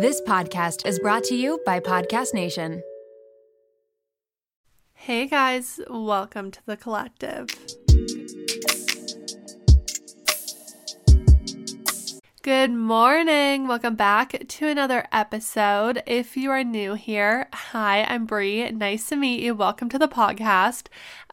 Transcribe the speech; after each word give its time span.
This 0.00 0.20
podcast 0.20 0.86
is 0.86 1.00
brought 1.00 1.24
to 1.24 1.34
you 1.34 1.60
by 1.66 1.80
Podcast 1.80 2.32
Nation. 2.32 2.84
Hey 4.92 5.26
guys, 5.26 5.80
welcome 5.90 6.52
to 6.52 6.60
the 6.66 6.76
collective. 6.76 7.48
Good 12.42 12.70
morning. 12.70 13.66
Welcome 13.66 13.96
back 13.96 14.46
to 14.46 14.68
another 14.68 15.08
episode. 15.10 16.04
If 16.06 16.36
you 16.36 16.52
are 16.52 16.62
new 16.62 16.94
here, 16.94 17.48
hi, 17.52 18.04
I'm 18.04 18.24
Brie. 18.24 18.70
Nice 18.70 19.08
to 19.08 19.16
meet 19.16 19.42
you. 19.42 19.56
Welcome 19.56 19.88
to 19.88 19.98
the 19.98 20.06
podcast. 20.06 20.86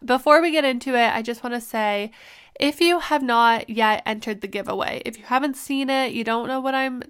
Before 0.03 0.41
we 0.41 0.49
get 0.49 0.65
into 0.65 0.95
it, 0.95 1.13
I 1.13 1.21
just 1.21 1.43
want 1.43 1.53
to 1.53 1.61
say 1.61 2.09
if 2.59 2.81
you 2.81 2.97
have 2.97 3.21
not 3.21 3.69
yet 3.69 4.01
entered 4.07 4.41
the 4.41 4.47
giveaway, 4.47 5.03
if 5.05 5.19
you 5.19 5.25
haven't 5.25 5.55
seen 5.55 5.91
it, 5.91 6.13
you 6.13 6.23
don't 6.23 6.47
know 6.47 6.59
what 6.59 6.73
I'm 6.73 7.03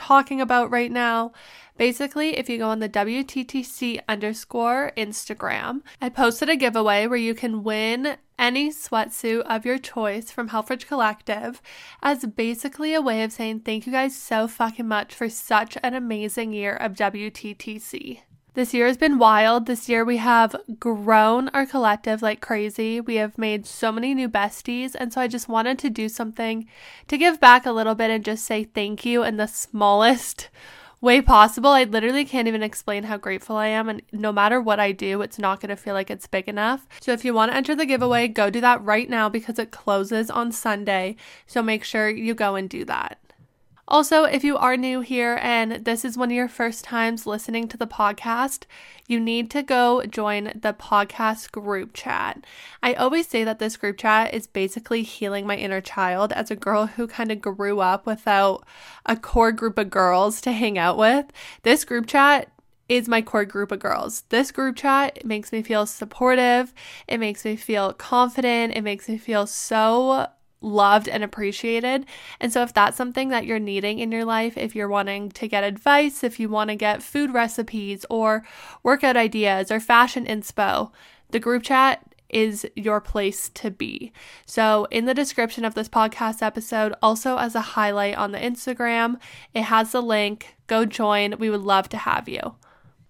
talking 0.00 0.40
about 0.40 0.70
right 0.70 0.90
now. 0.90 1.32
Basically, 1.76 2.36
if 2.36 2.48
you 2.48 2.58
go 2.58 2.68
on 2.68 2.80
the 2.80 2.88
WTTC 2.88 4.00
underscore 4.08 4.92
Instagram, 4.96 5.82
I 6.00 6.08
posted 6.08 6.48
a 6.48 6.56
giveaway 6.56 7.06
where 7.06 7.18
you 7.18 7.34
can 7.34 7.62
win 7.62 8.16
any 8.38 8.70
sweatsuit 8.70 9.42
of 9.42 9.66
your 9.66 9.78
choice 9.78 10.30
from 10.30 10.48
Helfrich 10.48 10.86
Collective 10.86 11.60
as 12.02 12.24
basically 12.24 12.94
a 12.94 13.02
way 13.02 13.22
of 13.22 13.32
saying 13.32 13.60
thank 13.60 13.86
you 13.86 13.92
guys 13.92 14.16
so 14.16 14.48
fucking 14.48 14.88
much 14.88 15.14
for 15.14 15.28
such 15.28 15.76
an 15.82 15.94
amazing 15.94 16.52
year 16.52 16.74
of 16.74 16.94
WTTC. 16.94 18.20
This 18.54 18.74
year 18.74 18.88
has 18.88 18.96
been 18.96 19.18
wild. 19.18 19.66
This 19.66 19.88
year 19.88 20.04
we 20.04 20.16
have 20.16 20.56
grown 20.80 21.50
our 21.50 21.64
collective 21.64 22.20
like 22.20 22.40
crazy. 22.40 23.00
We 23.00 23.14
have 23.14 23.38
made 23.38 23.64
so 23.64 23.92
many 23.92 24.12
new 24.12 24.28
besties. 24.28 24.96
And 24.98 25.12
so 25.12 25.20
I 25.20 25.28
just 25.28 25.48
wanted 25.48 25.78
to 25.78 25.90
do 25.90 26.08
something 26.08 26.66
to 27.06 27.16
give 27.16 27.38
back 27.38 27.64
a 27.64 27.70
little 27.70 27.94
bit 27.94 28.10
and 28.10 28.24
just 28.24 28.44
say 28.44 28.64
thank 28.64 29.06
you 29.06 29.22
in 29.22 29.36
the 29.36 29.46
smallest 29.46 30.48
way 31.00 31.22
possible. 31.22 31.70
I 31.70 31.84
literally 31.84 32.24
can't 32.24 32.48
even 32.48 32.64
explain 32.64 33.04
how 33.04 33.18
grateful 33.18 33.54
I 33.54 33.68
am. 33.68 33.88
And 33.88 34.02
no 34.10 34.32
matter 34.32 34.60
what 34.60 34.80
I 34.80 34.90
do, 34.90 35.22
it's 35.22 35.38
not 35.38 35.60
going 35.60 35.70
to 35.70 35.76
feel 35.76 35.94
like 35.94 36.10
it's 36.10 36.26
big 36.26 36.48
enough. 36.48 36.88
So 37.00 37.12
if 37.12 37.24
you 37.24 37.32
want 37.32 37.52
to 37.52 37.56
enter 37.56 37.76
the 37.76 37.86
giveaway, 37.86 38.26
go 38.26 38.50
do 38.50 38.60
that 38.62 38.82
right 38.82 39.08
now 39.08 39.28
because 39.28 39.60
it 39.60 39.70
closes 39.70 40.28
on 40.28 40.50
Sunday. 40.50 41.14
So 41.46 41.62
make 41.62 41.84
sure 41.84 42.08
you 42.08 42.34
go 42.34 42.56
and 42.56 42.68
do 42.68 42.84
that. 42.86 43.19
Also, 43.90 44.22
if 44.22 44.44
you 44.44 44.56
are 44.56 44.76
new 44.76 45.00
here 45.00 45.40
and 45.42 45.84
this 45.84 46.04
is 46.04 46.16
one 46.16 46.30
of 46.30 46.36
your 46.36 46.46
first 46.46 46.84
times 46.84 47.26
listening 47.26 47.66
to 47.66 47.76
the 47.76 47.88
podcast, 47.88 48.62
you 49.08 49.18
need 49.18 49.50
to 49.50 49.64
go 49.64 50.06
join 50.06 50.52
the 50.54 50.72
podcast 50.72 51.50
group 51.50 51.92
chat. 51.92 52.46
I 52.84 52.94
always 52.94 53.26
say 53.26 53.42
that 53.42 53.58
this 53.58 53.76
group 53.76 53.98
chat 53.98 54.32
is 54.32 54.46
basically 54.46 55.02
healing 55.02 55.44
my 55.44 55.56
inner 55.56 55.80
child 55.80 56.32
as 56.32 56.52
a 56.52 56.56
girl 56.56 56.86
who 56.86 57.08
kind 57.08 57.32
of 57.32 57.40
grew 57.40 57.80
up 57.80 58.06
without 58.06 58.64
a 59.06 59.16
core 59.16 59.50
group 59.50 59.76
of 59.76 59.90
girls 59.90 60.40
to 60.42 60.52
hang 60.52 60.78
out 60.78 60.96
with. 60.96 61.26
This 61.64 61.84
group 61.84 62.06
chat 62.06 62.48
is 62.88 63.08
my 63.08 63.22
core 63.22 63.44
group 63.44 63.72
of 63.72 63.80
girls. 63.80 64.22
This 64.28 64.52
group 64.52 64.76
chat 64.76 65.24
makes 65.24 65.50
me 65.50 65.62
feel 65.62 65.84
supportive. 65.84 66.72
It 67.08 67.18
makes 67.18 67.44
me 67.44 67.56
feel 67.56 67.92
confident. 67.92 68.76
It 68.76 68.82
makes 68.82 69.08
me 69.08 69.18
feel 69.18 69.48
so 69.48 70.28
loved 70.60 71.08
and 71.08 71.22
appreciated. 71.24 72.06
And 72.40 72.52
so, 72.52 72.62
if 72.62 72.72
that's 72.72 72.96
something 72.96 73.28
that 73.30 73.46
you're 73.46 73.58
needing 73.58 73.98
in 73.98 74.12
your 74.12 74.24
life, 74.24 74.56
if 74.56 74.74
you're 74.74 74.88
wanting 74.88 75.30
to 75.32 75.48
get 75.48 75.64
advice, 75.64 76.22
if 76.22 76.38
you 76.38 76.48
want 76.48 76.70
to 76.70 76.76
get 76.76 77.02
food 77.02 77.32
recipes 77.32 78.04
or 78.10 78.44
workout 78.82 79.16
ideas 79.16 79.70
or 79.70 79.80
fashion 79.80 80.26
inspo, 80.26 80.90
the 81.30 81.40
group 81.40 81.62
chat 81.62 82.04
is 82.28 82.66
your 82.76 83.00
place 83.00 83.48
to 83.50 83.70
be. 83.70 84.12
So, 84.46 84.86
in 84.90 85.04
the 85.04 85.14
description 85.14 85.64
of 85.64 85.74
this 85.74 85.88
podcast 85.88 86.42
episode, 86.42 86.94
also 87.02 87.36
as 87.36 87.54
a 87.54 87.60
highlight 87.60 88.16
on 88.16 88.32
the 88.32 88.38
Instagram, 88.38 89.18
it 89.54 89.62
has 89.62 89.92
the 89.92 90.02
link. 90.02 90.56
Go 90.66 90.84
join. 90.84 91.36
We 91.38 91.50
would 91.50 91.62
love 91.62 91.88
to 91.90 91.96
have 91.96 92.28
you. 92.28 92.54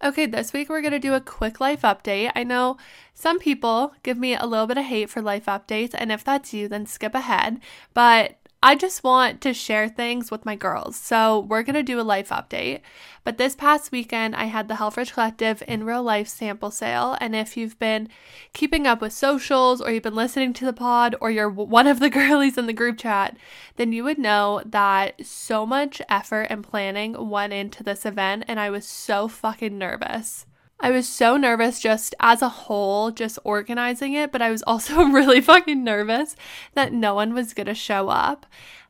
Okay, 0.02 0.24
this 0.24 0.54
week 0.54 0.70
we're 0.70 0.80
going 0.80 0.92
to 0.92 0.98
do 0.98 1.12
a 1.12 1.20
quick 1.20 1.60
life 1.60 1.82
update. 1.82 2.32
I 2.34 2.42
know 2.42 2.78
some 3.12 3.38
people 3.38 3.92
give 4.02 4.16
me 4.16 4.34
a 4.34 4.46
little 4.46 4.66
bit 4.66 4.78
of 4.78 4.86
hate 4.86 5.10
for 5.10 5.20
life 5.20 5.44
updates, 5.44 5.90
and 5.92 6.10
if 6.10 6.24
that's 6.24 6.54
you, 6.54 6.68
then 6.68 6.86
skip 6.86 7.14
ahead. 7.14 7.60
But 7.92 8.39
I 8.62 8.74
just 8.74 9.02
want 9.02 9.40
to 9.40 9.54
share 9.54 9.88
things 9.88 10.30
with 10.30 10.44
my 10.44 10.54
girls. 10.54 10.94
So 10.96 11.40
we're 11.40 11.62
going 11.62 11.76
to 11.76 11.82
do 11.82 11.98
a 11.98 12.02
life 12.02 12.28
update. 12.28 12.82
But 13.24 13.38
this 13.38 13.56
past 13.56 13.90
weekend, 13.90 14.36
I 14.36 14.44
had 14.44 14.68
the 14.68 14.74
Helfrich 14.74 15.14
Collective 15.14 15.62
in 15.66 15.84
real 15.84 16.02
life 16.02 16.28
sample 16.28 16.70
sale. 16.70 17.16
And 17.22 17.34
if 17.34 17.56
you've 17.56 17.78
been 17.78 18.10
keeping 18.52 18.86
up 18.86 19.00
with 19.00 19.14
socials 19.14 19.80
or 19.80 19.90
you've 19.90 20.02
been 20.02 20.14
listening 20.14 20.52
to 20.54 20.66
the 20.66 20.74
pod 20.74 21.16
or 21.22 21.30
you're 21.30 21.48
one 21.48 21.86
of 21.86 22.00
the 22.00 22.10
girlies 22.20 22.58
in 22.58 22.66
the 22.66 22.74
group 22.74 22.98
chat, 22.98 23.34
then 23.76 23.94
you 23.94 24.04
would 24.04 24.18
know 24.18 24.62
that 24.66 25.24
so 25.24 25.64
much 25.64 26.02
effort 26.10 26.48
and 26.50 26.62
planning 26.62 27.30
went 27.30 27.54
into 27.54 27.82
this 27.82 28.04
event. 28.04 28.44
And 28.46 28.60
I 28.60 28.68
was 28.68 28.86
so 28.86 29.26
fucking 29.26 29.78
nervous. 29.78 30.44
I 30.82 30.90
was 30.90 31.06
so 31.06 31.36
nervous 31.36 31.78
just 31.78 32.14
as 32.20 32.40
a 32.40 32.48
whole, 32.48 33.10
just 33.10 33.38
organizing 33.44 34.14
it, 34.14 34.32
but 34.32 34.40
I 34.40 34.50
was 34.50 34.62
also 34.62 35.02
really 35.04 35.40
fucking 35.40 35.84
nervous 35.84 36.36
that 36.74 36.92
no 36.92 37.14
one 37.14 37.34
was 37.34 37.54
gonna 37.54 37.74
show 37.74 38.08
up. 38.08 38.46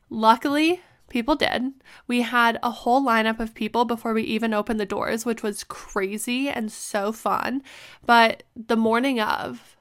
Luckily, 0.09 0.81
people 1.09 1.35
did. 1.35 1.73
We 2.07 2.21
had 2.21 2.57
a 2.63 2.71
whole 2.71 3.01
lineup 3.01 3.39
of 3.39 3.53
people 3.53 3.85
before 3.85 4.13
we 4.13 4.23
even 4.23 4.53
opened 4.53 4.79
the 4.79 4.85
doors, 4.85 5.25
which 5.25 5.43
was 5.43 5.65
crazy 5.65 6.49
and 6.49 6.71
so 6.71 7.11
fun. 7.11 7.61
But 8.05 8.43
the 8.55 8.77
morning 8.77 9.19
of, 9.19 9.75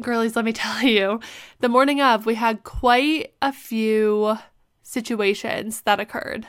girlies, 0.00 0.34
let 0.34 0.46
me 0.46 0.52
tell 0.54 0.82
you, 0.82 1.20
the 1.60 1.68
morning 1.68 2.00
of, 2.00 2.24
we 2.24 2.34
had 2.34 2.64
quite 2.64 3.34
a 3.42 3.52
few 3.52 4.38
situations 4.82 5.82
that 5.82 6.00
occurred. 6.00 6.46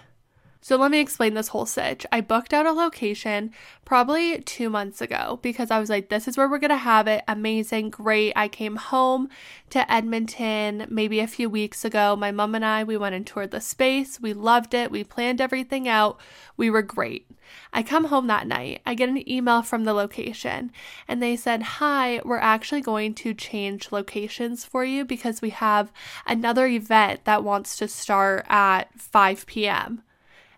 So 0.63 0.78
let 0.78 0.91
me 0.91 1.01
explain 1.01 1.34
this 1.34 1.50
whole 1.50 1.66
sitch. 1.66 2.06
I 2.09 2.22
booked 2.22 2.53
out 2.53 2.66
a 2.66 2.72
location 2.72 3.51
probably 3.84 4.40
two 4.40 4.69
months 4.69 5.01
ago 5.01 5.40
because 5.41 5.69
I 5.69 5.78
was 5.78 5.90
like, 5.90 6.07
this 6.07 6.25
is 6.25 6.38
where 6.38 6.47
we're 6.47 6.57
gonna 6.57 6.78
have 6.78 7.06
it. 7.06 7.22
Amazing, 7.28 7.90
great. 7.90 8.31
I 8.34 8.47
came 8.47 8.78
home 8.78 9.28
to 9.72 9.91
Edmonton 9.91 10.88
maybe 10.90 11.19
a 11.19 11.28
few 11.28 11.50
weeks 11.50 11.84
ago. 11.84 12.16
My 12.16 12.31
mom 12.31 12.56
and 12.56 12.63
I, 12.63 12.85
we 12.85 12.96
went 12.96 13.13
and 13.13 13.28
toured 13.28 13.52
the 13.52 13.59
space. 13.59 14.22
We 14.22 14.31
loved 14.31 14.73
it. 14.73 14.90
We 14.90 15.03
planned 15.03 15.41
everything 15.41 15.90
out. 15.90 16.18
We 16.56 16.69
were 16.69 16.81
great. 16.81 17.29
I 17.73 17.84
come 17.84 18.06
home 18.06 18.28
that 18.28 18.47
night. 18.47 18.81
I 18.85 18.96
get 18.96 19.09
an 19.09 19.29
email 19.29 19.63
from 19.63 19.84
the 19.84 19.94
location 19.94 20.72
and 21.09 21.22
they 21.22 21.35
said, 21.35 21.62
Hi, 21.62 22.22
we're 22.23 22.38
actually 22.38 22.79
going 22.79 23.16
to 23.16 23.34
change 23.34 23.91
locations 23.91 24.63
for 24.63 24.85
you 24.85 25.03
because 25.03 25.41
we 25.41 25.50
have 25.50 25.91
another 26.25 26.68
event 26.68 27.25
that 27.25 27.44
wants 27.44 27.75
to 27.79 27.90
start 27.90 28.46
at 28.47 28.97
5 28.97 29.46
p.m. 29.46 30.03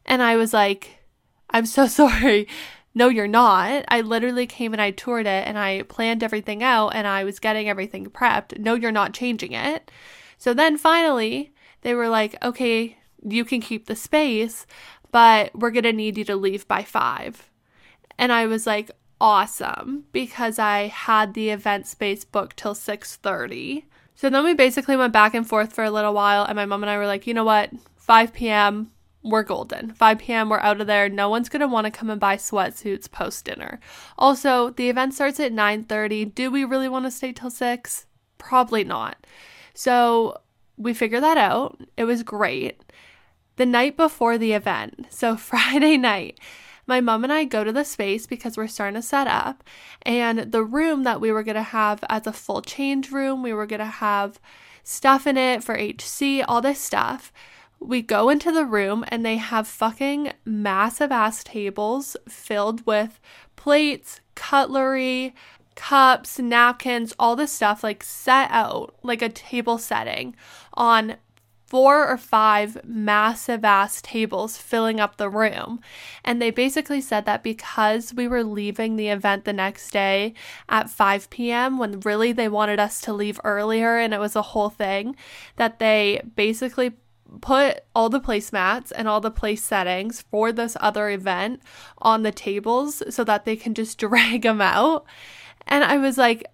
And 0.05 0.21
I 0.21 0.35
was 0.35 0.53
like, 0.53 0.99
I'm 1.49 1.65
so 1.65 1.87
sorry. 2.01 2.47
No, 2.93 3.09
you're 3.09 3.27
not. 3.27 3.83
I 3.89 4.01
literally 4.01 4.47
came 4.47 4.71
and 4.71 4.81
I 4.81 4.91
toured 4.91 5.25
it 5.27 5.45
and 5.47 5.57
I 5.57 5.81
planned 5.83 6.23
everything 6.23 6.63
out 6.63 6.89
and 6.89 7.05
I 7.05 7.25
was 7.25 7.39
getting 7.39 7.67
everything 7.67 8.05
prepped. 8.07 8.57
No, 8.57 8.73
you're 8.73 8.91
not 8.91 9.13
changing 9.13 9.51
it. 9.51 9.91
So 10.37 10.53
then 10.53 10.77
finally, 10.77 11.53
they 11.81 11.93
were 11.93 12.07
like, 12.07 12.41
okay, 12.43 12.97
you 13.21 13.43
can 13.43 13.59
keep 13.59 13.85
the 13.85 13.95
space, 13.95 14.65
but 15.11 15.53
we're 15.53 15.71
going 15.71 15.83
to 15.83 15.93
need 15.93 16.17
you 16.17 16.23
to 16.25 16.35
leave 16.35 16.67
by 16.67 16.83
five. 16.83 17.49
And 18.17 18.31
I 18.31 18.47
was 18.47 18.65
like, 18.65 18.91
awesome, 19.19 20.05
because 20.11 20.57
I 20.57 20.87
had 20.87 21.33
the 21.33 21.49
event 21.49 21.87
space 21.87 22.23
booked 22.23 22.57
till 22.57 22.75
6.30. 22.75 23.83
So 24.15 24.29
then 24.29 24.45
we 24.45 24.53
basically 24.53 24.95
went 24.95 25.11
back 25.11 25.33
and 25.33 25.47
forth 25.47 25.73
for 25.73 25.83
a 25.83 25.91
little 25.91 26.13
while 26.13 26.45
and 26.45 26.55
my 26.55 26.65
mom 26.65 26.83
and 26.83 26.89
I 26.89 26.97
were 26.97 27.07
like, 27.07 27.27
you 27.27 27.33
know 27.33 27.43
what, 27.43 27.71
5 27.97 28.33
p.m., 28.33 28.91
we're 29.25 29.43
golden. 29.43 29.91
5 29.93 30.19
p.m., 30.19 30.49
we're 30.49 30.59
out 30.59 30.79
of 30.79 30.87
there. 30.87 31.09
No 31.09 31.29
one's 31.29 31.49
gonna 31.49 31.67
want 31.67 31.85
to 31.85 31.91
come 31.91 32.11
and 32.11 32.19
buy 32.19 32.37
sweatsuits 32.37 33.11
post 33.11 33.43
dinner. 33.43 33.79
Also, 34.17 34.69
the 34.69 34.87
event 34.87 35.15
starts 35.15 35.39
at 35.39 35.51
9:30. 35.51 36.33
Do 36.35 36.51
we 36.51 36.63
really 36.63 36.87
want 36.87 37.05
to 37.05 37.11
stay 37.11 37.33
till 37.33 37.49
6? 37.49 38.05
Probably 38.37 38.83
not. 38.83 39.17
So 39.73 40.41
we 40.77 40.93
figured 40.93 41.23
that 41.23 41.37
out. 41.37 41.79
It 41.97 42.05
was 42.05 42.21
great. 42.21 42.81
The 43.55 43.65
night 43.65 43.97
before 43.97 44.37
the 44.37 44.53
event, 44.53 45.07
so 45.09 45.35
Friday 45.37 45.97
night, 45.97 46.39
my 46.85 47.01
mom 47.01 47.23
and 47.23 47.33
I 47.33 47.45
go 47.45 47.63
to 47.63 47.73
the 47.73 47.83
space 47.83 48.27
because 48.27 48.57
we're 48.57 48.67
starting 48.67 48.93
to 48.95 49.01
set 49.01 49.27
up. 49.27 49.63
And 50.03 50.51
the 50.51 50.63
room 50.63 51.03
that 51.03 51.19
we 51.19 51.31
were 51.31 51.41
going 51.41 51.55
to 51.55 51.63
have 51.63 52.03
as 52.09 52.27
a 52.27 52.33
full 52.33 52.61
change 52.61 53.11
room, 53.11 53.41
we 53.41 53.53
were 53.53 53.65
going 53.65 53.79
to 53.79 53.85
have 53.85 54.39
stuff 54.83 55.25
in 55.25 55.35
it 55.35 55.63
for 55.63 55.75
HC, 55.75 56.43
all 56.47 56.61
this 56.61 56.79
stuff 56.79 57.33
we 57.87 58.01
go 58.01 58.29
into 58.29 58.51
the 58.51 58.65
room 58.65 59.05
and 59.09 59.25
they 59.25 59.37
have 59.37 59.67
fucking 59.67 60.33
massive 60.43 61.11
ass 61.11 61.43
tables 61.43 62.17
filled 62.27 62.85
with 62.85 63.19
plates, 63.55 64.21
cutlery, 64.35 65.33
cups, 65.75 66.39
napkins, 66.39 67.13
all 67.19 67.35
this 67.35 67.51
stuff 67.51 67.83
like 67.83 68.03
set 68.03 68.49
out 68.51 68.95
like 69.03 69.21
a 69.21 69.29
table 69.29 69.77
setting 69.77 70.35
on 70.73 71.17
four 71.67 72.07
or 72.07 72.17
five 72.17 72.77
massive 72.85 73.65
ass 73.65 74.01
tables 74.01 74.55
filling 74.55 74.99
up 74.99 75.17
the 75.17 75.29
room. 75.29 75.79
And 76.23 76.41
they 76.41 76.51
basically 76.51 77.01
said 77.01 77.25
that 77.25 77.43
because 77.43 78.13
we 78.13 78.27
were 78.27 78.43
leaving 78.43 78.95
the 78.95 79.09
event 79.09 79.45
the 79.45 79.53
next 79.53 79.91
day 79.91 80.35
at 80.69 80.89
5 80.89 81.29
p.m., 81.29 81.77
when 81.77 81.99
really 82.01 82.31
they 82.31 82.47
wanted 82.47 82.79
us 82.79 83.01
to 83.01 83.13
leave 83.13 83.41
earlier 83.43 83.97
and 83.97 84.13
it 84.13 84.19
was 84.19 84.35
a 84.35 84.41
whole 84.41 84.69
thing, 84.69 85.15
that 85.55 85.79
they 85.79 86.21
basically 86.35 86.93
put 87.41 87.81
all 87.95 88.09
the 88.09 88.19
placemats 88.19 88.91
and 88.95 89.07
all 89.07 89.21
the 89.21 89.31
place 89.31 89.63
settings 89.63 90.21
for 90.21 90.51
this 90.51 90.77
other 90.79 91.09
event 91.09 91.61
on 91.99 92.23
the 92.23 92.31
tables 92.31 93.01
so 93.13 93.23
that 93.23 93.45
they 93.45 93.55
can 93.55 93.73
just 93.73 93.97
drag 93.99 94.43
them 94.43 94.61
out. 94.61 95.05
And 95.67 95.83
I 95.83 95.97
was 95.97 96.17
like, 96.17 96.45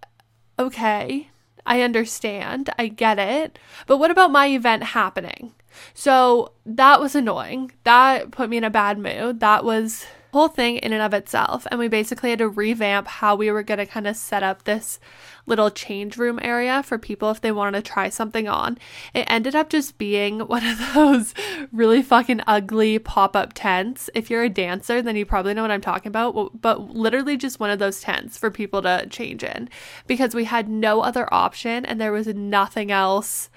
okay, 0.57 1.29
I 1.65 1.81
understand. 1.81 2.69
I 2.77 2.87
get 2.87 3.19
it. 3.19 3.59
But 3.87 3.97
what 3.97 4.11
about 4.11 4.31
my 4.31 4.47
event 4.47 4.83
happening? 4.83 5.53
So 5.93 6.53
that 6.65 6.99
was 6.99 7.15
annoying. 7.15 7.71
That 7.83 8.31
put 8.31 8.49
me 8.49 8.57
in 8.57 8.63
a 8.63 8.69
bad 8.69 8.97
mood. 8.97 9.39
That 9.39 9.63
was 9.63 10.05
whole 10.31 10.47
thing 10.47 10.77
in 10.77 10.93
and 10.93 11.01
of 11.01 11.13
itself. 11.13 11.67
And 11.69 11.79
we 11.79 11.87
basically 11.87 12.29
had 12.29 12.39
to 12.39 12.47
revamp 12.47 13.07
how 13.07 13.35
we 13.35 13.51
were 13.51 13.63
going 13.63 13.79
to 13.79 13.85
kind 13.85 14.07
of 14.07 14.15
set 14.15 14.43
up 14.43 14.63
this 14.63 14.99
little 15.45 15.69
change 15.69 16.17
room 16.17 16.39
area 16.41 16.83
for 16.83 16.97
people 16.97 17.31
if 17.31 17.41
they 17.41 17.51
wanted 17.51 17.83
to 17.83 17.91
try 17.91 18.09
something 18.09 18.47
on. 18.47 18.77
It 19.13 19.25
ended 19.27 19.55
up 19.55 19.69
just 19.69 19.97
being 19.97 20.39
one 20.47 20.65
of 20.65 20.93
those 20.93 21.33
really 21.71 22.01
fucking 22.01 22.41
ugly 22.47 22.99
pop 22.99 23.35
up 23.35 23.51
tents. 23.53 24.09
If 24.15 24.29
you're 24.29 24.43
a 24.43 24.49
dancer, 24.49 25.01
then 25.01 25.15
you 25.15 25.25
probably 25.25 25.53
know 25.53 25.63
what 25.63 25.71
I'm 25.71 25.81
talking 25.81 26.09
about, 26.09 26.61
but 26.61 26.91
literally 26.95 27.37
just 27.37 27.59
one 27.59 27.69
of 27.69 27.79
those 27.79 28.01
tents 28.01 28.37
for 28.37 28.49
people 28.49 28.81
to 28.83 29.07
change 29.09 29.43
in 29.43 29.69
because 30.07 30.33
we 30.33 30.45
had 30.45 30.69
no 30.69 31.01
other 31.01 31.31
option 31.33 31.85
and 31.85 31.99
there 31.99 32.11
was 32.11 32.27
nothing 32.27 32.91
else 32.91 33.49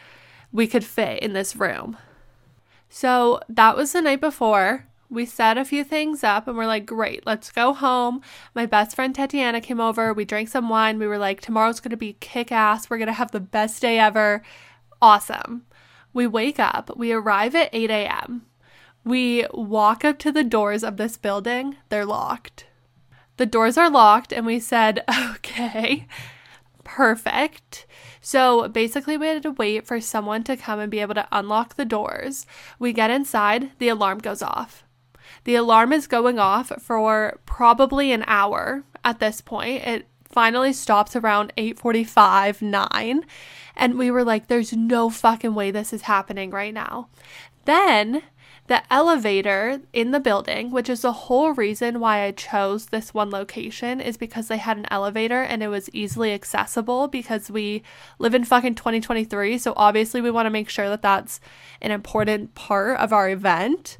we 0.52 0.66
could 0.66 0.84
fit 0.84 1.20
in 1.20 1.32
this 1.32 1.56
room. 1.56 1.96
So 2.88 3.40
that 3.48 3.76
was 3.76 3.92
the 3.92 4.02
night 4.02 4.20
before 4.20 4.86
we 5.14 5.26
set 5.26 5.56
a 5.56 5.64
few 5.64 5.84
things 5.84 6.24
up 6.24 6.46
and 6.48 6.56
we're 6.56 6.66
like, 6.66 6.86
great, 6.86 7.24
let's 7.26 7.50
go 7.50 7.72
home. 7.72 8.20
My 8.54 8.66
best 8.66 8.96
friend 8.96 9.14
Tatiana 9.14 9.60
came 9.60 9.80
over. 9.80 10.12
We 10.12 10.24
drank 10.24 10.48
some 10.48 10.68
wine. 10.68 10.98
We 10.98 11.06
were 11.06 11.18
like, 11.18 11.40
tomorrow's 11.40 11.80
going 11.80 11.90
to 11.90 11.96
be 11.96 12.16
kick 12.20 12.52
ass. 12.52 12.90
We're 12.90 12.98
going 12.98 13.06
to 13.06 13.12
have 13.12 13.30
the 13.30 13.40
best 13.40 13.80
day 13.80 13.98
ever. 13.98 14.42
Awesome. 15.00 15.66
We 16.12 16.26
wake 16.26 16.58
up. 16.58 16.96
We 16.96 17.12
arrive 17.12 17.54
at 17.54 17.70
8 17.72 17.90
a.m. 17.90 18.46
We 19.04 19.46
walk 19.52 20.04
up 20.04 20.18
to 20.20 20.32
the 20.32 20.44
doors 20.44 20.82
of 20.82 20.96
this 20.96 21.16
building. 21.16 21.76
They're 21.90 22.06
locked. 22.06 22.66
The 23.36 23.46
doors 23.46 23.76
are 23.76 23.90
locked, 23.90 24.32
and 24.32 24.46
we 24.46 24.60
said, 24.60 25.04
okay, 25.32 26.06
perfect. 26.84 27.84
So 28.20 28.68
basically, 28.68 29.16
we 29.18 29.26
had 29.26 29.42
to 29.42 29.50
wait 29.50 29.86
for 29.86 30.00
someone 30.00 30.44
to 30.44 30.56
come 30.56 30.78
and 30.78 30.90
be 30.90 31.00
able 31.00 31.14
to 31.14 31.28
unlock 31.32 31.74
the 31.74 31.84
doors. 31.84 32.46
We 32.78 32.92
get 32.92 33.10
inside, 33.10 33.72
the 33.78 33.88
alarm 33.88 34.20
goes 34.20 34.40
off. 34.40 34.84
The 35.44 35.54
alarm 35.54 35.92
is 35.92 36.06
going 36.06 36.38
off 36.38 36.72
for 36.80 37.38
probably 37.46 38.12
an 38.12 38.24
hour 38.26 38.84
at 39.04 39.20
this 39.20 39.40
point. 39.40 39.86
It 39.86 40.08
finally 40.28 40.72
stops 40.72 41.14
around 41.14 41.52
8:45, 41.56 42.60
9, 42.62 43.24
and 43.76 43.98
we 43.98 44.10
were 44.10 44.24
like 44.24 44.48
there's 44.48 44.72
no 44.72 45.10
fucking 45.10 45.54
way 45.54 45.70
this 45.70 45.92
is 45.92 46.02
happening 46.02 46.50
right 46.50 46.74
now. 46.74 47.08
Then 47.64 48.22
the 48.66 48.82
elevator 48.90 49.80
in 49.92 50.10
the 50.10 50.20
building, 50.20 50.70
which 50.70 50.88
is 50.88 51.02
the 51.02 51.12
whole 51.12 51.52
reason 51.52 52.00
why 52.00 52.22
I 52.22 52.30
chose 52.30 52.86
this 52.86 53.12
one 53.12 53.28
location, 53.28 54.00
is 54.00 54.16
because 54.16 54.48
they 54.48 54.56
had 54.56 54.78
an 54.78 54.86
elevator 54.90 55.42
and 55.42 55.62
it 55.62 55.68
was 55.68 55.90
easily 55.92 56.32
accessible 56.32 57.06
because 57.08 57.50
we 57.50 57.82
live 58.18 58.34
in 58.34 58.44
fucking 58.44 58.74
2023. 58.74 59.58
So 59.58 59.74
obviously, 59.76 60.22
we 60.22 60.30
want 60.30 60.46
to 60.46 60.50
make 60.50 60.70
sure 60.70 60.88
that 60.88 61.02
that's 61.02 61.40
an 61.82 61.90
important 61.90 62.54
part 62.54 62.98
of 62.98 63.12
our 63.12 63.28
event. 63.28 63.98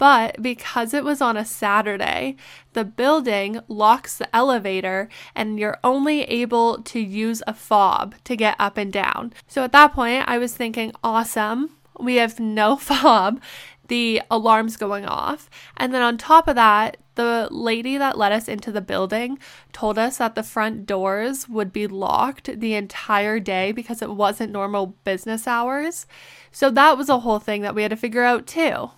But 0.00 0.40
because 0.40 0.94
it 0.94 1.04
was 1.04 1.20
on 1.20 1.36
a 1.36 1.44
Saturday, 1.44 2.36
the 2.72 2.86
building 2.86 3.60
locks 3.68 4.16
the 4.16 4.34
elevator 4.34 5.10
and 5.34 5.60
you're 5.60 5.76
only 5.84 6.22
able 6.22 6.80
to 6.84 6.98
use 6.98 7.42
a 7.46 7.52
fob 7.52 8.14
to 8.24 8.34
get 8.34 8.56
up 8.58 8.78
and 8.78 8.90
down. 8.90 9.34
So 9.46 9.62
at 9.62 9.72
that 9.72 9.92
point, 9.92 10.24
I 10.26 10.38
was 10.38 10.54
thinking, 10.54 10.92
awesome, 11.04 11.72
we 12.00 12.16
have 12.16 12.40
no 12.40 12.76
fob. 12.88 13.42
The 13.88 14.22
alarm's 14.30 14.78
going 14.78 15.04
off. 15.04 15.50
And 15.76 15.92
then 15.92 16.00
on 16.00 16.16
top 16.16 16.48
of 16.48 16.54
that, 16.54 16.96
the 17.16 17.48
lady 17.50 17.98
that 17.98 18.16
let 18.16 18.32
us 18.32 18.48
into 18.48 18.72
the 18.72 18.80
building 18.80 19.38
told 19.74 19.98
us 19.98 20.16
that 20.16 20.34
the 20.34 20.42
front 20.42 20.86
doors 20.86 21.46
would 21.46 21.74
be 21.74 21.86
locked 21.86 22.58
the 22.58 22.72
entire 22.72 23.38
day 23.38 23.70
because 23.70 24.00
it 24.00 24.12
wasn't 24.12 24.50
normal 24.50 24.96
business 25.04 25.46
hours. 25.46 26.06
So 26.50 26.70
that 26.70 26.96
was 26.96 27.10
a 27.10 27.20
whole 27.20 27.38
thing 27.38 27.60
that 27.60 27.74
we 27.74 27.82
had 27.82 27.90
to 27.90 27.98
figure 27.98 28.22
out 28.22 28.46
too. 28.46 28.92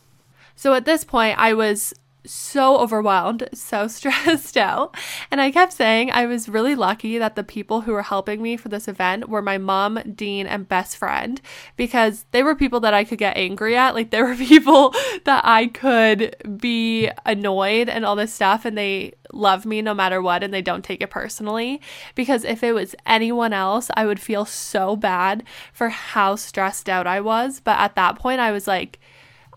So 0.54 0.75
at 0.75 0.84
this 0.84 1.04
point, 1.04 1.38
I 1.38 1.54
was 1.54 1.94
so 2.25 2.78
overwhelmed, 2.78 3.49
so 3.52 3.87
stressed 3.88 4.56
out. 4.56 4.96
And 5.31 5.40
I 5.40 5.50
kept 5.50 5.72
saying 5.72 6.10
I 6.10 6.26
was 6.26 6.49
really 6.49 6.75
lucky 6.75 7.19
that 7.19 7.37
the 7.37 7.44
people 7.44 7.82
who 7.82 7.93
were 7.93 8.02
helping 8.02 8.43
me 8.43 8.56
for 8.56 8.69
this 8.69 8.88
event 8.88 9.28
were 9.28 9.43
my 9.43 9.58
mom, 9.58 10.00
Dean, 10.14 10.46
and 10.46 10.69
best 10.69 10.96
friend 10.96 11.40
because 11.76 12.25
they 12.31 12.43
were 12.43 12.54
people 12.54 12.81
that 12.81 12.94
I 12.94 13.04
could 13.04 13.19
get 13.19 13.37
angry 13.37 13.76
at. 13.76 13.94
Like, 13.94 14.10
there 14.10 14.25
were 14.25 14.37
people 14.37 14.94
that 15.25 15.44
I 15.44 15.66
could 15.66 16.37
be 16.60 17.10
annoyed 17.25 17.88
and 17.88 18.04
all 18.04 18.16
this 18.16 18.32
stuff, 18.32 18.64
and 18.64 18.76
they 18.76 19.14
love 19.32 19.64
me 19.64 19.81
no 19.81 19.94
matter 19.94 20.20
what 20.20 20.43
and 20.43 20.52
they 20.52 20.60
don't 20.60 20.84
take 20.84 21.00
it 21.00 21.10
personally. 21.10 21.81
Because 22.14 22.44
if 22.44 22.62
it 22.62 22.72
was 22.72 22.94
anyone 23.06 23.52
else, 23.52 23.90
I 23.94 24.06
would 24.06 24.20
feel 24.20 24.44
so 24.44 24.94
bad 24.94 25.43
for 25.72 25.88
how 25.88 26.37
stressed 26.37 26.88
out 26.88 27.06
I 27.06 27.20
was. 27.20 27.60
But 27.60 27.78
at 27.78 27.96
that 27.96 28.19
point, 28.19 28.40
I 28.40 28.52
was 28.52 28.66
like, 28.66 29.00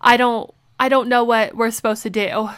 I 0.00 0.16
don't 0.16 0.52
I 0.78 0.88
don't 0.88 1.08
know 1.08 1.24
what 1.24 1.56
we're 1.56 1.70
supposed 1.70 2.02
to 2.02 2.10
do. 2.10 2.50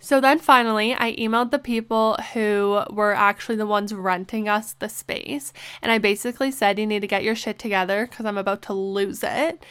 So 0.00 0.20
then 0.20 0.38
finally, 0.38 0.94
I 0.94 1.16
emailed 1.16 1.50
the 1.50 1.58
people 1.58 2.18
who 2.34 2.82
were 2.90 3.14
actually 3.14 3.56
the 3.56 3.66
ones 3.66 3.94
renting 3.94 4.48
us 4.48 4.74
the 4.74 4.88
space. 4.90 5.52
And 5.80 5.90
I 5.90 5.96
basically 5.96 6.50
said, 6.50 6.78
You 6.78 6.86
need 6.86 7.00
to 7.00 7.06
get 7.06 7.24
your 7.24 7.34
shit 7.34 7.58
together 7.58 8.06
because 8.06 8.26
I'm 8.26 8.36
about 8.36 8.60
to 8.62 8.74
lose 8.74 9.22
it. 9.22 9.64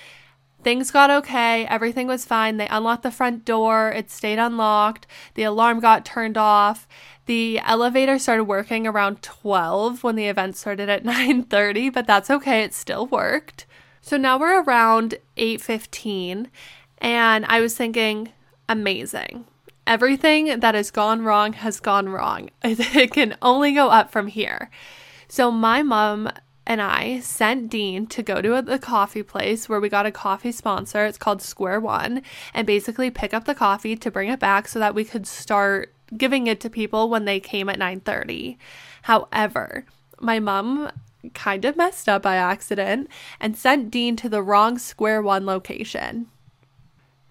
Things 0.63 0.91
got 0.91 1.11
okay. 1.11 1.65
Everything 1.65 2.07
was 2.07 2.25
fine. 2.25 2.57
They 2.57 2.67
unlocked 2.67 3.03
the 3.03 3.11
front 3.11 3.43
door. 3.43 3.91
It 3.91 4.09
stayed 4.09 4.39
unlocked. 4.39 5.05
The 5.35 5.43
alarm 5.43 5.81
got 5.81 6.05
turned 6.05 6.37
off. 6.37 6.87
The 7.25 7.59
elevator 7.59 8.17
started 8.17 8.45
working 8.45 8.87
around 8.87 9.21
12 9.21 10.03
when 10.03 10.15
the 10.15 10.27
event 10.27 10.55
started 10.55 10.89
at 10.89 11.03
9:30, 11.05 11.93
but 11.93 12.07
that's 12.07 12.31
okay. 12.31 12.63
It 12.63 12.73
still 12.73 13.05
worked. 13.05 13.65
So 14.01 14.17
now 14.17 14.39
we're 14.39 14.63
around 14.63 15.15
8:15 15.37 16.47
and 17.03 17.45
I 17.47 17.59
was 17.59 17.75
thinking, 17.75 18.31
amazing. 18.67 19.45
Everything 19.85 20.61
that 20.61 20.73
has 20.73 20.89
gone 20.89 21.23
wrong 21.23 21.53
has 21.53 21.79
gone 21.79 22.09
wrong. 22.09 22.49
It 22.63 23.11
can 23.11 23.37
only 23.41 23.73
go 23.73 23.89
up 23.89 24.11
from 24.11 24.27
here. 24.27 24.71
So 25.27 25.51
my 25.51 25.83
mom 25.83 26.31
and 26.65 26.81
I 26.81 27.19
sent 27.19 27.69
Dean 27.69 28.07
to 28.07 28.23
go 28.23 28.41
to 28.41 28.61
the 28.61 28.79
coffee 28.79 29.23
place 29.23 29.67
where 29.67 29.81
we 29.81 29.89
got 29.89 30.05
a 30.05 30.11
coffee 30.11 30.53
sponsor. 30.53 31.05
It's 31.05 31.17
called 31.17 31.41
Square 31.41 31.81
One, 31.81 32.21
and 32.53 32.65
basically 32.65 33.11
pick 33.11 33.33
up 33.33 33.43
the 33.43 33.55
coffee 33.55 33.97
to 33.97 34.11
bring 34.11 34.29
it 34.29 34.39
back 34.39 34.69
so 34.69 34.79
that 34.79 34.95
we 34.95 35.03
could 35.03 35.27
start 35.27 35.93
giving 36.17 36.47
it 36.47 36.61
to 36.61 36.69
people 36.69 37.09
when 37.09 37.25
they 37.25 37.41
came 37.41 37.67
at 37.67 37.79
9:30. 37.79 38.57
However, 39.03 39.85
my 40.21 40.39
mom 40.39 40.89
kind 41.33 41.65
of 41.65 41.75
messed 41.75 42.07
up 42.07 42.21
by 42.21 42.35
accident 42.35 43.09
and 43.39 43.57
sent 43.57 43.91
Dean 43.91 44.15
to 44.17 44.29
the 44.29 44.43
wrong 44.43 44.77
Square 44.77 45.23
One 45.23 45.45
location. 45.45 46.27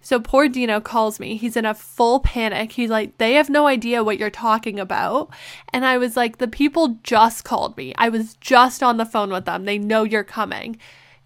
So 0.02 0.20
poor 0.20 0.48
Dino 0.48 0.80
calls 0.80 1.18
me. 1.18 1.36
He's 1.36 1.56
in 1.56 1.64
a 1.64 1.74
full 1.74 2.20
panic. 2.20 2.72
He's 2.72 2.90
like, 2.90 3.16
they 3.18 3.34
have 3.34 3.48
no 3.48 3.66
idea 3.66 4.04
what 4.04 4.18
you're 4.18 4.30
talking 4.30 4.78
about. 4.78 5.30
And 5.72 5.86
I 5.86 5.96
was 5.96 6.16
like, 6.16 6.38
the 6.38 6.48
people 6.48 6.98
just 7.02 7.44
called 7.44 7.76
me. 7.76 7.94
I 7.96 8.08
was 8.08 8.34
just 8.34 8.82
on 8.82 8.96
the 8.96 9.06
phone 9.06 9.30
with 9.30 9.44
them. 9.44 9.64
They 9.64 9.78
know 9.78 10.02
you're 10.02 10.24
coming. 10.24 10.76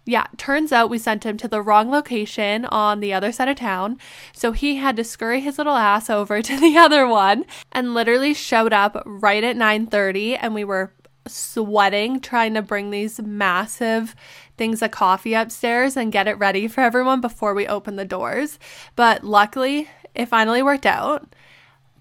Yeah, 0.05 0.27
turns 0.37 0.71
out 0.71 0.89
we 0.89 0.99
sent 0.99 1.25
him 1.25 1.35
to 1.37 1.49
the 1.49 1.61
wrong 1.61 1.91
location 1.91 2.63
on 2.65 3.01
the 3.01 3.13
other 3.13 3.33
side 3.33 3.49
of 3.49 3.57
town. 3.57 3.97
So 4.31 4.53
he 4.53 4.77
had 4.77 4.95
to 4.95 5.03
scurry 5.03 5.41
his 5.41 5.57
little 5.57 5.75
ass 5.75 6.09
over 6.09 6.41
to 6.43 6.57
the 6.59 6.77
other 6.77 7.05
one 7.05 7.45
and 7.73 7.93
literally 7.93 8.33
showed 8.33 8.71
up 8.71 9.03
right 9.05 9.43
at 9.43 9.57
9:30 9.57 10.37
and 10.39 10.53
we 10.53 10.63
were 10.63 10.93
sweating 11.27 12.21
trying 12.21 12.53
to 12.53 12.61
bring 12.61 12.89
these 12.89 13.21
massive 13.21 14.15
things 14.57 14.81
of 14.81 14.91
coffee 14.91 15.33
upstairs 15.33 15.95
and 15.95 16.11
get 16.11 16.27
it 16.27 16.37
ready 16.37 16.67
for 16.67 16.81
everyone 16.81 17.21
before 17.21 17.53
we 17.53 17.67
open 17.67 17.95
the 17.95 18.05
doors. 18.05 18.59
But 18.95 19.23
luckily, 19.23 19.89
it 20.15 20.27
finally 20.27 20.63
worked 20.63 20.85
out. 20.85 21.33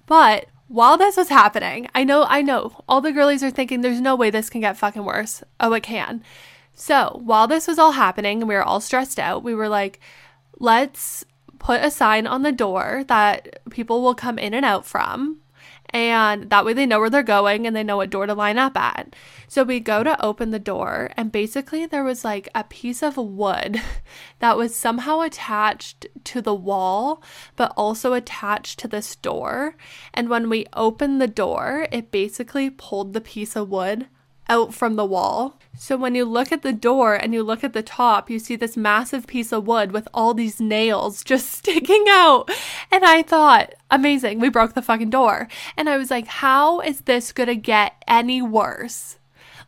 But 0.06 0.46
while 0.68 0.96
this 0.96 1.16
was 1.16 1.28
happening, 1.28 1.88
I 1.94 2.02
know, 2.02 2.24
I 2.28 2.42
know, 2.42 2.82
all 2.88 3.00
the 3.00 3.12
girlies 3.12 3.42
are 3.42 3.50
thinking 3.50 3.80
there's 3.80 4.00
no 4.00 4.16
way 4.16 4.30
this 4.30 4.50
can 4.50 4.60
get 4.60 4.76
fucking 4.76 5.04
worse. 5.04 5.42
Oh, 5.60 5.72
it 5.74 5.82
can. 5.82 6.24
So 6.74 7.20
while 7.24 7.46
this 7.46 7.66
was 7.66 7.78
all 7.78 7.92
happening 7.92 8.40
and 8.40 8.48
we 8.48 8.54
were 8.54 8.62
all 8.62 8.80
stressed 8.80 9.18
out, 9.18 9.42
we 9.42 9.54
were 9.54 9.68
like, 9.68 10.00
let's 10.58 11.24
put 11.58 11.82
a 11.82 11.90
sign 11.90 12.26
on 12.26 12.42
the 12.42 12.52
door 12.52 13.04
that 13.08 13.60
people 13.70 14.02
will 14.02 14.14
come 14.14 14.38
in 14.38 14.54
and 14.54 14.64
out 14.64 14.84
from 14.84 15.40
and 15.90 16.50
that 16.50 16.64
way 16.64 16.72
they 16.72 16.86
know 16.86 17.00
where 17.00 17.10
they're 17.10 17.22
going 17.22 17.66
and 17.66 17.74
they 17.74 17.82
know 17.82 17.98
what 17.98 18.10
door 18.10 18.26
to 18.26 18.34
line 18.34 18.58
up 18.58 18.76
at. 18.76 19.14
So 19.48 19.62
we 19.62 19.80
go 19.80 20.02
to 20.02 20.24
open 20.24 20.50
the 20.50 20.58
door, 20.58 21.10
and 21.16 21.30
basically 21.30 21.86
there 21.86 22.04
was 22.04 22.24
like 22.24 22.48
a 22.54 22.64
piece 22.64 23.02
of 23.02 23.16
wood 23.16 23.80
that 24.40 24.56
was 24.56 24.74
somehow 24.74 25.20
attached 25.20 26.06
to 26.24 26.42
the 26.42 26.54
wall, 26.54 27.22
but 27.54 27.72
also 27.76 28.12
attached 28.12 28.78
to 28.80 28.88
this 28.88 29.16
door. 29.16 29.76
And 30.12 30.28
when 30.28 30.48
we 30.48 30.66
opened 30.72 31.20
the 31.20 31.28
door, 31.28 31.86
it 31.92 32.10
basically 32.10 32.70
pulled 32.70 33.12
the 33.12 33.20
piece 33.20 33.56
of 33.56 33.68
wood 33.68 34.08
out 34.48 34.74
from 34.74 34.96
the 34.96 35.04
wall. 35.04 35.58
So 35.78 35.96
when 35.96 36.14
you 36.14 36.24
look 36.24 36.52
at 36.52 36.62
the 36.62 36.72
door 36.72 37.14
and 37.14 37.34
you 37.34 37.42
look 37.42 37.62
at 37.62 37.72
the 37.72 37.82
top, 37.82 38.30
you 38.30 38.38
see 38.38 38.56
this 38.56 38.76
massive 38.76 39.26
piece 39.26 39.52
of 39.52 39.66
wood 39.66 39.92
with 39.92 40.08
all 40.14 40.34
these 40.34 40.60
nails 40.60 41.22
just 41.22 41.50
sticking 41.52 42.04
out. 42.08 42.50
And 42.90 43.04
I 43.04 43.22
thought, 43.22 43.74
amazing, 43.90 44.40
we 44.40 44.48
broke 44.48 44.74
the 44.74 44.82
fucking 44.82 45.10
door. 45.10 45.48
And 45.76 45.88
I 45.88 45.96
was 45.96 46.10
like, 46.10 46.26
how 46.26 46.80
is 46.80 47.02
this 47.02 47.32
gonna 47.32 47.54
get 47.54 48.02
any 48.08 48.40
worse? 48.40 49.18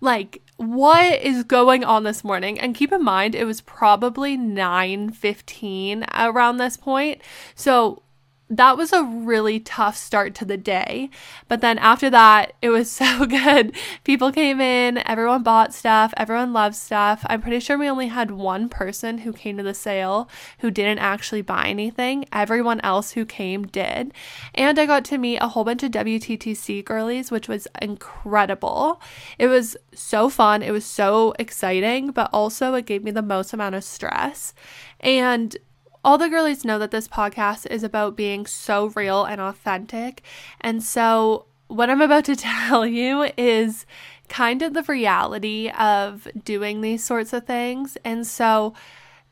Like, 0.01 0.43
what 0.57 1.21
is 1.23 1.45
going 1.45 1.85
on 1.85 2.05
this 2.05 2.25
morning? 2.25 2.59
And 2.59 2.75
keep 2.75 2.93
in 2.93 3.05
mind, 3.05 3.35
it 3.35 3.45
was 3.45 3.61
probably 3.61 4.37
9:15 4.37 6.05
around 6.17 6.57
this 6.57 6.77
point. 6.77 7.21
So 7.55 8.03
that 8.51 8.77
was 8.77 8.93
a 8.93 9.03
really 9.03 9.61
tough 9.61 9.97
start 9.97 10.35
to 10.37 10.45
the 10.45 10.57
day. 10.57 11.11
But 11.49 11.61
then 11.61 11.79
after 11.79 12.09
that, 12.11 12.55
it 12.63 12.71
was 12.71 12.91
so 12.99 13.27
good. 13.27 13.75
People 14.05 14.33
came 14.33 14.61
in, 14.61 14.99
everyone 15.07 15.43
bought 15.43 15.75
stuff, 15.75 16.15
everyone 16.17 16.53
loved 16.53 16.77
stuff. 16.77 17.25
I'm 17.27 17.43
pretty 17.43 17.61
sure 17.61 17.77
we 17.77 17.89
only 17.89 18.09
had 18.09 18.31
one 18.31 18.69
person 18.69 19.19
who 19.19 19.33
came 19.33 19.57
to 19.59 19.63
the 19.63 19.75
sale 19.75 20.29
who 20.61 20.71
didn't 20.71 20.99
actually 20.99 21.43
buy 21.43 21.67
anything. 21.67 22.25
Everyone 22.33 22.81
else 22.81 23.13
who 23.13 23.25
came 23.27 23.67
did. 23.67 24.13
And 24.55 24.79
I 24.79 24.87
got 24.87 25.05
to 25.07 25.19
meet 25.19 25.39
a 25.39 25.49
whole 25.49 25.65
bunch 25.65 25.83
of 25.83 25.91
WTTC 25.93 26.85
girlies, 26.85 27.31
which 27.31 27.49
was 27.49 27.69
incredible. 27.83 29.01
It 29.39 29.49
was 29.49 29.77
so 29.93 30.29
fun. 30.29 30.63
It 30.63 30.71
was 30.71 30.85
so 30.85 31.35
exciting, 31.39 32.13
but 32.13 32.31
also 32.33 32.75
it 32.75 32.87
gave 32.87 33.05
me 33.05 33.11
the 33.11 33.23
most 33.23 33.53
amount 33.53 33.75
of 33.75 33.85
stress. 33.85 34.55
And 35.01 35.57
all 36.05 36.19
the 36.19 36.29
girlies 36.29 36.65
know 36.65 36.79
that 36.79 36.91
this 36.91 37.09
podcast 37.09 37.67
is 37.71 37.83
about 37.83 38.17
being 38.17 38.47
so 38.47 38.87
real 38.97 39.25
and 39.25 39.41
authentic. 39.41 40.23
And 40.61 40.83
so, 40.83 41.47
what 41.69 41.91
I'm 41.91 42.01
about 42.01 42.25
to 42.27 42.37
tell 42.37 42.87
you 42.87 43.31
is 43.37 43.87
kind 44.29 44.63
of 44.63 44.75
the 44.75 44.83
reality 44.83 45.71
of 45.71 46.29
doing 46.45 46.81
these 46.81 47.05
sorts 47.05 47.33
of 47.33 47.47
things. 47.47 47.97
And 48.05 48.27
so, 48.27 48.75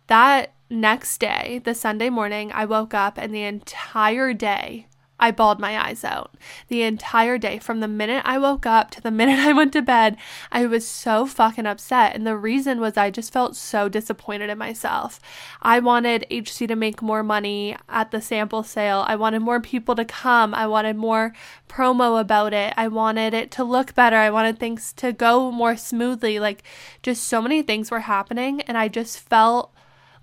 that 0.08 0.52
next 0.70 1.18
day, 1.18 1.60
the 1.64 1.74
Sunday 1.74 2.10
morning, 2.10 2.52
I 2.52 2.64
woke 2.64 2.94
up 2.94 3.18
and 3.18 3.34
the 3.34 3.42
entire 3.42 4.32
day 4.32 4.86
I 5.18 5.30
bawled 5.30 5.58
my 5.58 5.78
eyes 5.78 6.04
out 6.04 6.34
the 6.68 6.82
entire 6.82 7.38
day. 7.38 7.58
From 7.58 7.80
the 7.80 7.88
minute 7.88 8.22
I 8.24 8.38
woke 8.38 8.66
up 8.66 8.90
to 8.92 9.00
the 9.00 9.10
minute 9.16 9.38
I 9.38 9.52
went 9.52 9.72
to 9.72 9.82
bed, 9.82 10.16
I 10.52 10.66
was 10.66 10.86
so 10.86 11.26
fucking 11.26 11.66
upset. 11.66 12.14
And 12.14 12.26
the 12.26 12.36
reason 12.36 12.80
was 12.80 12.96
I 12.96 13.10
just 13.10 13.32
felt 13.32 13.56
so 13.56 13.88
disappointed 13.88 14.50
in 14.50 14.58
myself. 14.58 15.20
I 15.62 15.78
wanted 15.78 16.26
HC 16.30 16.68
to 16.68 16.76
make 16.76 17.02
more 17.02 17.22
money 17.22 17.76
at 17.88 18.10
the 18.10 18.20
sample 18.20 18.62
sale. 18.62 19.04
I 19.06 19.16
wanted 19.16 19.40
more 19.40 19.60
people 19.60 19.94
to 19.96 20.04
come. 20.04 20.54
I 20.54 20.66
wanted 20.66 20.96
more 20.96 21.32
promo 21.68 22.20
about 22.20 22.52
it. 22.52 22.74
I 22.76 22.88
wanted 22.88 23.34
it 23.34 23.50
to 23.52 23.64
look 23.64 23.94
better. 23.94 24.16
I 24.16 24.30
wanted 24.30 24.58
things 24.58 24.92
to 24.94 25.12
go 25.12 25.50
more 25.50 25.76
smoothly. 25.76 26.38
Like, 26.38 26.62
just 27.02 27.24
so 27.24 27.40
many 27.40 27.62
things 27.62 27.90
were 27.90 28.00
happening. 28.00 28.60
And 28.62 28.76
I 28.76 28.88
just 28.88 29.18
felt 29.18 29.72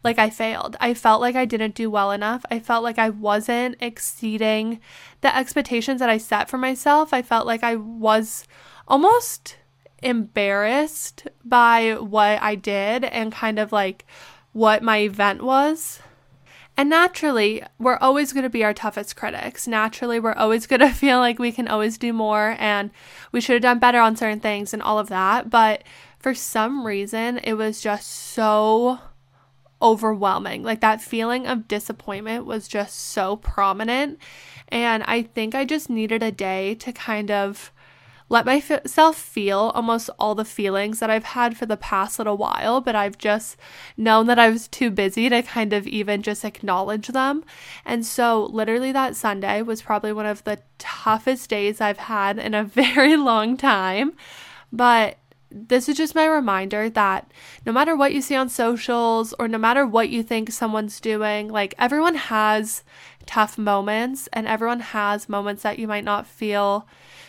like 0.03 0.19
I 0.19 0.29
failed. 0.29 0.75
I 0.79 0.93
felt 0.93 1.21
like 1.21 1.35
I 1.35 1.45
didn't 1.45 1.75
do 1.75 1.89
well 1.89 2.11
enough. 2.11 2.45
I 2.51 2.59
felt 2.59 2.83
like 2.83 2.99
I 2.99 3.09
wasn't 3.09 3.77
exceeding 3.79 4.79
the 5.21 5.35
expectations 5.35 5.99
that 5.99 6.09
I 6.09 6.17
set 6.17 6.49
for 6.49 6.57
myself. 6.57 7.13
I 7.13 7.21
felt 7.21 7.47
like 7.47 7.63
I 7.63 7.75
was 7.75 8.45
almost 8.87 9.57
embarrassed 10.01 11.27
by 11.45 11.93
what 11.93 12.41
I 12.41 12.55
did 12.55 13.05
and 13.05 13.31
kind 13.31 13.57
of 13.57 13.71
like 13.71 14.05
what 14.51 14.83
my 14.83 14.99
event 14.99 15.41
was. 15.41 15.99
And 16.75 16.89
naturally, 16.89 17.63
we're 17.77 17.97
always 17.97 18.33
going 18.33 18.43
to 18.43 18.49
be 18.49 18.63
our 18.63 18.73
toughest 18.73 19.15
critics. 19.15 19.67
Naturally, 19.67 20.19
we're 20.19 20.33
always 20.33 20.65
going 20.65 20.79
to 20.81 20.89
feel 20.89 21.19
like 21.19 21.39
we 21.39 21.51
can 21.51 21.67
always 21.67 21.97
do 21.97 22.13
more 22.13 22.55
and 22.59 22.91
we 23.31 23.41
should 23.41 23.53
have 23.53 23.61
done 23.61 23.79
better 23.79 23.99
on 23.99 24.15
certain 24.15 24.39
things 24.39 24.73
and 24.73 24.81
all 24.81 24.99
of 24.99 25.09
that. 25.09 25.49
But 25.49 25.83
for 26.19 26.33
some 26.33 26.85
reason, 26.85 27.39
it 27.39 27.53
was 27.53 27.81
just 27.81 28.09
so 28.09 28.99
overwhelming. 29.83 30.63
Like 30.63 30.79
that 30.79 31.01
feeling 31.01 31.45
of 31.45 31.67
disappointment 31.67 32.45
was 32.45 32.67
just 32.67 32.97
so 32.97 33.35
prominent. 33.35 34.17
And 34.69 35.03
I 35.03 35.23
think 35.23 35.53
I 35.53 35.65
just 35.65 35.89
needed 35.89 36.23
a 36.23 36.31
day 36.31 36.73
to 36.75 36.91
kind 36.91 37.29
of 37.29 37.71
let 38.29 38.45
myself 38.45 39.15
feel 39.17 39.71
almost 39.75 40.09
all 40.17 40.33
the 40.33 40.45
feelings 40.45 40.99
that 40.99 41.09
I've 41.11 41.23
had 41.23 41.55
for 41.55 41.67
the 41.67 41.77
past 41.77 42.17
little 42.17 42.37
while, 42.37 42.81
but 42.81 42.95
I've 42.95 43.17
just 43.17 43.57
known 43.95 44.25
that 44.27 44.39
I 44.39 44.49
was 44.49 44.67
too 44.67 44.89
busy 44.89 45.29
to 45.29 45.43
kind 45.43 45.73
of 45.73 45.85
even 45.85 46.23
just 46.23 46.43
acknowledge 46.43 47.09
them. 47.09 47.43
And 47.85 48.03
so, 48.03 48.45
literally, 48.45 48.91
that 48.91 49.15
Sunday 49.15 49.61
was 49.61 49.83
probably 49.83 50.13
one 50.13 50.25
of 50.25 50.43
the 50.45 50.59
toughest 50.79 51.49
days 51.49 51.79
I've 51.79 51.99
had 51.99 52.39
in 52.39 52.55
a 52.55 52.63
very 52.63 53.17
long 53.17 53.55
time. 53.55 54.13
But 54.71 55.19
this 55.53 55.87
is 55.87 55.95
just 55.95 56.15
my 56.15 56.25
reminder 56.25 56.89
that 56.89 57.31
no 57.65 57.71
matter 57.71 57.95
what 57.95 58.13
you 58.13 58.21
see 58.21 58.35
on 58.35 58.49
socials 58.49 59.33
or 59.37 59.47
no 59.47 59.59
matter 59.59 59.85
what 59.85 60.09
you 60.09 60.23
think 60.23 60.51
someone's 60.51 60.99
doing, 60.99 61.47
like 61.47 61.75
everyone 61.77 62.15
has 62.15 62.83
tough 63.25 63.57
moments 63.57 64.27
and 64.33 64.47
everyone 64.47 64.79
has 64.79 65.29
moments 65.29 65.63
that 65.63 65.77
you 65.77 65.87
might 65.87 66.03
not 66.03 66.25
feel 66.25 66.87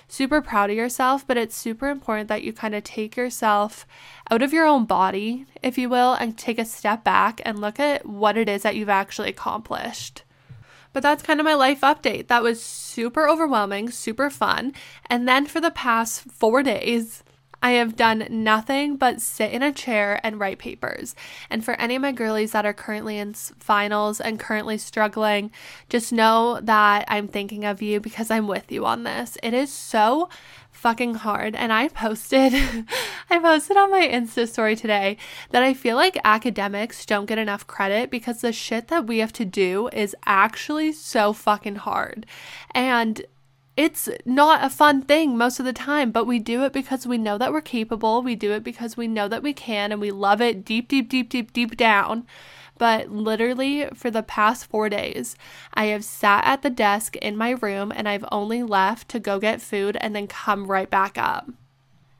super 0.08 0.40
proud 0.40 0.70
of 0.70 0.76
yourself, 0.76 1.26
but 1.26 1.36
it's 1.36 1.56
super 1.56 1.88
important 1.88 2.28
that 2.28 2.42
you 2.42 2.52
kind 2.52 2.74
of 2.74 2.82
take 2.84 3.16
yourself 3.16 3.86
out 4.30 4.42
of 4.42 4.52
your 4.52 4.66
own 4.66 4.86
body, 4.86 5.44
if 5.62 5.76
you 5.76 5.88
will, 5.88 6.14
and 6.14 6.38
take 6.38 6.58
a 6.58 6.64
step 6.64 7.04
back 7.04 7.40
and 7.44 7.60
look 7.60 7.78
at 7.78 8.06
what 8.06 8.36
it 8.36 8.48
is 8.48 8.62
that 8.62 8.76
you've 8.76 8.88
actually 8.88 9.28
accomplished. 9.28 10.22
But 10.92 11.02
that's 11.02 11.24
kind 11.24 11.40
of 11.40 11.44
my 11.44 11.54
life 11.54 11.80
update. 11.80 12.28
That 12.28 12.42
was 12.42 12.62
super 12.62 13.28
overwhelming, 13.28 13.90
super 13.90 14.30
fun. 14.30 14.72
And 15.06 15.28
then 15.28 15.44
for 15.44 15.60
the 15.60 15.72
past 15.72 16.22
four 16.30 16.62
days, 16.62 17.24
I 17.64 17.70
have 17.70 17.96
done 17.96 18.26
nothing 18.28 18.96
but 18.96 19.22
sit 19.22 19.50
in 19.50 19.62
a 19.62 19.72
chair 19.72 20.20
and 20.22 20.38
write 20.38 20.58
papers. 20.58 21.16
And 21.48 21.64
for 21.64 21.72
any 21.80 21.96
of 21.96 22.02
my 22.02 22.12
girlies 22.12 22.52
that 22.52 22.66
are 22.66 22.74
currently 22.74 23.16
in 23.16 23.32
finals 23.32 24.20
and 24.20 24.38
currently 24.38 24.76
struggling, 24.76 25.50
just 25.88 26.12
know 26.12 26.60
that 26.62 27.06
I'm 27.08 27.26
thinking 27.26 27.64
of 27.64 27.80
you 27.80 28.00
because 28.00 28.30
I'm 28.30 28.48
with 28.48 28.70
you 28.70 28.84
on 28.84 29.04
this. 29.04 29.38
It 29.42 29.54
is 29.54 29.72
so 29.72 30.28
fucking 30.72 31.14
hard. 31.14 31.56
And 31.56 31.72
I 31.72 31.88
posted 31.88 32.52
I 33.30 33.38
posted 33.38 33.78
on 33.78 33.90
my 33.90 34.06
Insta 34.06 34.46
story 34.46 34.76
today 34.76 35.16
that 35.48 35.62
I 35.62 35.72
feel 35.72 35.96
like 35.96 36.18
academics 36.22 37.06
don't 37.06 37.24
get 37.24 37.38
enough 37.38 37.66
credit 37.66 38.10
because 38.10 38.42
the 38.42 38.52
shit 38.52 38.88
that 38.88 39.06
we 39.06 39.20
have 39.20 39.32
to 39.34 39.46
do 39.46 39.88
is 39.94 40.14
actually 40.26 40.92
so 40.92 41.32
fucking 41.32 41.76
hard. 41.76 42.26
And 42.72 43.24
it's 43.76 44.08
not 44.24 44.64
a 44.64 44.70
fun 44.70 45.02
thing 45.02 45.36
most 45.36 45.58
of 45.58 45.66
the 45.66 45.72
time, 45.72 46.12
but 46.12 46.26
we 46.26 46.38
do 46.38 46.64
it 46.64 46.72
because 46.72 47.06
we 47.06 47.18
know 47.18 47.38
that 47.38 47.52
we're 47.52 47.60
capable. 47.60 48.22
We 48.22 48.36
do 48.36 48.52
it 48.52 48.62
because 48.62 48.96
we 48.96 49.08
know 49.08 49.26
that 49.28 49.42
we 49.42 49.52
can 49.52 49.90
and 49.90 50.00
we 50.00 50.12
love 50.12 50.40
it 50.40 50.64
deep, 50.64 50.88
deep, 50.88 51.08
deep, 51.08 51.28
deep, 51.28 51.52
deep 51.52 51.76
down. 51.76 52.26
But 52.78 53.10
literally, 53.10 53.86
for 53.94 54.10
the 54.10 54.22
past 54.22 54.66
four 54.66 54.88
days, 54.88 55.36
I 55.72 55.86
have 55.86 56.04
sat 56.04 56.44
at 56.44 56.62
the 56.62 56.70
desk 56.70 57.16
in 57.16 57.36
my 57.36 57.50
room 57.50 57.92
and 57.94 58.08
I've 58.08 58.24
only 58.30 58.62
left 58.62 59.08
to 59.10 59.20
go 59.20 59.38
get 59.38 59.60
food 59.60 59.96
and 60.00 60.14
then 60.14 60.26
come 60.26 60.66
right 60.66 60.90
back 60.90 61.18
up. 61.18 61.48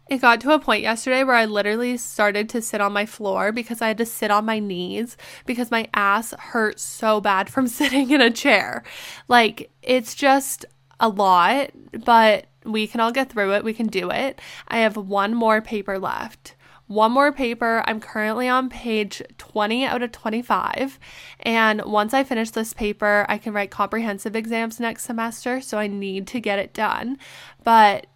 It 0.08 0.20
got 0.20 0.40
to 0.42 0.52
a 0.52 0.58
point 0.58 0.82
yesterday 0.82 1.25
where 1.25 1.34
I 1.34 1.46
literally 1.46 1.96
started 1.96 2.49
to 2.50 2.61
sit 2.61 2.80
on 2.80 2.92
my 2.92 3.06
floor 3.06 3.52
because 3.52 3.80
I 3.80 3.88
had 3.88 3.99
to 3.99 4.06
sit 4.06 4.30
on 4.30 4.44
my 4.44 4.58
knees 4.58 5.16
because 5.46 5.70
my 5.70 5.88
ass 5.94 6.34
hurt 6.38 6.78
so 6.78 7.20
bad 7.20 7.49
from 7.49 7.66
sitting 7.68 8.11
in 8.11 8.20
a 8.20 8.30
chair. 8.30 8.84
Like, 9.28 9.70
it's 9.82 10.14
just 10.14 10.66
a 11.01 11.09
lot, 11.09 11.71
but 12.05 12.47
we 12.65 12.87
can 12.87 13.01
all 13.01 13.13
get 13.13 13.31
through 13.31 13.55
it. 13.55 13.65
We 13.65 13.75
can 13.75 13.87
do 13.87 14.11
it. 14.11 14.41
I 14.69 14.79
have 14.79 14.97
one 14.97 15.35
more 15.35 15.61
paper 15.61 15.99
left. 15.99 16.55
One 16.87 17.13
more 17.13 17.33
paper. 17.33 17.83
I'm 17.87 17.99
currently 17.99 18.47
on 18.47 18.69
page 18.69 19.23
20 19.39 19.87
out 19.87 20.03
of 20.03 20.13
25. 20.13 20.99
And 21.41 21.83
once 21.85 22.13
I 22.13 22.25
finish 22.25 22.51
this 22.51 22.75
paper, 22.75 23.25
I 23.29 23.39
can 23.39 23.55
write 23.55 23.71
comprehensive 23.71 24.37
exams 24.37 24.79
next 24.79 25.05
semester. 25.05 25.61
So 25.61 25.79
I 25.79 25.87
need 25.87 26.27
to 26.29 26.41
get 26.41 26.59
it 26.59 26.75
done. 26.75 27.19
But 27.63 28.07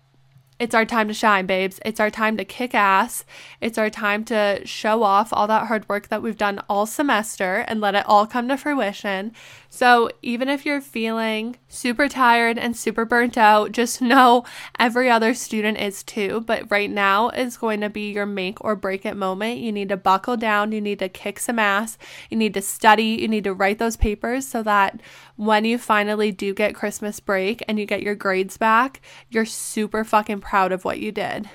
it's 0.58 0.74
our 0.74 0.84
time 0.84 1.06
to 1.08 1.14
shine, 1.14 1.46
babes. 1.46 1.78
It's 1.84 2.00
our 2.00 2.10
time 2.10 2.36
to 2.36 2.44
kick 2.44 2.74
ass. 2.74 3.24
It's 3.60 3.78
our 3.78 3.90
time 3.90 4.24
to 4.24 4.60
show 4.64 5.02
off 5.02 5.32
all 5.32 5.46
that 5.46 5.68
hard 5.68 5.88
work 5.88 6.08
that 6.08 6.20
we've 6.20 6.36
done 6.36 6.60
all 6.68 6.84
semester 6.84 7.64
and 7.68 7.80
let 7.80 7.94
it 7.94 8.04
all 8.06 8.26
come 8.26 8.48
to 8.48 8.56
fruition. 8.56 9.32
So, 9.70 10.08
even 10.22 10.48
if 10.48 10.64
you're 10.64 10.80
feeling 10.80 11.56
super 11.68 12.08
tired 12.08 12.58
and 12.58 12.76
super 12.76 13.04
burnt 13.04 13.36
out, 13.36 13.72
just 13.72 14.00
know 14.02 14.44
every 14.78 15.10
other 15.10 15.34
student 15.34 15.78
is 15.78 16.02
too. 16.02 16.42
But 16.46 16.70
right 16.70 16.90
now 16.90 17.28
is 17.28 17.56
going 17.56 17.80
to 17.82 17.90
be 17.90 18.10
your 18.10 18.26
make 18.26 18.62
or 18.64 18.74
break 18.74 19.04
it 19.04 19.16
moment. 19.16 19.60
You 19.60 19.70
need 19.70 19.90
to 19.90 19.96
buckle 19.96 20.36
down. 20.36 20.72
You 20.72 20.80
need 20.80 20.98
to 21.00 21.08
kick 21.08 21.38
some 21.38 21.58
ass. 21.58 21.98
You 22.30 22.36
need 22.36 22.54
to 22.54 22.62
study. 22.62 23.18
You 23.20 23.28
need 23.28 23.44
to 23.44 23.52
write 23.52 23.78
those 23.78 23.96
papers 23.96 24.48
so 24.48 24.62
that 24.62 25.00
when 25.36 25.64
you 25.64 25.78
finally 25.78 26.32
do 26.32 26.54
get 26.54 26.74
Christmas 26.74 27.20
break 27.20 27.62
and 27.68 27.78
you 27.78 27.86
get 27.86 28.02
your 28.02 28.14
grades 28.14 28.56
back, 28.56 29.00
you're 29.28 29.44
super 29.44 30.02
fucking 30.02 30.40
proud 30.40 30.72
of 30.72 30.84
what 30.84 30.98
you 30.98 31.12
did. 31.12 31.48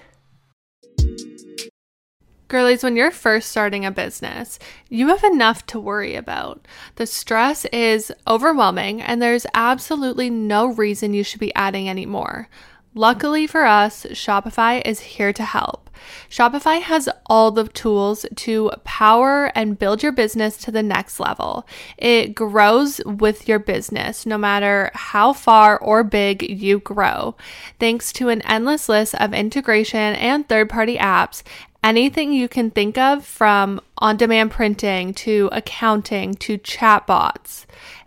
Girlies, 2.54 2.84
when 2.84 2.96
you're 2.96 3.10
first 3.10 3.50
starting 3.50 3.84
a 3.84 3.90
business, 3.90 4.60
you 4.88 5.08
have 5.08 5.24
enough 5.24 5.66
to 5.66 5.80
worry 5.80 6.14
about. 6.14 6.68
The 6.98 7.08
stress 7.08 7.66
is 7.74 8.12
overwhelming, 8.28 9.02
and 9.02 9.20
there's 9.20 9.48
absolutely 9.56 10.30
no 10.30 10.68
reason 10.68 11.16
you 11.16 11.24
should 11.24 11.40
be 11.40 11.56
adding 11.56 11.90
any 11.90 12.06
more. 12.06 12.48
Luckily 12.94 13.48
for 13.48 13.66
us, 13.66 14.06
Shopify 14.12 14.84
is 14.86 15.00
here 15.00 15.34
to 15.34 15.44
help. 15.44 15.90
Shopify 16.30 16.80
has 16.80 17.10
all 17.26 17.50
the 17.50 17.68
tools 17.70 18.24
to 18.36 18.70
power 18.84 19.52
and 19.56 19.80
build 19.80 20.04
your 20.04 20.12
business 20.12 20.56
to 20.58 20.70
the 20.70 20.84
next 20.84 21.20
level. 21.20 21.66
It 21.98 22.36
grows 22.36 23.02
with 23.04 23.48
your 23.48 23.58
business, 23.58 24.28
no 24.28 24.38
matter 24.38 24.92
how 24.94 25.34
far 25.34 25.80
or 25.80 26.04
big 26.04 26.44
you 26.44 26.78
grow. 26.78 27.36
Thanks 27.80 28.14
to 28.14 28.30
an 28.30 28.44
endless 28.44 28.88
list 28.88 29.16
of 29.16 29.34
integration 29.34 30.14
and 30.16 30.48
third 30.48 30.70
party 30.70 30.98
apps, 30.98 31.42
anything 31.84 32.32
you 32.32 32.48
can 32.48 32.72
think 32.72 32.98
of 32.98 33.26
from 33.26 33.82
on 33.98 34.18
demand 34.18 34.52
printing 34.52 35.14
to 35.14 35.50
accounting 35.52 36.34
to 36.36 36.58
chatbots, 36.58 37.66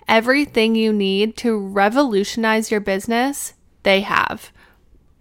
everything 0.09 0.75
you 0.75 0.93
need 0.93 1.37
to 1.37 1.57
revolutionize 1.59 2.71
your 2.71 2.81
business, 2.81 3.53
they 3.83 4.01
have. 4.01 4.51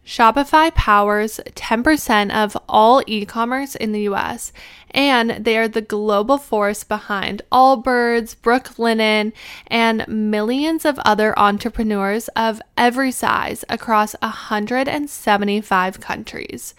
Shopify 0.05 0.73
powers 0.75 1.39
10% 1.55 2.31
of 2.31 2.55
all 2.69 3.01
e 3.07 3.25
commerce 3.25 3.73
in 3.75 3.91
the 3.91 4.01
US, 4.01 4.53
and 4.91 5.31
they 5.31 5.57
are 5.57 5.67
the 5.67 5.81
global 5.81 6.37
force 6.37 6.83
behind 6.83 7.41
Allbirds, 7.51 8.35
Brooklinen, 8.35 9.33
and 9.65 10.07
millions 10.07 10.85
of 10.85 10.99
other 10.99 11.37
entrepreneurs 11.39 12.27
of 12.35 12.61
every 12.77 13.11
size 13.11 13.65
across 13.67 14.13
175 14.21 15.99
countries. 15.99 16.75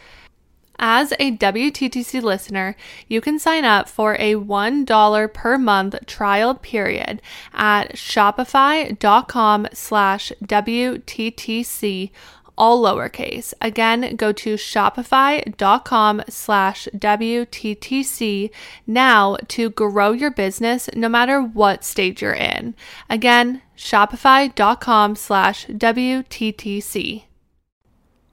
As 0.78 1.12
a 1.18 1.36
WTTC 1.36 2.22
listener, 2.22 2.76
you 3.08 3.20
can 3.20 3.38
sign 3.38 3.64
up 3.64 3.88
for 3.88 4.14
a 4.14 4.34
$1 4.34 5.34
per 5.34 5.58
month 5.58 6.06
trial 6.06 6.54
period 6.54 7.22
at 7.54 7.94
shopify.com 7.94 9.68
slash 9.72 10.32
WTTC 10.44 12.10
all 12.58 12.82
lowercase. 12.82 13.52
Again, 13.60 14.16
go 14.16 14.32
to 14.32 14.54
shopify.com 14.54 16.22
slash 16.28 16.88
WTTC 16.96 18.50
now 18.86 19.36
to 19.48 19.70
grow 19.70 20.12
your 20.12 20.30
business 20.30 20.88
no 20.94 21.08
matter 21.08 21.40
what 21.40 21.84
stage 21.84 22.22
you're 22.22 22.32
in. 22.32 22.74
Again, 23.10 23.62
shopify.com 23.76 25.16
slash 25.16 25.66
WTTC. 25.66 27.24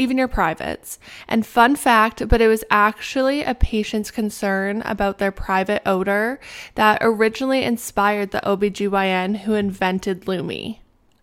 even 0.00 0.18
your 0.18 0.28
privates. 0.28 0.98
And 1.28 1.46
fun 1.46 1.76
fact, 1.76 2.26
but 2.26 2.40
it 2.40 2.48
was 2.48 2.64
actually 2.70 3.42
a 3.42 3.54
patient's 3.54 4.10
concern 4.10 4.82
about 4.84 5.18
their 5.18 5.30
private 5.30 5.82
odor 5.84 6.40
that 6.74 6.98
originally 7.02 7.62
inspired 7.62 8.30
the 8.30 8.40
OBGYN 8.40 9.40
who 9.40 9.54
invented 9.54 10.26
Lume. 10.26 10.76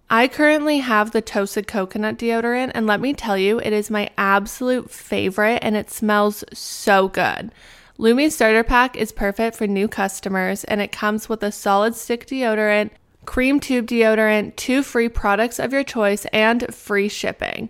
I 0.09 0.29
currently 0.29 0.77
have 0.77 1.11
the 1.11 1.21
toasted 1.21 1.67
coconut 1.67 2.17
deodorant, 2.17 2.71
and 2.73 2.87
let 2.87 3.01
me 3.01 3.13
tell 3.13 3.37
you, 3.37 3.59
it 3.59 3.73
is 3.73 3.89
my 3.89 4.09
absolute 4.17 4.89
favorite 4.89 5.59
and 5.61 5.75
it 5.75 5.89
smells 5.89 6.45
so 6.53 7.09
good. 7.09 7.51
Lume 7.97 8.29
Starter 8.29 8.63
Pack 8.63 8.95
is 8.95 9.11
perfect 9.11 9.57
for 9.57 9.65
new 9.65 9.87
customers, 9.87 10.63
and 10.65 10.81
it 10.81 10.91
comes 10.91 11.27
with 11.27 11.41
a 11.41 11.51
solid 11.51 11.95
stick 11.95 12.27
deodorant, 12.27 12.91
cream 13.25 13.59
tube 13.59 13.87
deodorant, 13.87 14.55
two 14.55 14.83
free 14.83 15.09
products 15.09 15.59
of 15.59 15.73
your 15.73 15.83
choice, 15.83 16.25
and 16.31 16.73
free 16.73 17.09
shipping. 17.09 17.69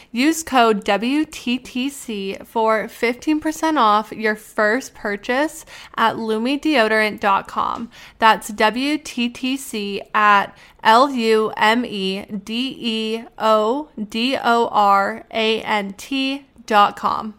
Use 0.13 0.43
code 0.43 0.83
WTTC 0.83 2.45
for 2.45 2.83
15% 2.83 3.77
off 3.77 4.11
your 4.11 4.35
first 4.35 4.93
purchase 4.93 5.65
at 5.95 6.15
lumedeodorant.com. 6.17 7.89
That's 8.19 8.51
WTTC 8.51 10.01
at 10.13 10.57
L 10.83 11.11
U 11.11 11.53
M 11.55 11.85
E 11.85 12.25
D 12.25 12.75
E 12.77 13.23
O 13.37 13.89
D 14.09 14.37
O 14.37 14.67
R 14.67 15.25
A 15.31 15.61
N 15.61 15.93
T 15.93 16.45
dot 16.65 16.97
com. 16.97 17.35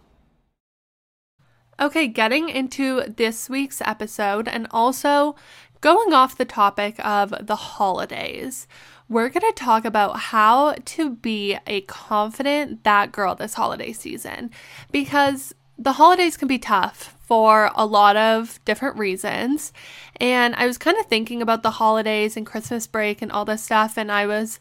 Okay, 1.78 2.06
getting 2.06 2.48
into 2.48 3.02
this 3.02 3.50
week's 3.50 3.82
episode 3.82 4.48
and 4.48 4.66
also 4.70 5.34
going 5.82 6.14
off 6.14 6.38
the 6.38 6.44
topic 6.44 6.94
of 7.04 7.34
the 7.40 7.56
holidays 7.56 8.66
we're 9.12 9.28
going 9.28 9.46
to 9.46 9.52
talk 9.54 9.84
about 9.84 10.18
how 10.18 10.74
to 10.86 11.10
be 11.10 11.58
a 11.66 11.82
confident 11.82 12.82
that 12.84 13.12
girl 13.12 13.34
this 13.34 13.54
holiday 13.54 13.92
season 13.92 14.50
because 14.90 15.54
the 15.78 15.92
holidays 15.92 16.36
can 16.36 16.48
be 16.48 16.58
tough 16.58 17.14
for 17.20 17.70
a 17.74 17.84
lot 17.84 18.16
of 18.16 18.58
different 18.64 18.96
reasons. 18.96 19.72
And 20.16 20.54
I 20.54 20.66
was 20.66 20.78
kind 20.78 20.96
of 20.98 21.06
thinking 21.06 21.42
about 21.42 21.62
the 21.62 21.72
holidays 21.72 22.36
and 22.36 22.46
Christmas 22.46 22.86
break 22.86 23.20
and 23.20 23.30
all 23.30 23.44
this 23.44 23.62
stuff, 23.62 23.98
and 23.98 24.10
I 24.10 24.26
was 24.26 24.60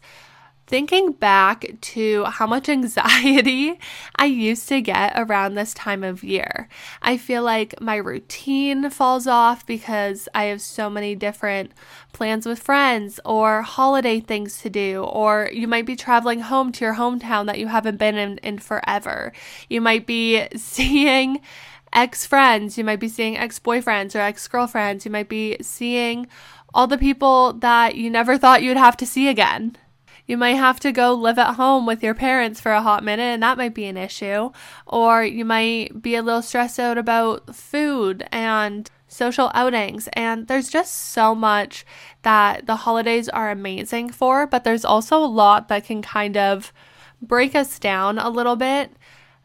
thinking 0.72 1.12
back 1.12 1.66
to 1.82 2.24
how 2.24 2.46
much 2.46 2.66
anxiety 2.66 3.78
I 4.16 4.24
used 4.24 4.70
to 4.70 4.80
get 4.80 5.12
around 5.16 5.52
this 5.52 5.74
time 5.74 6.02
of 6.02 6.24
year. 6.24 6.66
I 7.02 7.18
feel 7.18 7.42
like 7.42 7.78
my 7.78 7.96
routine 7.96 8.88
falls 8.88 9.26
off 9.26 9.66
because 9.66 10.30
I 10.34 10.44
have 10.44 10.62
so 10.62 10.88
many 10.88 11.14
different 11.14 11.72
plans 12.14 12.46
with 12.46 12.58
friends 12.58 13.20
or 13.22 13.60
holiday 13.60 14.18
things 14.18 14.62
to 14.62 14.70
do, 14.70 15.04
or 15.04 15.50
you 15.52 15.68
might 15.68 15.84
be 15.84 15.94
traveling 15.94 16.40
home 16.40 16.72
to 16.72 16.86
your 16.86 16.94
hometown 16.94 17.44
that 17.48 17.58
you 17.58 17.66
haven't 17.66 17.98
been 17.98 18.16
in, 18.16 18.38
in 18.38 18.58
forever. 18.58 19.34
You 19.68 19.82
might 19.82 20.06
be 20.06 20.46
seeing 20.56 21.42
ex 21.92 22.24
friends, 22.24 22.78
you 22.78 22.84
might 22.84 22.98
be 22.98 23.08
seeing 23.08 23.36
ex 23.36 23.58
boyfriends 23.58 24.14
or 24.14 24.20
ex 24.20 24.48
girlfriends, 24.48 25.04
you 25.04 25.10
might 25.10 25.28
be 25.28 25.58
seeing 25.60 26.28
all 26.72 26.86
the 26.86 26.96
people 26.96 27.52
that 27.52 27.94
you 27.94 28.08
never 28.08 28.38
thought 28.38 28.62
you'd 28.62 28.78
have 28.78 28.96
to 28.96 29.04
see 29.04 29.28
again. 29.28 29.76
You 30.26 30.36
might 30.36 30.54
have 30.54 30.78
to 30.80 30.92
go 30.92 31.14
live 31.14 31.38
at 31.38 31.54
home 31.54 31.84
with 31.84 32.02
your 32.02 32.14
parents 32.14 32.60
for 32.60 32.72
a 32.72 32.82
hot 32.82 33.02
minute, 33.02 33.24
and 33.24 33.42
that 33.42 33.58
might 33.58 33.74
be 33.74 33.86
an 33.86 33.96
issue. 33.96 34.50
Or 34.86 35.24
you 35.24 35.44
might 35.44 36.00
be 36.00 36.14
a 36.14 36.22
little 36.22 36.42
stressed 36.42 36.78
out 36.78 36.96
about 36.96 37.54
food 37.54 38.26
and 38.30 38.88
social 39.08 39.50
outings. 39.54 40.08
And 40.14 40.46
there's 40.46 40.70
just 40.70 40.94
so 40.94 41.34
much 41.34 41.84
that 42.22 42.66
the 42.66 42.76
holidays 42.76 43.28
are 43.28 43.50
amazing 43.50 44.10
for, 44.10 44.46
but 44.46 44.64
there's 44.64 44.84
also 44.84 45.18
a 45.18 45.26
lot 45.26 45.68
that 45.68 45.84
can 45.84 46.02
kind 46.02 46.36
of 46.36 46.72
break 47.20 47.54
us 47.54 47.78
down 47.78 48.18
a 48.18 48.30
little 48.30 48.56
bit, 48.56 48.92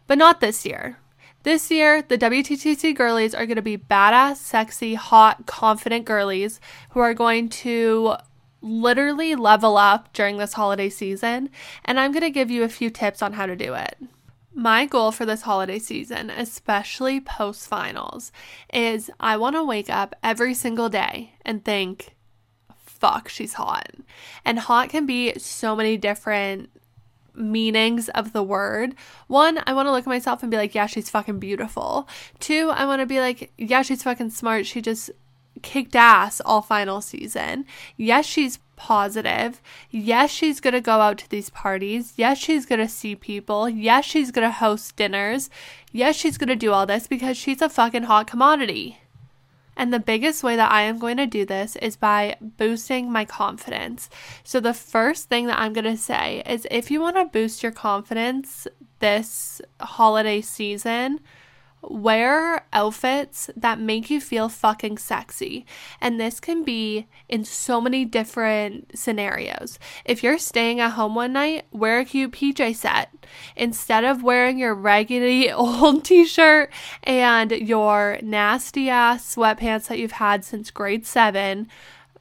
but 0.06 0.18
not 0.18 0.40
this 0.42 0.66
year. 0.66 0.98
This 1.44 1.72
year, 1.72 2.02
the 2.02 2.18
WTTC 2.18 2.96
girlies 2.96 3.34
are 3.34 3.46
going 3.46 3.56
to 3.56 3.62
be 3.62 3.78
badass, 3.78 4.38
sexy, 4.38 4.96
hot, 4.96 5.46
confident 5.46 6.06
girlies 6.06 6.60
who 6.90 7.00
are 7.00 7.14
going 7.14 7.48
to 7.50 8.16
literally 8.68 9.36
level 9.36 9.78
up 9.78 10.14
during 10.14 10.38
this 10.38 10.54
holiday 10.54 10.90
season, 10.90 11.50
and 11.86 12.00
I'm 12.00 12.12
going 12.12 12.24
to 12.24 12.30
give 12.30 12.52
you 12.52 12.64
a 12.64 12.70
few 12.70 12.90
tips 12.90 13.22
on 13.22 13.34
how 13.34 13.46
to 13.46 13.56
do 13.56 13.74
it. 13.74 13.98
My 14.54 14.86
goal 14.86 15.12
for 15.12 15.26
this 15.26 15.44
holiday 15.44 15.78
season, 15.78 16.30
especially 16.32 17.22
post 17.22 17.68
finals, 17.68 18.32
is 18.74 19.12
I 19.20 19.38
want 19.38 19.56
to 19.56 19.64
wake 19.64 19.90
up 19.90 20.16
every 20.24 20.56
single 20.56 20.90
day 20.90 21.34
and 21.46 21.64
think, 21.64 22.16
fuck, 22.76 23.30
she's 23.30 23.54
hot. 23.54 23.92
And 24.44 24.58
hot 24.58 24.90
can 24.90 25.06
be 25.06 25.38
so 25.38 25.76
many 25.76 25.96
different 25.96 26.72
meanings 27.36 28.10
of 28.10 28.34
the 28.34 28.42
word. 28.42 28.96
One, 29.28 29.62
I 29.68 29.74
want 29.74 29.86
to 29.88 29.92
look 29.92 30.02
at 30.02 30.08
myself 30.08 30.42
and 30.42 30.50
be 30.50 30.58
like, 30.58 30.74
yeah, 30.74 30.88
she's 30.88 31.10
fucking 31.10 31.40
beautiful. 31.40 32.08
Two, 32.40 32.72
I 32.72 32.86
want 32.86 33.02
to 33.02 33.06
be 33.06 33.20
like, 33.20 33.52
yeah, 33.58 33.84
she's 33.84 34.02
fucking 34.02 34.32
smart. 34.32 34.66
She 34.66 34.82
just 34.82 35.12
kicked 35.62 35.96
ass 35.96 36.42
all 36.42 36.62
final 36.62 37.02
season. 37.02 37.66
Yes, 37.96 38.26
she's 38.26 38.60
positive. 38.76 39.62
Yes, 39.90 40.32
she's 40.32 40.62
going 40.62 40.74
to 40.74 40.82
go 40.82 41.02
out 41.02 41.18
to 41.18 41.30
these 41.30 41.50
parties. 41.50 42.14
Yes, 42.16 42.38
she's 42.38 42.66
going 42.66 42.80
to 42.80 42.88
see 42.88 43.16
people. 43.16 43.68
Yes, 43.68 44.06
she's 44.06 44.32
going 44.32 44.48
to 44.48 44.52
host 44.52 44.96
dinners. 44.96 45.50
Yes, 45.92 46.16
she's 46.16 46.38
going 46.38 46.50
to 46.50 46.56
do 46.56 46.72
all 46.72 46.86
this 46.86 47.08
because 47.08 47.36
she's 47.36 47.62
a 47.62 47.70
fucking 47.70 48.04
hot 48.04 48.28
commodity. 48.28 49.00
And 49.78 49.94
the 49.94 50.00
biggest 50.00 50.44
way 50.44 50.56
that 50.56 50.72
I 50.72 50.82
am 50.82 50.98
going 50.98 51.18
to 51.18 51.28
do 51.28 51.46
this 51.46 51.76
is 51.76 51.96
by 51.96 52.36
boosting 52.42 53.12
my 53.12 53.26
confidence. 53.26 54.10
So, 54.44 54.60
the 54.60 54.74
first 54.74 55.30
thing 55.30 55.46
that 55.46 55.60
I'm 55.60 55.72
going 55.72 55.86
to 55.86 55.96
say 55.98 56.42
is 56.48 56.68
if 56.72 56.90
you 56.90 57.00
want 57.00 57.16
to 57.18 57.26
boost 57.26 57.62
your 57.62 57.72
confidence 57.72 58.68
this 59.00 59.62
holiday 59.80 60.42
season, 60.42 61.20
wear 61.82 62.66
outfits 62.74 63.50
that 63.56 63.80
make 63.80 64.10
you 64.10 64.20
feel 64.20 64.50
fucking 64.50 64.98
sexy. 64.98 65.66
And 66.02 66.20
this 66.20 66.40
can 66.40 66.64
be 66.64 67.08
in 67.30 67.46
so 67.46 67.80
many 67.80 68.06
different 68.06 68.98
scenarios. 68.98 69.80
If 70.06 70.24
you're 70.24 70.38
staying 70.38 70.80
at 70.80 70.92
home 70.92 71.16
one 71.16 71.34
night, 71.34 71.66
wear 71.72 72.00
a 72.00 72.06
cute 72.06 72.32
PJ 72.32 72.76
set. 72.76 73.14
Instead 73.56 74.04
of 74.04 74.24
wearing 74.24 74.58
your 74.58 74.74
raggedy 74.74 75.52
old 75.52 76.04
t 76.04 76.26
shirt 76.26 76.72
and 77.04 77.52
your 77.52 78.20
nasty 78.22 78.90
ass 78.90 79.36
sweatpants 79.36 79.88
that 79.88 80.00
you've 80.00 80.14
had 80.14 80.44
since 80.44 80.72
grade 80.72 81.06
seven, 81.06 81.68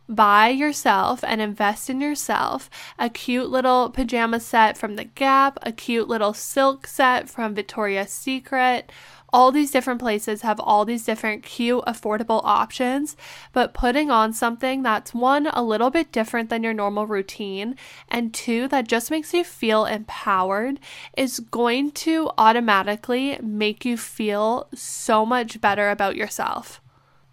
buy 0.08 0.48
yourself 0.48 1.24
and 1.24 1.40
invest 1.40 1.90
in 1.90 2.00
yourself 2.00 2.70
a 2.98 3.10
cute 3.10 3.48
little 3.48 3.90
pajama 3.90 4.38
set 4.38 4.76
from 4.76 4.96
the 4.96 5.04
Gap, 5.04 5.58
a 5.62 5.72
cute 5.72 6.08
little 6.08 6.32
silk 6.32 6.86
set 6.86 7.28
from 7.28 7.54
Victoria's 7.54 8.10
Secret. 8.10 8.92
All 9.32 9.52
these 9.52 9.70
different 9.70 10.00
places 10.00 10.42
have 10.42 10.60
all 10.60 10.84
these 10.84 11.04
different 11.04 11.42
cute, 11.42 11.84
affordable 11.84 12.40
options, 12.44 13.16
but 13.52 13.74
putting 13.74 14.10
on 14.10 14.32
something 14.32 14.82
that's 14.82 15.12
one, 15.12 15.48
a 15.48 15.62
little 15.62 15.90
bit 15.90 16.12
different 16.12 16.48
than 16.48 16.62
your 16.62 16.72
normal 16.72 17.06
routine, 17.06 17.76
and 18.08 18.32
two, 18.32 18.68
that 18.68 18.88
just 18.88 19.10
makes 19.10 19.34
you 19.34 19.44
feel 19.44 19.84
empowered 19.84 20.78
is 21.16 21.40
going 21.40 21.90
to 21.90 22.30
automatically 22.38 23.38
make 23.42 23.84
you 23.84 23.96
feel 23.96 24.68
so 24.74 25.26
much 25.26 25.60
better 25.60 25.90
about 25.90 26.16
yourself. 26.16 26.80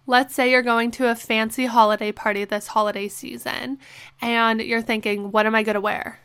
Let's 0.06 0.34
say 0.34 0.50
you're 0.50 0.62
going 0.62 0.90
to 0.92 1.08
a 1.08 1.14
fancy 1.14 1.64
holiday 1.64 2.12
party 2.12 2.44
this 2.44 2.68
holiday 2.68 3.08
season 3.08 3.78
and 4.20 4.60
you're 4.60 4.82
thinking, 4.82 5.30
what 5.30 5.46
am 5.46 5.54
I 5.54 5.62
going 5.62 5.74
to 5.74 5.80
wear? 5.80 6.20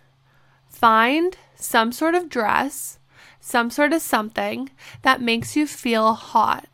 Find 0.68 1.38
some 1.56 1.92
sort 1.94 2.14
of 2.14 2.28
dress, 2.28 2.99
some 3.50 3.72
sort 3.72 3.94
of 3.94 4.02
something 4.02 4.70
that 5.02 5.22
makes 5.22 5.56
you 5.56 5.66
feel 5.66 6.14
hot. 6.14 6.68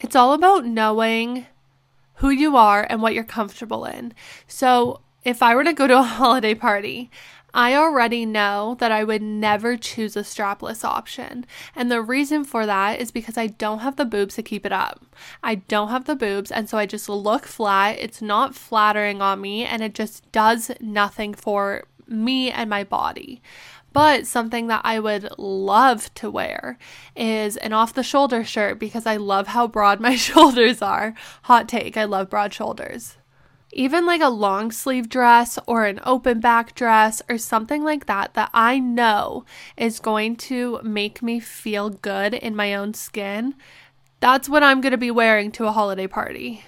It's 0.00 0.16
all 0.16 0.32
about 0.32 0.66
knowing 0.66 1.46
who 2.14 2.30
you 2.30 2.56
are 2.56 2.84
and 2.90 3.00
what 3.00 3.14
you're 3.14 3.22
comfortable 3.22 3.84
in. 3.84 4.12
So, 4.48 5.02
if 5.22 5.40
I 5.40 5.54
were 5.54 5.62
to 5.62 5.72
go 5.72 5.86
to 5.86 5.98
a 5.98 6.02
holiday 6.18 6.54
party, 6.54 7.12
I 7.54 7.76
already 7.76 8.26
know 8.26 8.76
that 8.80 8.90
I 8.90 9.04
would 9.04 9.22
never 9.22 9.76
choose 9.76 10.16
a 10.16 10.22
strapless 10.22 10.84
option. 10.84 11.46
And 11.76 11.92
the 11.92 12.02
reason 12.02 12.42
for 12.42 12.66
that 12.66 13.00
is 13.00 13.12
because 13.12 13.38
I 13.38 13.46
don't 13.46 13.78
have 13.78 13.94
the 13.94 14.04
boobs 14.04 14.34
to 14.34 14.42
keep 14.42 14.66
it 14.66 14.72
up. 14.72 15.04
I 15.44 15.56
don't 15.56 15.90
have 15.90 16.06
the 16.06 16.16
boobs, 16.16 16.50
and 16.50 16.68
so 16.68 16.76
I 16.76 16.86
just 16.86 17.08
look 17.08 17.46
flat. 17.46 17.98
It's 18.00 18.20
not 18.20 18.56
flattering 18.56 19.22
on 19.22 19.40
me, 19.40 19.64
and 19.64 19.80
it 19.82 19.94
just 19.94 20.30
does 20.32 20.72
nothing 20.80 21.34
for 21.34 21.84
me 22.08 22.50
and 22.50 22.68
my 22.68 22.84
body. 22.84 23.42
But 23.92 24.26
something 24.26 24.66
that 24.68 24.82
I 24.84 25.00
would 25.00 25.28
love 25.38 26.12
to 26.14 26.30
wear 26.30 26.78
is 27.16 27.56
an 27.56 27.72
off 27.72 27.94
the 27.94 28.02
shoulder 28.02 28.44
shirt 28.44 28.78
because 28.78 29.06
I 29.06 29.16
love 29.16 29.48
how 29.48 29.66
broad 29.66 30.00
my 30.08 30.16
shoulders 30.16 30.82
are. 30.82 31.14
Hot 31.42 31.68
take, 31.68 31.96
I 31.96 32.04
love 32.04 32.30
broad 32.30 32.52
shoulders 32.52 33.16
even 33.72 34.06
like 34.06 34.20
a 34.20 34.28
long 34.28 34.72
sleeve 34.72 35.08
dress 35.08 35.58
or 35.66 35.84
an 35.84 36.00
open 36.04 36.40
back 36.40 36.74
dress 36.74 37.20
or 37.28 37.38
something 37.38 37.84
like 37.84 38.06
that 38.06 38.34
that 38.34 38.50
I 38.54 38.78
know 38.78 39.44
is 39.76 40.00
going 40.00 40.36
to 40.36 40.80
make 40.82 41.22
me 41.22 41.38
feel 41.40 41.90
good 41.90 42.34
in 42.34 42.56
my 42.56 42.74
own 42.74 42.94
skin, 42.94 43.54
that's 44.20 44.48
what 44.48 44.62
I'm 44.62 44.80
going 44.80 44.92
to 44.92 44.98
be 44.98 45.10
wearing 45.10 45.52
to 45.52 45.66
a 45.66 45.72
holiday 45.72 46.06
party. 46.06 46.64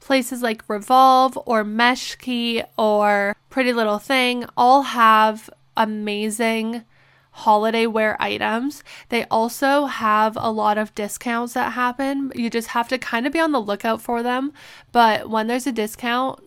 Places 0.00 0.42
like 0.42 0.68
Revolve 0.68 1.38
or 1.44 1.64
Meshki 1.64 2.64
or 2.78 3.36
Pretty 3.50 3.72
Little 3.72 3.98
Thing 3.98 4.46
all 4.56 4.82
have 4.82 5.50
amazing 5.78 6.84
holiday 7.30 7.86
wear 7.86 8.20
items. 8.20 8.82
They 9.08 9.24
also 9.26 9.86
have 9.86 10.36
a 10.38 10.50
lot 10.50 10.76
of 10.76 10.94
discounts 10.94 11.54
that 11.54 11.72
happen. 11.72 12.32
You 12.34 12.50
just 12.50 12.68
have 12.68 12.88
to 12.88 12.98
kind 12.98 13.26
of 13.26 13.32
be 13.32 13.40
on 13.40 13.52
the 13.52 13.60
lookout 13.60 14.02
for 14.02 14.22
them. 14.22 14.52
But 14.92 15.30
when 15.30 15.46
there's 15.46 15.66
a 15.66 15.72
discount, 15.72 16.40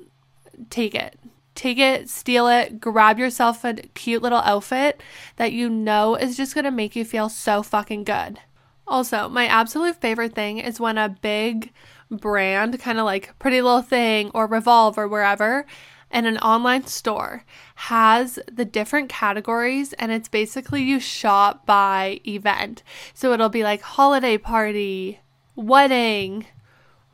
take 0.70 0.94
it. 0.94 1.18
Take 1.56 1.78
it, 1.78 2.10
steal 2.10 2.48
it, 2.48 2.80
grab 2.80 3.20
yourself 3.20 3.64
a 3.64 3.74
cute 3.74 4.22
little 4.22 4.40
outfit 4.40 5.02
that 5.36 5.52
you 5.52 5.70
know 5.70 6.16
is 6.16 6.38
just 6.38 6.56
gonna 6.56 6.72
make 6.72 6.96
you 6.96 7.04
feel 7.04 7.30
so 7.30 7.62
fucking 7.62 8.04
good. 8.04 8.40
Also, 8.88 9.30
my 9.30 9.48
absolute 9.48 10.00
favorite 10.02 10.34
thing 10.34 10.58
is 10.58 10.80
when 10.80 10.98
a 10.98 11.10
big 11.10 11.72
brand, 12.10 12.80
kind 12.80 13.00
of 13.00 13.06
like 13.06 13.38
Pretty 13.40 13.62
Little 13.62 13.82
Thing 13.82 14.32
or 14.34 14.48
Revolve 14.48 14.98
or 14.98 15.08
wherever, 15.08 15.66
and 16.12 16.28
an 16.28 16.38
online 16.40 16.86
store 16.86 17.44
has 17.76 18.38
the 18.52 18.66
different 18.66 19.10
categories 19.10 19.94
and 19.94 20.12
it's 20.12 20.28
basically 20.28 20.84
you 20.84 21.00
shop 21.00 21.66
by 21.66 22.20
event. 22.28 22.84
So 23.14 23.34
it'll 23.34 23.50
be 23.50 23.64
like 23.64 23.82
holiday 23.82 24.38
party, 24.38 25.20
wedding, 25.56 26.46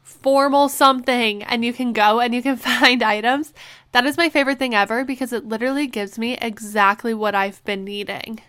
formal 0.04 0.70
something, 0.70 1.44
and 1.44 1.64
you 1.64 1.74
can 1.74 1.94
go 1.94 2.20
and 2.20 2.34
you 2.34 2.42
can 2.42 2.56
find 2.58 3.04
items. 3.04 3.54
That 3.92 4.06
is 4.06 4.18
my 4.18 4.30
favorite 4.30 4.60
thing 4.60 4.76
ever 4.76 5.04
because 5.06 5.32
it 5.32 5.48
literally 5.48 5.88
gives 5.88 6.18
me 6.18 6.38
exactly 6.42 7.14
what 7.14 7.36
I've 7.36 7.64
been 7.64 7.84
needing. 7.84 8.42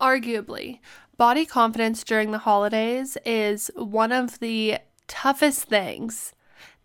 Arguably, 0.00 0.80
body 1.16 1.46
confidence 1.46 2.02
during 2.02 2.32
the 2.32 2.38
holidays 2.38 3.16
is 3.24 3.70
one 3.76 4.12
of 4.12 4.40
the 4.40 4.78
toughest 5.06 5.64
things 5.64 6.32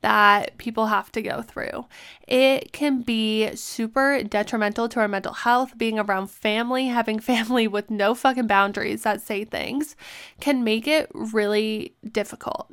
that 0.01 0.57
people 0.57 0.87
have 0.87 1.11
to 1.11 1.21
go 1.21 1.41
through. 1.41 1.85
It 2.27 2.71
can 2.71 3.01
be 3.01 3.55
super 3.55 4.23
detrimental 4.23 4.87
to 4.89 4.99
our 4.99 5.07
mental 5.07 5.33
health. 5.33 5.77
Being 5.77 5.99
around 5.99 6.29
family, 6.29 6.87
having 6.87 7.19
family 7.33 7.67
with 7.67 7.89
no 7.89 8.13
fucking 8.13 8.47
boundaries 8.47 9.03
that 9.03 9.21
say 9.21 9.43
things 9.43 9.95
can 10.39 10.63
make 10.63 10.87
it 10.87 11.09
really 11.13 11.95
difficult. 12.11 12.71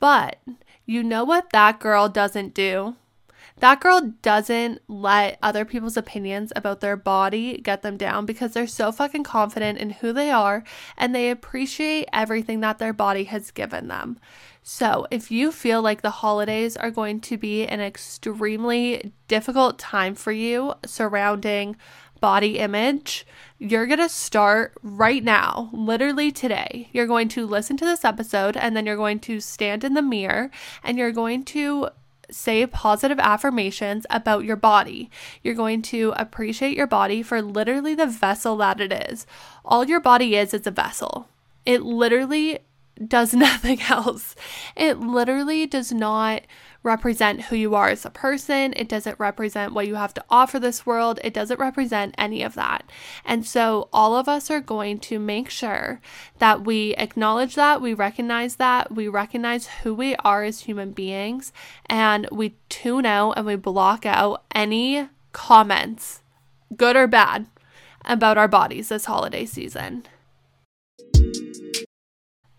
But 0.00 0.38
you 0.84 1.02
know 1.02 1.24
what 1.24 1.50
that 1.50 1.80
girl 1.80 2.08
doesn't 2.08 2.54
do? 2.54 2.96
That 3.60 3.80
girl 3.80 4.12
doesn't 4.22 4.80
let 4.86 5.38
other 5.42 5.64
people's 5.64 5.96
opinions 5.96 6.52
about 6.54 6.80
their 6.80 6.96
body 6.96 7.58
get 7.58 7.82
them 7.82 7.96
down 7.96 8.24
because 8.24 8.52
they're 8.52 8.68
so 8.68 8.92
fucking 8.92 9.24
confident 9.24 9.78
in 9.78 9.90
who 9.90 10.12
they 10.12 10.30
are 10.30 10.62
and 10.96 11.12
they 11.12 11.30
appreciate 11.30 12.08
everything 12.12 12.60
that 12.60 12.78
their 12.78 12.92
body 12.92 13.24
has 13.24 13.50
given 13.50 13.88
them. 13.88 14.18
So, 14.70 15.06
if 15.10 15.30
you 15.30 15.50
feel 15.50 15.80
like 15.80 16.02
the 16.02 16.10
holidays 16.10 16.76
are 16.76 16.90
going 16.90 17.22
to 17.22 17.38
be 17.38 17.64
an 17.64 17.80
extremely 17.80 19.14
difficult 19.26 19.78
time 19.78 20.14
for 20.14 20.30
you 20.30 20.74
surrounding 20.84 21.74
body 22.20 22.58
image, 22.58 23.26
you're 23.58 23.86
going 23.86 23.98
to 23.98 24.10
start 24.10 24.74
right 24.82 25.24
now, 25.24 25.70
literally 25.72 26.30
today. 26.30 26.90
You're 26.92 27.06
going 27.06 27.28
to 27.28 27.46
listen 27.46 27.78
to 27.78 27.86
this 27.86 28.04
episode 28.04 28.58
and 28.58 28.76
then 28.76 28.84
you're 28.84 28.94
going 28.94 29.20
to 29.20 29.40
stand 29.40 29.84
in 29.84 29.94
the 29.94 30.02
mirror 30.02 30.50
and 30.84 30.98
you're 30.98 31.12
going 31.12 31.44
to 31.44 31.88
say 32.30 32.66
positive 32.66 33.18
affirmations 33.20 34.04
about 34.10 34.44
your 34.44 34.56
body. 34.56 35.10
You're 35.42 35.54
going 35.54 35.80
to 35.84 36.12
appreciate 36.14 36.76
your 36.76 36.86
body 36.86 37.22
for 37.22 37.40
literally 37.40 37.94
the 37.94 38.06
vessel 38.06 38.58
that 38.58 38.82
it 38.82 38.92
is. 38.92 39.26
All 39.64 39.86
your 39.86 40.00
body 40.00 40.36
is 40.36 40.52
is 40.52 40.66
a 40.66 40.70
vessel. 40.70 41.26
It 41.64 41.80
literally 41.82 42.58
does 43.06 43.34
nothing 43.34 43.80
else. 43.82 44.34
It 44.76 45.00
literally 45.00 45.66
does 45.66 45.92
not 45.92 46.42
represent 46.82 47.42
who 47.42 47.56
you 47.56 47.74
are 47.74 47.88
as 47.88 48.04
a 48.04 48.10
person. 48.10 48.72
It 48.76 48.88
doesn't 48.88 49.18
represent 49.18 49.74
what 49.74 49.86
you 49.86 49.96
have 49.96 50.14
to 50.14 50.24
offer 50.30 50.58
this 50.58 50.86
world. 50.86 51.18
It 51.24 51.34
doesn't 51.34 51.58
represent 51.58 52.14
any 52.16 52.42
of 52.42 52.54
that. 52.54 52.88
And 53.24 53.44
so, 53.44 53.88
all 53.92 54.16
of 54.16 54.28
us 54.28 54.50
are 54.50 54.60
going 54.60 54.98
to 55.00 55.18
make 55.18 55.50
sure 55.50 56.00
that 56.38 56.64
we 56.64 56.94
acknowledge 56.94 57.54
that, 57.56 57.82
we 57.82 57.94
recognize 57.94 58.56
that, 58.56 58.92
we 58.92 59.08
recognize 59.08 59.66
who 59.82 59.94
we 59.94 60.14
are 60.16 60.44
as 60.44 60.60
human 60.60 60.92
beings, 60.92 61.52
and 61.86 62.28
we 62.30 62.54
tune 62.68 63.06
out 63.06 63.32
and 63.32 63.46
we 63.46 63.56
block 63.56 64.06
out 64.06 64.44
any 64.54 65.08
comments, 65.32 66.22
good 66.76 66.96
or 66.96 67.06
bad, 67.06 67.46
about 68.04 68.38
our 68.38 68.48
bodies 68.48 68.88
this 68.88 69.04
holiday 69.04 69.44
season. 69.44 70.04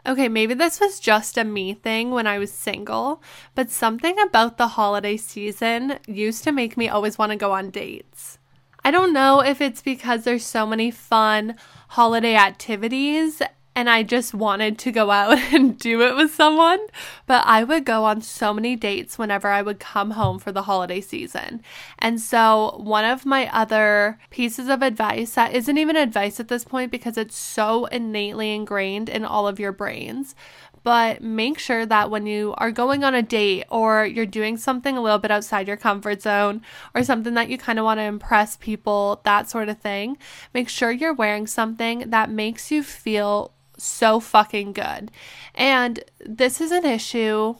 Okay, 0.05 0.29
maybe 0.29 0.53
this 0.53 0.79
was 0.79 0.99
just 0.99 1.37
a 1.37 1.43
me 1.43 1.73
thing 1.73 2.11
when 2.11 2.25
I 2.25 2.39
was 2.39 2.51
single, 2.51 3.21
but 3.53 3.69
something 3.69 4.17
about 4.19 4.57
the 4.57 4.69
holiday 4.69 5.17
season 5.17 5.99
used 6.07 6.43
to 6.45 6.53
make 6.53 6.77
me 6.77 6.87
always 6.87 7.17
want 7.17 7.31
to 7.31 7.37
go 7.37 7.51
on 7.51 7.69
dates. 7.69 8.37
I 8.83 8.91
don't 8.91 9.11
know 9.11 9.41
if 9.41 9.59
it's 9.59 9.81
because 9.81 10.23
there's 10.23 10.45
so 10.45 10.65
many 10.65 10.89
fun 10.89 11.55
holiday 11.89 12.35
activities 12.35 13.41
and 13.75 13.89
I 13.89 14.03
just 14.03 14.33
wanted 14.33 14.77
to 14.79 14.91
go 14.91 15.11
out 15.11 15.37
and 15.53 15.77
do 15.77 16.01
it 16.01 16.15
with 16.15 16.33
someone. 16.33 16.79
But 17.25 17.45
I 17.45 17.63
would 17.63 17.85
go 17.85 18.05
on 18.05 18.21
so 18.21 18.53
many 18.53 18.75
dates 18.75 19.17
whenever 19.17 19.47
I 19.47 19.61
would 19.61 19.79
come 19.79 20.11
home 20.11 20.39
for 20.39 20.51
the 20.51 20.63
holiday 20.63 21.01
season. 21.01 21.61
And 21.97 22.19
so, 22.19 22.79
one 22.83 23.05
of 23.05 23.25
my 23.25 23.49
other 23.53 24.19
pieces 24.29 24.67
of 24.67 24.81
advice 24.81 25.33
that 25.35 25.53
isn't 25.53 25.77
even 25.77 25.95
advice 25.95 26.39
at 26.39 26.47
this 26.47 26.65
point 26.65 26.91
because 26.91 27.17
it's 27.17 27.37
so 27.37 27.85
innately 27.85 28.53
ingrained 28.53 29.09
in 29.09 29.23
all 29.23 29.47
of 29.47 29.59
your 29.59 29.71
brains. 29.71 30.35
But 30.83 31.21
make 31.21 31.59
sure 31.59 31.85
that 31.85 32.09
when 32.09 32.25
you 32.25 32.53
are 32.57 32.71
going 32.71 33.03
on 33.03 33.13
a 33.13 33.21
date 33.21 33.65
or 33.69 34.05
you're 34.05 34.25
doing 34.25 34.57
something 34.57 34.95
a 34.95 35.01
little 35.01 35.19
bit 35.19 35.31
outside 35.31 35.67
your 35.67 35.77
comfort 35.77 36.21
zone 36.21 36.61
or 36.95 37.03
something 37.03 37.33
that 37.33 37.49
you 37.49 37.57
kind 37.57 37.79
of 37.79 37.85
want 37.85 37.99
to 37.99 38.03
impress 38.03 38.57
people, 38.57 39.21
that 39.23 39.49
sort 39.49 39.69
of 39.69 39.79
thing, 39.79 40.17
make 40.53 40.69
sure 40.69 40.91
you're 40.91 41.13
wearing 41.13 41.47
something 41.47 42.09
that 42.09 42.29
makes 42.29 42.71
you 42.71 42.81
feel 42.81 43.53
so 43.81 44.19
fucking 44.19 44.73
good. 44.73 45.11
And 45.55 46.03
this 46.25 46.61
is 46.61 46.71
an 46.71 46.85
issue 46.85 47.55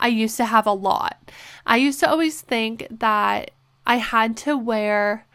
I 0.00 0.08
used 0.08 0.36
to 0.38 0.44
have 0.44 0.66
a 0.66 0.72
lot. 0.72 1.30
I 1.66 1.76
used 1.76 2.00
to 2.00 2.10
always 2.10 2.40
think 2.40 2.86
that 2.90 3.52
I 3.86 3.96
had 3.96 4.36
to 4.38 4.56
wear 4.56 5.26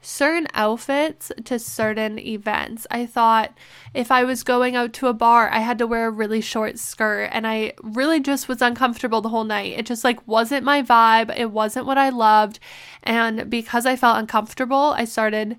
certain 0.00 0.46
outfits 0.54 1.32
to 1.44 1.58
certain 1.58 2.18
events. 2.18 2.86
I 2.90 3.04
thought 3.04 3.56
if 3.94 4.10
I 4.12 4.24
was 4.24 4.44
going 4.44 4.76
out 4.76 4.92
to 4.94 5.08
a 5.08 5.12
bar, 5.12 5.50
I 5.50 5.58
had 5.58 5.78
to 5.78 5.86
wear 5.86 6.06
a 6.06 6.10
really 6.10 6.40
short 6.40 6.78
skirt 6.78 7.30
and 7.32 7.46
I 7.46 7.72
really 7.82 8.20
just 8.20 8.48
was 8.48 8.62
uncomfortable 8.62 9.20
the 9.20 9.28
whole 9.28 9.44
night. 9.44 9.76
It 9.76 9.86
just 9.86 10.04
like 10.04 10.26
wasn't 10.26 10.64
my 10.64 10.82
vibe. 10.82 11.36
It 11.36 11.50
wasn't 11.50 11.86
what 11.86 11.98
I 11.98 12.10
loved. 12.10 12.60
And 13.02 13.50
because 13.50 13.86
I 13.86 13.96
felt 13.96 14.18
uncomfortable, 14.18 14.94
I 14.96 15.04
started 15.04 15.58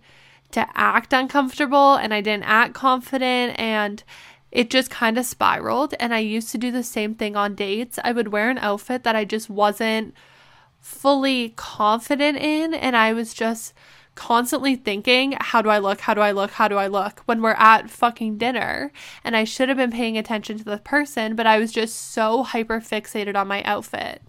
to 0.51 0.65
act 0.73 1.13
uncomfortable 1.13 1.95
and 1.95 2.13
I 2.13 2.21
didn't 2.21 2.43
act 2.43 2.73
confident 2.73 3.59
and 3.59 4.03
it 4.51 4.69
just 4.69 4.89
kind 4.89 5.17
of 5.17 5.25
spiraled. 5.25 5.93
And 5.99 6.13
I 6.13 6.19
used 6.19 6.51
to 6.51 6.57
do 6.57 6.71
the 6.71 6.83
same 6.83 7.15
thing 7.15 7.35
on 7.35 7.55
dates. 7.55 7.99
I 8.03 8.11
would 8.11 8.29
wear 8.29 8.49
an 8.49 8.57
outfit 8.57 9.03
that 9.03 9.15
I 9.15 9.25
just 9.25 9.49
wasn't 9.49 10.13
fully 10.79 11.49
confident 11.55 12.37
in 12.37 12.73
and 12.73 12.95
I 12.95 13.13
was 13.13 13.33
just 13.33 13.73
constantly 14.15 14.75
thinking, 14.75 15.35
how 15.39 15.61
do 15.61 15.69
I 15.69 15.77
look? 15.77 16.01
How 16.01 16.13
do 16.13 16.21
I 16.21 16.31
look? 16.31 16.51
How 16.51 16.67
do 16.67 16.77
I 16.77 16.87
look? 16.87 17.21
When 17.25 17.41
we're 17.41 17.51
at 17.51 17.89
fucking 17.89 18.37
dinner 18.37 18.91
and 19.23 19.35
I 19.35 19.43
should 19.43 19.69
have 19.69 19.77
been 19.77 19.91
paying 19.91 20.17
attention 20.17 20.57
to 20.57 20.63
the 20.63 20.77
person, 20.77 21.35
but 21.35 21.47
I 21.47 21.57
was 21.57 21.71
just 21.71 22.11
so 22.11 22.43
hyper 22.43 22.81
fixated 22.81 23.35
on 23.35 23.47
my 23.47 23.63
outfit. 23.63 24.21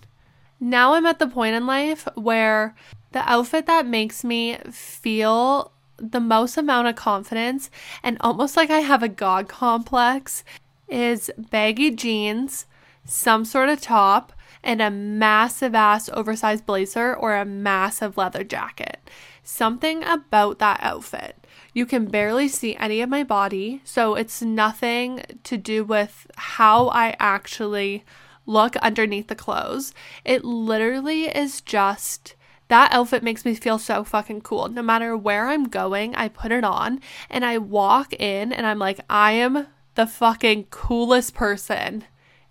Now 0.61 0.95
I'm 0.95 1.07
at 1.07 1.19
the 1.19 1.27
point 1.27 1.57
in 1.57 1.67
life 1.67 2.07
where 2.15 2.77
the 3.13 3.29
outfit 3.29 3.67
that 3.67 3.87
makes 3.87 4.23
me 4.23 4.59
feel 4.71 5.73
the 6.01 6.21
most 6.21 6.57
amount 6.57 6.89
of 6.89 6.97
confidence 6.97 7.71
and 8.03 8.17
almost 8.21 8.57
like 8.57 8.71
I 8.71 8.81
have 8.81 9.03
a 9.03 9.09
God 9.09 9.49
complex 9.49 10.45
is 10.89 11.31
baggy 11.39 11.91
jeans, 11.91 12.67
some 13.05 13.45
sort 13.45 13.69
of 13.69 13.81
top, 13.81 14.33
and 14.63 14.83
a 14.83 14.91
massive 14.91 15.75
ass 15.75 16.09
oversized 16.13 16.67
blazer 16.67 17.15
or 17.15 17.37
a 17.37 17.45
massive 17.45 18.17
leather 18.17 18.45
jacket. 18.45 18.99
Something 19.43 20.05
about 20.05 20.59
that 20.59 20.81
outfit. 20.83 21.47
You 21.73 21.87
can 21.87 22.07
barely 22.07 22.49
see 22.49 22.77
any 22.77 23.01
of 23.01 23.09
my 23.09 23.23
body, 23.23 23.81
so 23.85 24.15
it's 24.15 24.43
nothing 24.43 25.23
to 25.45 25.57
do 25.57 25.85
with 25.85 26.27
how 26.37 26.89
I 26.89 27.17
actually 27.19 28.05
look 28.45 28.77
underneath 28.77 29.29
the 29.29 29.35
clothes. 29.35 29.95
It 30.25 30.45
literally 30.45 31.25
is 31.25 31.61
just 31.61 32.35
that 32.71 32.93
outfit 32.93 33.25
makes 33.25 33.45
me 33.45 33.55
feel 33.55 33.79
so 33.79 34.05
fucking 34.05 34.43
cool. 34.43 34.69
No 34.69 34.81
matter 34.81 35.17
where 35.17 35.49
I'm 35.49 35.65
going, 35.65 36.15
I 36.15 36.29
put 36.29 36.53
it 36.53 36.63
on 36.63 37.01
and 37.29 37.45
I 37.45 37.59
walk 37.59 38.13
in 38.15 38.53
and 38.53 38.65
I'm 38.65 38.79
like, 38.79 39.01
I 39.11 39.33
am 39.33 39.67
the 39.97 40.07
fucking 40.07 40.65
coolest 40.71 41.35
person 41.35 42.05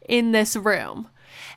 in 0.08 0.34
this 0.34 0.58
room. 0.58 1.08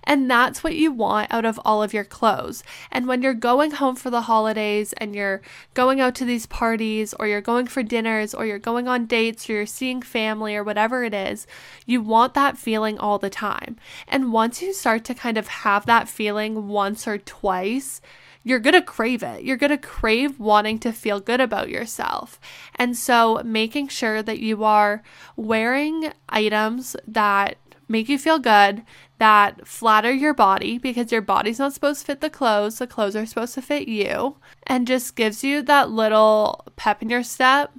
And 0.04 0.30
that's 0.30 0.62
what 0.62 0.76
you 0.76 0.92
want 0.92 1.32
out 1.32 1.44
of 1.44 1.60
all 1.64 1.82
of 1.82 1.92
your 1.92 2.04
clothes. 2.04 2.62
And 2.92 3.08
when 3.08 3.20
you're 3.20 3.34
going 3.34 3.72
home 3.72 3.96
for 3.96 4.10
the 4.10 4.22
holidays 4.22 4.92
and 4.94 5.14
you're 5.14 5.42
going 5.74 6.00
out 6.00 6.14
to 6.16 6.24
these 6.24 6.46
parties 6.46 7.14
or 7.14 7.26
you're 7.26 7.40
going 7.40 7.66
for 7.66 7.82
dinners 7.82 8.32
or 8.32 8.46
you're 8.46 8.58
going 8.60 8.86
on 8.86 9.06
dates 9.06 9.48
or 9.48 9.54
you're 9.54 9.66
seeing 9.66 10.02
family 10.02 10.54
or 10.54 10.62
whatever 10.62 11.02
it 11.02 11.14
is, 11.14 11.48
you 11.84 12.00
want 12.00 12.34
that 12.34 12.58
feeling 12.58 12.98
all 12.98 13.18
the 13.18 13.30
time. 13.30 13.76
And 14.06 14.32
once 14.32 14.62
you 14.62 14.72
start 14.72 15.04
to 15.06 15.14
kind 15.14 15.36
of 15.36 15.48
have 15.48 15.86
that 15.86 16.08
feeling 16.08 16.68
once 16.68 17.08
or 17.08 17.18
twice, 17.18 18.00
you're 18.44 18.58
going 18.58 18.74
to 18.74 18.82
crave 18.82 19.22
it. 19.22 19.44
You're 19.44 19.56
going 19.56 19.70
to 19.70 19.78
crave 19.78 20.40
wanting 20.40 20.78
to 20.80 20.92
feel 20.92 21.20
good 21.20 21.40
about 21.40 21.68
yourself. 21.68 22.40
And 22.74 22.96
so, 22.96 23.40
making 23.44 23.88
sure 23.88 24.22
that 24.22 24.40
you 24.40 24.64
are 24.64 25.02
wearing 25.36 26.12
items 26.28 26.96
that 27.06 27.56
make 27.88 28.08
you 28.08 28.18
feel 28.18 28.38
good, 28.38 28.82
that 29.18 29.66
flatter 29.68 30.12
your 30.12 30.34
body 30.34 30.78
because 30.78 31.12
your 31.12 31.20
body's 31.20 31.58
not 31.58 31.72
supposed 31.72 32.00
to 32.00 32.06
fit 32.06 32.20
the 32.20 32.30
clothes, 32.30 32.78
the 32.78 32.86
clothes 32.86 33.14
are 33.14 33.26
supposed 33.26 33.54
to 33.54 33.62
fit 33.62 33.86
you, 33.86 34.36
and 34.66 34.86
just 34.86 35.14
gives 35.14 35.44
you 35.44 35.62
that 35.62 35.90
little 35.90 36.64
pep 36.76 37.02
in 37.02 37.10
your 37.10 37.22
step. 37.22 37.72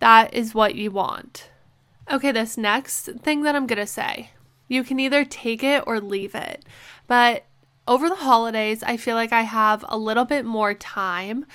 That 0.00 0.34
is 0.34 0.54
what 0.54 0.74
you 0.74 0.90
want. 0.90 1.50
Okay, 2.10 2.32
this 2.32 2.58
next 2.58 3.10
thing 3.22 3.42
that 3.42 3.54
I'm 3.54 3.66
gonna 3.66 3.86
say, 3.86 4.30
you 4.66 4.82
can 4.82 4.98
either 4.98 5.24
take 5.24 5.62
it 5.62 5.84
or 5.86 6.00
leave 6.00 6.34
it. 6.34 6.64
But 7.06 7.44
over 7.86 8.08
the 8.08 8.16
holidays, 8.16 8.82
I 8.82 8.96
feel 8.96 9.16
like 9.16 9.32
I 9.32 9.42
have 9.42 9.84
a 9.88 9.98
little 9.98 10.24
bit 10.24 10.44
more 10.44 10.74
time 10.74 11.46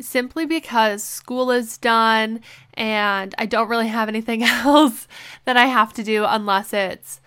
simply 0.00 0.46
because 0.46 1.02
school 1.02 1.50
is 1.50 1.76
done 1.76 2.40
and 2.74 3.34
I 3.38 3.46
don't 3.46 3.68
really 3.68 3.88
have 3.88 4.08
anything 4.08 4.42
else 4.42 5.06
that 5.44 5.56
I 5.56 5.66
have 5.66 5.92
to 5.94 6.02
do 6.02 6.24
unless 6.26 6.72
it's 6.72 7.20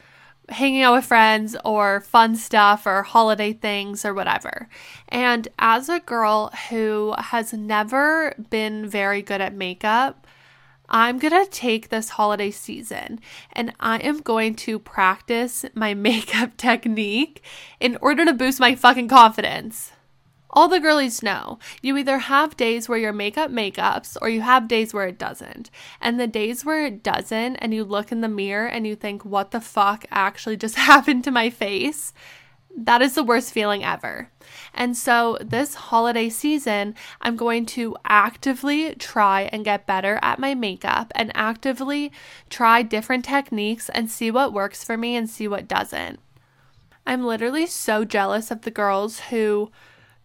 hanging 0.50 0.84
out 0.84 0.96
with 0.96 1.06
friends 1.06 1.56
or 1.66 2.02
fun 2.02 2.36
stuff 2.36 2.86
or 2.86 3.04
holiday 3.04 3.54
things 3.54 4.06
or 4.06 4.14
whatever. 4.14 4.70
And 5.10 5.48
as 5.58 5.90
a 5.90 6.00
girl 6.00 6.52
who 6.70 7.16
has 7.18 7.54
never 7.54 8.36
been 8.50 8.88
very 8.88 9.22
good 9.22 9.42
at 9.42 9.54
makeup, 9.54 10.28
I'm 10.96 11.20
going 11.20 11.34
to 11.34 11.52
take 11.52 11.90
this 11.90 12.12
holiday 12.12 12.52
season 12.52 13.20
and 13.52 13.74
I 13.82 13.98
am 13.98 14.22
going 14.22 14.56
to 14.56 14.80
practice 14.80 15.66
my 15.74 15.94
makeup 16.10 16.56
technique 16.56 17.44
in 17.82 17.98
order 18.00 18.24
to 18.24 18.32
boost 18.32 18.62
my 18.62 18.76
fucking 18.76 19.10
confidence. 19.10 19.92
All 20.52 20.70
the 20.70 20.80
girlies 20.80 21.22
know 21.22 21.60
you 21.82 21.98
either 21.98 22.18
have 22.20 22.56
days 22.56 22.88
where 22.88 22.98
your 22.98 23.12
makeup 23.12 23.52
makeups 23.52 24.16
or 24.22 24.30
you 24.30 24.40
have 24.40 24.70
days 24.70 24.94
where 24.94 25.06
it 25.06 25.20
doesn't. 25.20 25.70
And 26.00 26.18
the 26.18 26.28
days 26.28 26.64
where 26.64 26.86
it 26.86 27.04
doesn't, 27.04 27.58
and 27.58 27.74
you 27.74 27.84
look 27.84 28.10
in 28.14 28.22
the 28.22 28.30
mirror 28.30 28.66
and 28.66 28.88
you 28.88 28.96
think, 28.96 29.26
what 29.26 29.52
the 29.52 29.60
fuck 29.60 30.06
actually 30.12 30.56
just 30.56 30.76
happened 30.92 31.26
to 31.26 31.32
my 31.32 31.50
face? 31.50 32.14
That 32.78 33.02
is 33.02 33.16
the 33.16 33.24
worst 33.24 33.54
feeling 33.54 33.86
ever. 33.86 34.30
And 34.74 34.98
so, 34.98 35.38
this 35.40 35.76
holiday 35.76 36.28
season, 36.28 36.94
I'm 37.22 37.38
going 37.38 37.66
to 37.68 37.96
actively 38.04 38.96
try 38.96 39.44
and 39.54 39.64
get 39.64 39.88
better 39.88 40.20
at 40.22 40.40
my 40.40 40.56
makeup 40.56 41.14
and 41.16 41.32
actively 41.36 42.12
try 42.50 42.82
different 42.82 43.24
techniques 43.24 43.88
and 43.90 44.12
see 44.12 44.30
what 44.30 44.52
works 44.52 44.84
for 44.84 44.98
me 44.98 45.16
and 45.16 45.30
see 45.30 45.48
what 45.48 45.70
doesn't. 45.70 46.20
I'm 47.08 47.24
literally 47.24 47.66
so 47.66 48.04
jealous 48.04 48.52
of 48.52 48.64
the 48.64 48.72
girls 48.72 49.20
who 49.30 49.72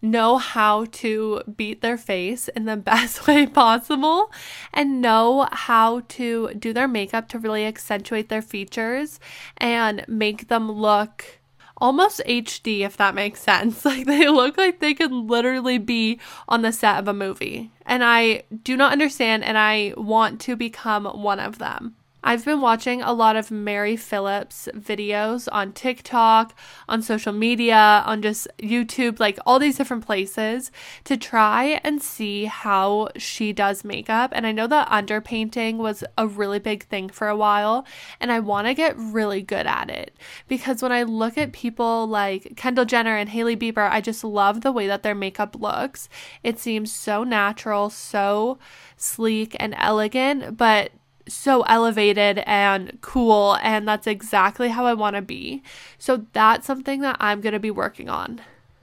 know 0.02 0.38
how 0.38 0.86
to 0.86 1.42
beat 1.56 1.82
their 1.82 1.98
face 1.98 2.48
in 2.48 2.64
the 2.64 2.76
best 2.90 3.28
way 3.28 3.46
possible 3.46 4.32
and 4.72 5.00
know 5.00 5.46
how 5.52 6.00
to 6.08 6.52
do 6.54 6.72
their 6.72 6.88
makeup 6.88 7.28
to 7.28 7.38
really 7.38 7.64
accentuate 7.64 8.28
their 8.28 8.42
features 8.42 9.20
and 9.58 10.04
make 10.08 10.48
them 10.48 10.72
look 10.72 11.39
almost 11.80 12.20
HD, 12.26 12.80
if 12.80 12.96
that 12.96 13.14
makes 13.14 13.40
sense. 13.40 13.84
Like 13.90 14.06
they 14.06 14.28
look 14.28 14.56
like 14.56 14.78
they 14.78 14.94
could 14.94 15.10
literally 15.10 15.78
be 15.78 16.20
on 16.48 16.62
the 16.62 16.72
set 16.72 16.98
of 16.98 17.08
a 17.08 17.12
movie. 17.12 17.72
And 17.84 18.04
I 18.04 18.44
do 18.62 18.76
not 18.76 18.92
understand, 18.92 19.42
and 19.42 19.58
I 19.58 19.94
want 19.96 20.40
to 20.42 20.54
become 20.54 21.06
one 21.06 21.40
of 21.40 21.58
them. 21.58 21.96
I've 22.22 22.44
been 22.44 22.60
watching 22.60 23.00
a 23.00 23.12
lot 23.12 23.36
of 23.36 23.50
Mary 23.50 23.96
Phillips 23.96 24.68
videos 24.74 25.48
on 25.50 25.72
TikTok, 25.72 26.54
on 26.88 27.00
social 27.00 27.32
media, 27.32 28.02
on 28.04 28.20
just 28.20 28.46
YouTube, 28.58 29.18
like 29.18 29.38
all 29.46 29.58
these 29.58 29.76
different 29.76 30.04
places 30.04 30.70
to 31.04 31.16
try 31.16 31.80
and 31.82 32.02
see 32.02 32.44
how 32.44 33.08
she 33.16 33.52
does 33.52 33.84
makeup. 33.84 34.32
And 34.34 34.46
I 34.46 34.52
know 34.52 34.66
that 34.66 34.88
underpainting 34.90 35.76
was 35.78 36.04
a 36.18 36.26
really 36.26 36.58
big 36.58 36.84
thing 36.84 37.08
for 37.08 37.28
a 37.28 37.36
while, 37.36 37.86
and 38.20 38.30
I 38.30 38.40
want 38.40 38.66
to 38.66 38.74
get 38.74 38.96
really 38.98 39.40
good 39.40 39.66
at 39.66 39.88
it 39.88 40.16
because 40.46 40.82
when 40.82 40.92
I 40.92 41.04
look 41.04 41.38
at 41.38 41.52
people 41.52 42.06
like 42.06 42.54
Kendall 42.56 42.84
Jenner 42.84 43.16
and 43.16 43.30
Hailey 43.30 43.56
Bieber, 43.56 43.90
I 43.90 44.00
just 44.00 44.24
love 44.24 44.60
the 44.60 44.72
way 44.72 44.86
that 44.86 45.02
their 45.02 45.14
makeup 45.14 45.56
looks. 45.58 46.08
It 46.42 46.58
seems 46.58 46.92
so 46.92 47.24
natural, 47.24 47.88
so 47.88 48.58
sleek 48.96 49.56
and 49.58 49.74
elegant, 49.78 50.58
but 50.58 50.92
so 51.28 51.62
elevated 51.62 52.38
and 52.46 52.98
cool, 53.00 53.58
and 53.62 53.86
that's 53.86 54.06
exactly 54.06 54.68
how 54.68 54.86
I 54.86 54.94
want 54.94 55.16
to 55.16 55.22
be. 55.22 55.62
So 55.98 56.26
that's 56.32 56.66
something 56.66 57.00
that 57.00 57.16
I'm 57.20 57.40
going 57.40 57.52
to 57.52 57.60
be 57.60 57.70
working 57.70 58.08
on. 58.08 58.40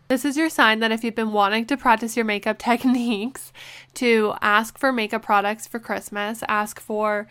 This 0.07 0.23
is 0.23 0.37
your 0.37 0.49
sign 0.49 0.79
that 0.79 0.91
if 0.91 1.03
you've 1.03 1.15
been 1.15 1.33
wanting 1.33 1.65
to 1.65 1.75
practice 1.75 2.15
your 2.15 2.25
makeup 2.25 2.57
techniques, 2.59 3.51
to 3.95 4.35
ask 4.41 4.77
for 4.77 4.91
makeup 4.91 5.23
products 5.23 5.67
for 5.67 5.79
Christmas, 5.79 6.43
ask 6.47 6.79
for 6.79 7.27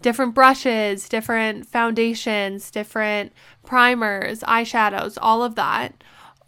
different 0.00 0.34
brushes, 0.34 1.08
different 1.08 1.66
foundations, 1.66 2.70
different 2.70 3.32
primers, 3.64 4.40
eyeshadows, 4.40 5.18
all 5.20 5.42
of 5.42 5.54
that. 5.54 5.94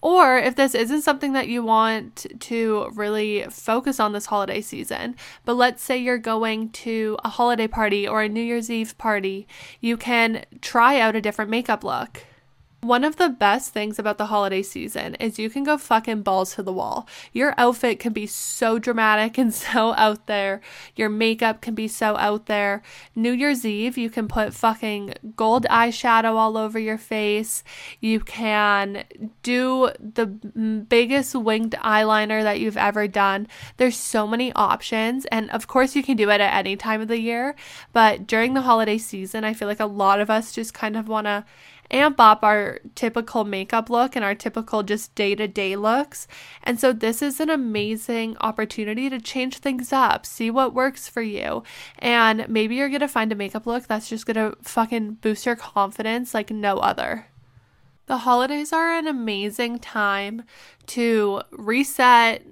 Or 0.07 0.39
if 0.39 0.55
this 0.55 0.77
isn't 0.77 1.03
something 1.03 1.33
that 1.33 1.49
you 1.49 1.65
want 1.65 2.27
to 2.39 2.93
really 2.95 3.45
focus 3.51 3.99
on 3.99 4.13
this 4.13 4.27
holiday 4.27 4.61
season, 4.61 5.17
but 5.45 5.55
let's 5.55 5.83
say 5.83 5.99
you're 5.99 6.17
going 6.17 6.71
to 6.87 7.19
a 7.25 7.29
holiday 7.29 7.67
party 7.67 8.07
or 8.07 8.23
a 8.23 8.29
New 8.29 8.41
Year's 8.41 8.71
Eve 8.71 8.97
party, 8.99 9.49
you 9.81 9.97
can 9.97 10.45
try 10.61 11.01
out 11.01 11.17
a 11.17 11.21
different 11.21 11.51
makeup 11.51 11.83
look. 11.83 12.23
One 12.87 13.03
of 13.03 13.17
the 13.17 13.31
best 13.31 13.73
things 13.73 13.99
about 13.99 14.17
the 14.17 14.27
holiday 14.27 14.63
season 14.63 15.17
is 15.17 15.41
you 15.41 15.51
can 15.51 15.65
go 15.65 15.77
fucking 15.77 16.23
balls 16.23 16.55
to 16.55 16.63
the 16.63 16.73
wall. 16.73 17.09
Your 17.33 17.53
outfit 17.59 17.99
can 17.99 18.13
be 18.13 18.29
so 18.29 18.79
dramatic 18.79 19.39
and 19.39 19.53
so 19.67 19.93
out 19.95 20.29
there. 20.29 20.61
Your 20.95 21.09
makeup 21.09 21.61
can 21.61 21.75
be 21.75 21.89
so 21.89 22.17
out 22.17 22.47
there. 22.47 22.83
New 23.17 23.33
Year's 23.33 23.65
Eve, 23.67 23.99
you 23.99 24.09
can 24.09 24.29
put 24.29 24.55
fucking 24.55 25.15
gold 25.35 25.67
eyeshadow 25.69 26.35
all 26.37 26.57
over 26.57 26.79
your 26.79 26.97
face. 26.97 27.65
You 27.99 28.21
can 28.21 29.03
do 29.43 29.91
the 29.99 30.27
biggest 30.27 31.35
winged 31.35 31.75
eyeliner 31.83 32.45
that 32.45 32.61
you've 32.61 32.77
ever 32.77 33.09
done. 33.09 33.49
There's 33.79 33.97
so 33.97 34.29
many 34.29 34.53
options. 34.53 35.27
And 35.33 35.51
of 35.51 35.67
course, 35.67 35.97
you 35.97 36.05
can 36.05 36.17
do 36.17 36.31
it 36.31 36.41
at 36.41 36.55
any 36.55 36.77
time 36.77 37.01
of 37.01 37.09
the 37.09 37.19
year. 37.19 37.57
But 37.93 38.29
during 38.29 38.55
the 38.55 38.63
holiday 38.63 38.99
season, 38.99 39.43
I 39.43 39.55
feel 39.55 39.67
like 39.67 39.81
a 39.81 39.87
lot 39.87 40.21
of 40.21 40.31
us 40.31 40.53
just 40.53 40.73
kind 40.73 40.97
of 40.97 41.09
want 41.09 41.27
to 41.27 41.45
amp 41.91 42.21
up 42.21 42.43
our 42.43 42.81
typical 42.95 43.45
makeup 43.45 43.91
look 43.91 44.17
and 44.17 44.25
our 44.25 44.35
typical 44.35 44.83
just 44.83 45.15
day 45.15 45.35
to 45.35 45.47
day 45.49 45.77
looks. 45.77 46.27
And 46.63 46.79
so, 46.81 46.93
this 46.93 47.23
is 47.23 47.41
an 47.41 47.51
amazing 47.51 48.37
opportunity 48.41 49.09
to 49.11 49.21
change 49.21 49.59
things 49.59 49.93
up, 49.93 50.27
see 50.27 50.51
what 50.51 50.75
works 50.75 51.09
for 51.09 51.23
you. 51.23 51.63
And 51.99 52.49
maybe 52.49 52.77
you're 52.77 52.89
gonna 52.89 53.09
find 53.09 53.33
a 53.33 53.37
makeup 53.37 53.67
look 53.67 53.87
that's 53.87 54.09
just 54.09 54.27
gonna 54.27 54.55
fucking 54.63 55.15
boost 55.15 55.47
your 55.47 55.57
confidence 55.57 56.35
like 56.35 56.51
no 56.51 56.79
other. 56.79 57.27
The 58.07 58.19
holidays 58.19 58.73
are 58.73 58.97
an 58.97 59.09
amazing 59.09 59.81
time 59.81 60.45
to 60.89 61.43
reset, 61.51 62.43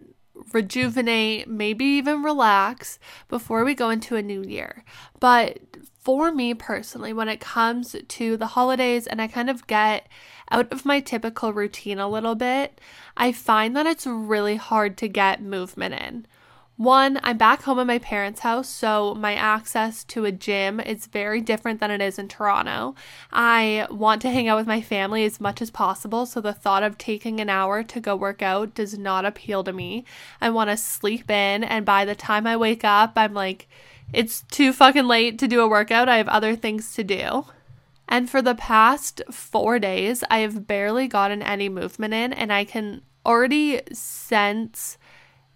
rejuvenate, 0.52 1.48
maybe 1.48 1.84
even 1.84 2.22
relax 2.22 2.98
before 3.28 3.64
we 3.64 3.74
go 3.74 3.90
into 3.90 4.16
a 4.16 4.22
new 4.22 4.42
year. 4.42 4.84
But 5.20 5.60
for 6.04 6.30
me 6.30 6.52
personally, 6.52 7.14
when 7.14 7.30
it 7.30 7.40
comes 7.40 7.96
to 8.06 8.36
the 8.36 8.48
holidays 8.48 9.06
and 9.06 9.22
I 9.22 9.26
kind 9.26 9.48
of 9.48 9.66
get 9.66 10.06
out 10.50 10.70
of 10.70 10.84
my 10.84 11.00
typical 11.00 11.54
routine 11.54 11.98
a 11.98 12.08
little 12.08 12.34
bit, 12.34 12.78
I 13.16 13.32
find 13.32 13.74
that 13.74 13.86
it's 13.86 14.06
really 14.06 14.56
hard 14.56 14.98
to 14.98 15.08
get 15.08 15.42
movement 15.42 15.94
in. 15.94 16.26
One, 16.76 17.20
I'm 17.22 17.38
back 17.38 17.62
home 17.62 17.78
at 17.78 17.86
my 17.86 18.00
parents' 18.00 18.40
house, 18.40 18.68
so 18.68 19.14
my 19.14 19.34
access 19.34 20.02
to 20.04 20.24
a 20.24 20.32
gym 20.32 20.80
is 20.80 21.06
very 21.06 21.40
different 21.40 21.78
than 21.78 21.92
it 21.92 22.02
is 22.02 22.18
in 22.18 22.26
Toronto. 22.26 22.96
I 23.32 23.86
want 23.90 24.20
to 24.22 24.30
hang 24.30 24.48
out 24.48 24.58
with 24.58 24.66
my 24.66 24.82
family 24.82 25.24
as 25.24 25.40
much 25.40 25.62
as 25.62 25.70
possible, 25.70 26.26
so 26.26 26.40
the 26.40 26.52
thought 26.52 26.82
of 26.82 26.98
taking 26.98 27.38
an 27.38 27.48
hour 27.48 27.84
to 27.84 28.00
go 28.00 28.16
work 28.16 28.42
out 28.42 28.74
does 28.74 28.98
not 28.98 29.24
appeal 29.24 29.62
to 29.62 29.72
me. 29.72 30.04
I 30.40 30.50
want 30.50 30.68
to 30.68 30.76
sleep 30.76 31.30
in, 31.30 31.62
and 31.62 31.86
by 31.86 32.04
the 32.04 32.16
time 32.16 32.44
I 32.44 32.56
wake 32.56 32.84
up, 32.84 33.12
I'm 33.14 33.34
like, 33.34 33.68
it's 34.12 34.42
too 34.50 34.72
fucking 34.72 35.06
late 35.06 35.38
to 35.40 35.48
do 35.48 35.60
a 35.60 35.68
workout. 35.68 36.08
I 36.08 36.18
have 36.18 36.28
other 36.28 36.54
things 36.56 36.94
to 36.94 37.04
do. 37.04 37.46
And 38.08 38.28
for 38.28 38.42
the 38.42 38.54
past 38.54 39.22
four 39.30 39.78
days, 39.78 40.22
I 40.30 40.38
have 40.38 40.66
barely 40.66 41.08
gotten 41.08 41.42
any 41.42 41.68
movement 41.68 42.14
in, 42.14 42.32
and 42.32 42.52
I 42.52 42.64
can 42.64 43.02
already 43.24 43.80
sense 43.92 44.98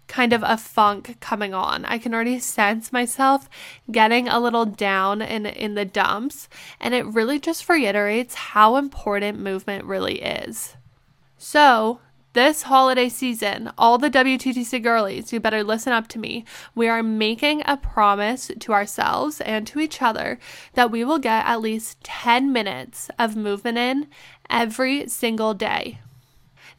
kind 0.07 0.33
of 0.33 0.43
a 0.43 0.57
funk 0.57 1.17
coming 1.19 1.53
on. 1.53 1.85
I 1.85 1.99
can 1.99 2.13
already 2.13 2.39
sense 2.39 2.91
myself 2.91 3.47
getting 3.91 4.27
a 4.27 4.39
little 4.39 4.65
down 4.65 5.21
in 5.21 5.45
in 5.45 5.75
the 5.75 5.85
dumps, 5.85 6.49
and 6.79 6.93
it 6.93 7.05
really 7.05 7.39
just 7.39 7.69
reiterates 7.69 8.33
how 8.33 8.75
important 8.75 9.39
movement 9.39 9.85
really 9.85 10.21
is. 10.21 10.75
So, 11.37 12.01
this 12.33 12.63
holiday 12.63 13.09
season, 13.09 13.71
all 13.77 13.97
the 13.97 14.09
WTTC 14.09 14.81
girlies, 14.83 15.33
you 15.33 15.39
better 15.39 15.63
listen 15.63 15.93
up 15.93 16.07
to 16.09 16.19
me. 16.19 16.45
We 16.75 16.87
are 16.87 17.01
making 17.01 17.63
a 17.65 17.77
promise 17.77 18.51
to 18.59 18.73
ourselves 18.73 19.41
and 19.41 19.65
to 19.67 19.79
each 19.79 20.01
other 20.01 20.39
that 20.73 20.91
we 20.91 21.03
will 21.03 21.19
get 21.19 21.45
at 21.45 21.61
least 21.61 22.03
10 22.03 22.51
minutes 22.51 23.09
of 23.17 23.35
movement 23.35 23.77
in 23.77 24.07
every 24.49 25.07
single 25.07 25.53
day. 25.53 25.99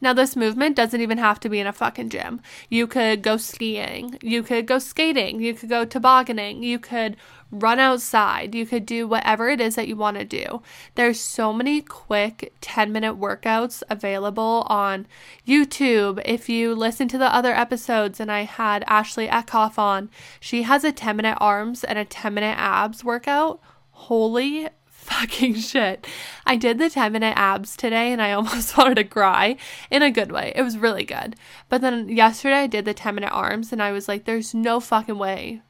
Now, 0.01 0.13
this 0.13 0.35
movement 0.35 0.75
doesn't 0.75 0.99
even 0.99 1.19
have 1.19 1.39
to 1.41 1.49
be 1.49 1.59
in 1.59 1.67
a 1.67 1.73
fucking 1.73 2.09
gym. 2.09 2.41
You 2.69 2.87
could 2.87 3.21
go 3.21 3.37
skiing, 3.37 4.17
you 4.21 4.41
could 4.41 4.65
go 4.65 4.79
skating, 4.79 5.39
you 5.39 5.53
could 5.53 5.69
go 5.69 5.85
tobogganing, 5.85 6.63
you 6.63 6.79
could 6.79 7.17
run 7.51 7.79
outside, 7.79 8.55
you 8.55 8.65
could 8.65 8.85
do 8.85 9.07
whatever 9.07 9.49
it 9.49 9.61
is 9.61 9.75
that 9.75 9.87
you 9.87 9.95
want 9.95 10.17
to 10.17 10.25
do. 10.25 10.61
There's 10.95 11.19
so 11.19 11.53
many 11.53 11.81
quick 11.81 12.53
10 12.61 12.91
minute 12.91 13.19
workouts 13.19 13.83
available 13.89 14.65
on 14.67 15.05
YouTube. 15.45 16.21
If 16.25 16.49
you 16.49 16.73
listen 16.73 17.07
to 17.09 17.17
the 17.17 17.33
other 17.33 17.53
episodes, 17.53 18.19
and 18.19 18.31
I 18.31 18.43
had 18.43 18.83
Ashley 18.87 19.27
Eckhoff 19.27 19.77
on, 19.77 20.09
she 20.39 20.63
has 20.63 20.83
a 20.83 20.91
10 20.91 21.15
minute 21.15 21.37
arms 21.39 21.83
and 21.83 21.99
a 21.99 22.05
10 22.05 22.33
minute 22.33 22.57
abs 22.57 23.03
workout. 23.03 23.61
Holy 23.91 24.67
fucking 25.01 25.55
shit. 25.55 26.07
I 26.45 26.55
did 26.55 26.77
the 26.77 26.89
10 26.89 27.11
minute 27.11 27.33
abs 27.35 27.75
today 27.75 28.11
and 28.11 28.21
I 28.21 28.31
almost 28.33 28.77
wanted 28.77 28.95
to 28.95 29.03
cry 29.03 29.57
in 29.89 30.01
a 30.01 30.11
good 30.11 30.31
way. 30.31 30.53
It 30.55 30.61
was 30.61 30.77
really 30.77 31.03
good. 31.03 31.35
But 31.69 31.81
then 31.81 32.09
yesterday 32.09 32.63
I 32.63 32.67
did 32.67 32.85
the 32.85 32.93
10 32.93 33.15
minute 33.15 33.31
arms 33.31 33.71
and 33.71 33.81
I 33.81 33.91
was 33.91 34.07
like, 34.07 34.25
there's 34.25 34.53
no 34.53 34.79
fucking 34.79 35.17
way 35.17 35.61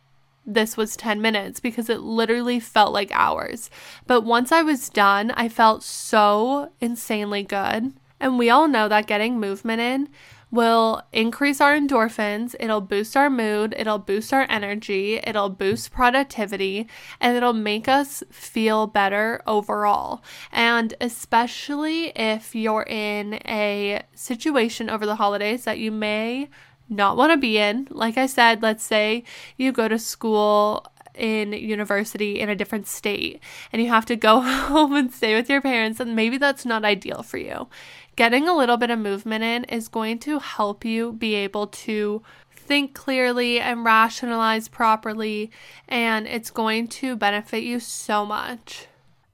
this 0.46 0.76
was 0.76 0.98
10 0.98 1.22
minutes 1.22 1.60
because 1.60 1.90
it 1.90 2.02
literally 2.02 2.60
felt 2.60 2.94
like 2.94 3.12
hours. 3.12 3.70
But 4.08 4.22
once 4.22 4.52
I 4.52 4.64
was 4.64 4.90
done, 4.90 5.32
I 5.32 5.48
felt 5.50 5.84
so 5.84 6.72
insanely 6.80 7.44
good. 7.44 7.94
And 8.20 8.38
we 8.38 8.50
all 8.50 8.68
know 8.68 8.88
that 8.88 9.08
getting 9.08 9.40
movement 9.40 9.82
in 9.82 10.10
will 10.52 11.02
increase 11.14 11.62
our 11.62 11.74
endorphins, 11.74 12.54
it'll 12.60 12.82
boost 12.82 13.16
our 13.16 13.30
mood, 13.30 13.74
it'll 13.78 13.98
boost 13.98 14.34
our 14.34 14.46
energy, 14.50 15.20
it'll 15.24 15.50
boost 15.50 15.92
productivity, 15.92 16.88
and 17.20 17.38
it'll 17.38 17.54
make 17.54 17.88
us 17.88 18.22
feel 18.30 18.86
better 18.86 19.42
overall. 19.48 20.22
And 20.52 20.94
especially 21.00 22.10
if 22.10 22.54
you're 22.54 22.84
in 22.84 23.36
a 23.46 24.04
situation 24.14 24.90
over 24.90 25.06
the 25.06 25.16
holidays 25.16 25.64
that 25.64 25.80
you 25.80 25.92
may 25.92 26.50
not 26.90 27.16
want 27.16 27.32
to 27.32 27.38
be 27.38 27.58
in. 27.58 27.88
Like 27.90 28.18
I 28.18 28.26
said, 28.26 28.62
let's 28.62 28.84
say 28.84 29.24
you 29.58 29.72
go 29.72 29.88
to 29.88 29.98
school 29.98 30.86
in 31.16 31.54
university 31.54 32.40
in 32.40 32.50
a 32.50 32.56
different 32.56 32.88
state 32.88 33.42
and 33.72 33.82
you 33.82 33.90
have 33.90 34.06
to 34.06 34.16
go 34.16 34.42
home 34.42 34.96
and 34.96 35.12
stay 35.12 35.36
with 35.36 35.50
your 35.50 35.62
parents, 35.62 36.00
and 36.00 36.16
maybe 36.16 36.38
that's 36.38 36.66
not 36.66 36.86
ideal 36.86 37.24
for 37.24 37.38
you. 37.38 37.68
Getting 38.16 38.48
a 38.48 38.56
little 38.56 38.78
bit 38.78 38.90
of 38.90 39.00
movement 39.00 39.44
in 39.44 39.64
is 39.66 39.88
going 39.88 40.20
to 40.20 40.40
help 40.40 40.84
you 40.84 41.14
be 41.14 41.34
able 41.36 41.68
to 41.68 42.22
think 42.52 42.94
clearly 42.94 43.60
and 43.60 43.84
rationalize 43.84 44.68
properly, 44.68 45.52
and 45.88 46.28
it's 46.28 46.52
going 46.52 46.88
to 46.88 47.16
benefit 47.16 47.64
you 47.64 47.80
so 47.80 48.26
much. 48.26 48.88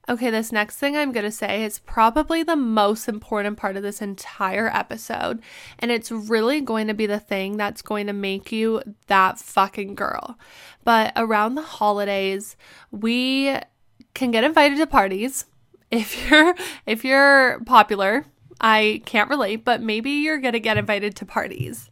Okay, 0.10 0.30
this 0.30 0.54
next 0.54 0.78
thing 0.78 0.96
I'm 0.96 1.12
going 1.12 1.26
to 1.26 1.32
say 1.32 1.66
is 1.66 1.80
probably 1.80 2.42
the 2.42 2.56
most 2.56 3.10
important 3.10 3.58
part 3.58 3.76
of 3.76 3.84
this 3.84 4.02
entire 4.02 4.70
episode, 4.74 5.42
and 5.80 5.92
it's 5.92 6.12
really 6.12 6.62
going 6.62 6.88
to 6.88 6.94
be 6.94 7.06
the 7.06 7.20
thing 7.20 7.58
that's 7.58 7.82
going 7.82 8.08
to 8.08 8.14
make 8.14 8.52
you 8.52 8.82
that 9.08 9.38
fucking 9.38 9.96
girl. 9.96 10.38
But 10.86 11.12
around 11.18 11.56
the 11.56 11.62
holidays, 11.62 12.56
we 12.90 13.58
can 14.14 14.32
get 14.32 14.46
invited 14.46 14.78
to 14.78 14.88
parties. 14.88 15.46
If 15.92 16.30
you're 16.30 16.56
if 16.86 17.04
you're 17.04 17.60
popular, 17.66 18.26
I 18.60 19.02
can't 19.06 19.30
relate, 19.30 19.64
but 19.64 19.82
maybe 19.82 20.12
you're 20.12 20.40
going 20.40 20.54
to 20.54 20.60
get 20.60 20.78
invited 20.78 21.16
to 21.18 21.26
parties. 21.26 21.90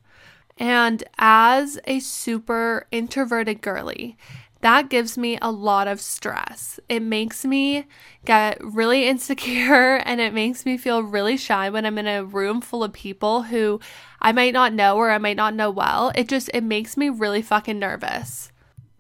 And 0.58 1.04
as 1.18 1.78
a 1.86 2.00
super 2.00 2.88
introverted 2.92 3.62
girly, 3.62 4.18
that 4.62 4.90
gives 4.90 5.18
me 5.18 5.38
a 5.42 5.52
lot 5.52 5.88
of 5.88 6.02
stress. 6.02 6.80
It 6.90 7.02
makes 7.02 7.46
me 7.46 7.86
get 8.26 8.58
really 8.64 9.08
insecure 9.08 9.98
and 9.98 10.20
it 10.20 10.34
makes 10.34 10.66
me 10.66 10.78
feel 10.78 11.04
really 11.04 11.38
shy 11.38 11.70
when 11.70 11.86
I'm 11.86 11.98
in 11.98 12.08
a 12.08 12.26
room 12.26 12.62
full 12.62 12.84
of 12.84 12.94
people 12.94 13.44
who 13.44 13.80
I 14.22 14.32
might 14.32 14.54
not 14.54 14.74
know 14.74 14.96
or 14.98 15.12
I 15.12 15.18
might 15.18 15.38
not 15.38 15.54
know 15.54 15.70
well. 15.70 16.12
It 16.16 16.28
just 16.28 16.50
it 16.54 16.64
makes 16.64 16.98
me 16.98 17.10
really 17.10 17.42
fucking 17.42 17.78
nervous. 17.78 18.52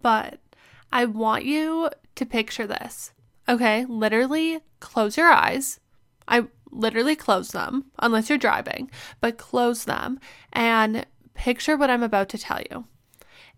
But 0.02 0.40
I 0.92 1.06
want 1.06 1.46
you 1.46 1.90
to 2.14 2.26
picture 2.26 2.68
this. 2.68 3.12
Okay, 3.50 3.86
literally 3.86 4.60
close 4.80 5.18
your 5.18 5.32
eyes. 5.32 5.80
I 6.28 6.46
literally 6.76 7.16
close 7.16 7.52
them 7.52 7.86
unless 8.00 8.30
you're 8.30 8.38
driving, 8.38 8.92
but 9.22 9.38
close 9.38 9.86
them 9.86 10.20
and 10.54 11.06
picture 11.34 11.78
what 11.78 11.90
I'm 11.90 12.04
about 12.04 12.30
to 12.30 12.38
tell 12.38 12.62
you. 12.70 12.86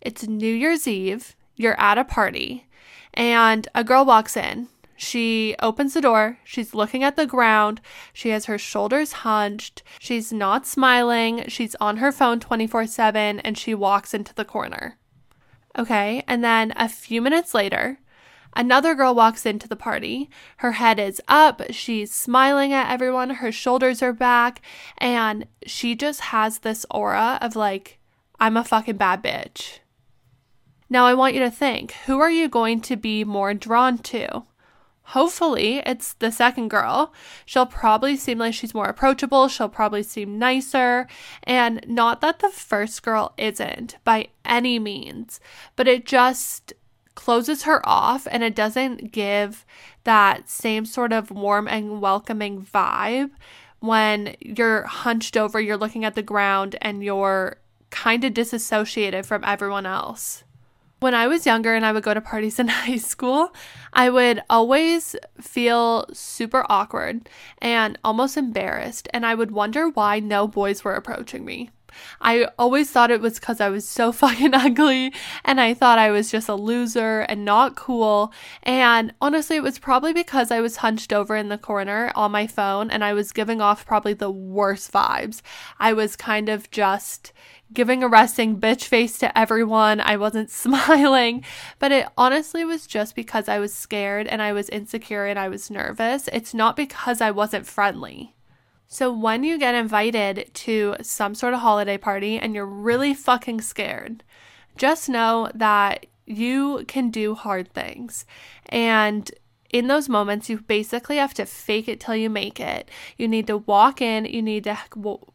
It's 0.00 0.26
New 0.26 0.52
Year's 0.54 0.86
Eve 0.86 1.34
you're 1.58 1.78
at 1.78 1.98
a 1.98 2.04
party 2.04 2.66
and 3.12 3.68
a 3.74 3.84
girl 3.84 4.04
walks 4.04 4.36
in. 4.36 4.68
She 4.96 5.54
opens 5.60 5.94
the 5.94 6.00
door. 6.00 6.38
She's 6.44 6.74
looking 6.74 7.04
at 7.04 7.16
the 7.16 7.26
ground. 7.26 7.80
She 8.12 8.30
has 8.30 8.46
her 8.46 8.58
shoulders 8.58 9.12
hunched. 9.12 9.82
She's 10.00 10.32
not 10.32 10.66
smiling. 10.66 11.44
She's 11.48 11.76
on 11.76 11.98
her 11.98 12.10
phone 12.10 12.40
24 12.40 12.86
7 12.86 13.40
and 13.40 13.58
she 13.58 13.74
walks 13.74 14.14
into 14.14 14.34
the 14.34 14.44
corner. 14.44 14.98
Okay. 15.76 16.24
And 16.26 16.42
then 16.42 16.72
a 16.76 16.88
few 16.88 17.20
minutes 17.20 17.54
later, 17.54 17.98
another 18.54 18.94
girl 18.94 19.14
walks 19.14 19.46
into 19.46 19.68
the 19.68 19.76
party. 19.76 20.30
Her 20.58 20.72
head 20.72 20.98
is 20.98 21.20
up. 21.28 21.62
She's 21.70 22.12
smiling 22.12 22.72
at 22.72 22.90
everyone. 22.90 23.30
Her 23.30 23.52
shoulders 23.52 24.02
are 24.02 24.12
back. 24.12 24.62
And 24.98 25.46
she 25.66 25.94
just 25.94 26.20
has 26.20 26.58
this 26.58 26.84
aura 26.90 27.38
of 27.40 27.56
like, 27.56 27.98
I'm 28.40 28.56
a 28.56 28.64
fucking 28.64 28.96
bad 28.96 29.22
bitch. 29.22 29.78
Now, 30.90 31.04
I 31.04 31.14
want 31.14 31.34
you 31.34 31.40
to 31.40 31.50
think 31.50 31.92
who 32.06 32.18
are 32.20 32.30
you 32.30 32.48
going 32.48 32.80
to 32.82 32.96
be 32.96 33.24
more 33.24 33.52
drawn 33.54 33.98
to? 33.98 34.44
hopefully 35.08 35.82
it's 35.86 36.12
the 36.14 36.30
second 36.30 36.68
girl. 36.68 37.12
She'll 37.46 37.66
probably 37.66 38.16
seem 38.16 38.38
like 38.38 38.54
she's 38.54 38.74
more 38.74 38.86
approachable. 38.86 39.48
She'll 39.48 39.68
probably 39.68 40.02
seem 40.02 40.38
nicer. 40.38 41.06
And 41.44 41.82
not 41.86 42.20
that 42.20 42.40
the 42.40 42.50
first 42.50 43.02
girl 43.02 43.32
isn't 43.38 43.96
by 44.04 44.28
any 44.44 44.78
means, 44.78 45.40
but 45.76 45.88
it 45.88 46.04
just 46.04 46.74
closes 47.18 47.64
her 47.64 47.86
off 47.86 48.28
and 48.30 48.44
it 48.44 48.54
doesn't 48.54 49.10
give 49.10 49.66
that 50.04 50.48
same 50.48 50.86
sort 50.86 51.12
of 51.12 51.32
warm 51.32 51.66
and 51.66 52.00
welcoming 52.00 52.62
vibe 52.62 53.30
when 53.80 54.36
you're 54.40 54.84
hunched 54.84 55.36
over, 55.36 55.60
you're 55.60 55.76
looking 55.76 56.04
at 56.04 56.14
the 56.14 56.22
ground, 56.22 56.76
and 56.80 57.02
you're 57.02 57.56
kind 57.90 58.22
of 58.22 58.34
disassociated 58.34 59.26
from 59.26 59.42
everyone 59.44 59.84
else. 59.84 60.44
When 61.00 61.14
I 61.14 61.26
was 61.26 61.44
younger 61.44 61.74
and 61.74 61.84
I 61.84 61.92
would 61.92 62.04
go 62.04 62.14
to 62.14 62.20
parties 62.20 62.60
in 62.60 62.68
high 62.68 62.98
school, 62.98 63.52
I 63.92 64.10
would 64.10 64.42
always 64.48 65.16
feel 65.40 66.06
super 66.12 66.64
awkward 66.68 67.28
and 67.58 67.98
almost 68.04 68.36
embarrassed, 68.36 69.08
and 69.12 69.26
I 69.26 69.34
would 69.34 69.50
wonder 69.50 69.88
why 69.88 70.20
no 70.20 70.46
boys 70.46 70.84
were 70.84 70.94
approaching 70.94 71.44
me. 71.44 71.70
I 72.20 72.48
always 72.58 72.90
thought 72.90 73.10
it 73.10 73.20
was 73.20 73.38
because 73.38 73.60
I 73.60 73.68
was 73.68 73.88
so 73.88 74.12
fucking 74.18 74.54
ugly 74.54 75.12
and 75.44 75.60
I 75.60 75.74
thought 75.74 75.98
I 75.98 76.10
was 76.10 76.30
just 76.30 76.48
a 76.48 76.54
loser 76.54 77.20
and 77.20 77.44
not 77.44 77.76
cool. 77.76 78.32
And 78.62 79.12
honestly, 79.20 79.56
it 79.56 79.62
was 79.62 79.78
probably 79.78 80.12
because 80.12 80.50
I 80.50 80.60
was 80.60 80.76
hunched 80.76 81.12
over 81.12 81.36
in 81.36 81.48
the 81.48 81.58
corner 81.58 82.12
on 82.14 82.32
my 82.32 82.46
phone 82.46 82.90
and 82.90 83.04
I 83.04 83.12
was 83.12 83.32
giving 83.32 83.60
off 83.60 83.86
probably 83.86 84.14
the 84.14 84.30
worst 84.30 84.92
vibes. 84.92 85.42
I 85.78 85.92
was 85.92 86.16
kind 86.16 86.48
of 86.48 86.70
just 86.70 87.32
giving 87.72 88.02
a 88.02 88.08
resting 88.08 88.58
bitch 88.58 88.84
face 88.84 89.18
to 89.18 89.38
everyone. 89.38 90.00
I 90.00 90.16
wasn't 90.16 90.50
smiling, 90.64 91.44
but 91.78 91.92
it 91.92 92.08
honestly 92.16 92.64
was 92.64 92.86
just 92.86 93.14
because 93.14 93.48
I 93.48 93.58
was 93.58 93.74
scared 93.74 94.26
and 94.26 94.42
I 94.42 94.52
was 94.52 94.68
insecure 94.68 95.26
and 95.26 95.38
I 95.38 95.48
was 95.48 95.70
nervous. 95.70 96.28
It's 96.32 96.54
not 96.54 96.76
because 96.76 97.20
I 97.20 97.30
wasn't 97.30 97.66
friendly. 97.66 98.34
So, 98.90 99.12
when 99.12 99.44
you 99.44 99.58
get 99.58 99.74
invited 99.74 100.50
to 100.54 100.96
some 101.02 101.34
sort 101.34 101.52
of 101.52 101.60
holiday 101.60 101.98
party 101.98 102.38
and 102.38 102.54
you're 102.54 102.64
really 102.64 103.12
fucking 103.12 103.60
scared, 103.60 104.24
just 104.78 105.10
know 105.10 105.50
that 105.54 106.06
you 106.24 106.84
can 106.88 107.10
do 107.10 107.34
hard 107.34 107.70
things. 107.72 108.24
And 108.66 109.30
in 109.70 109.88
those 109.88 110.08
moments, 110.08 110.48
you 110.48 110.60
basically 110.60 111.16
have 111.16 111.34
to 111.34 111.44
fake 111.44 111.86
it 111.88 112.00
till 112.00 112.16
you 112.16 112.30
make 112.30 112.58
it. 112.58 112.90
You 113.18 113.28
need 113.28 113.46
to 113.48 113.58
walk 113.58 114.00
in, 114.00 114.24
you 114.24 114.40
need 114.40 114.64
to 114.64 114.78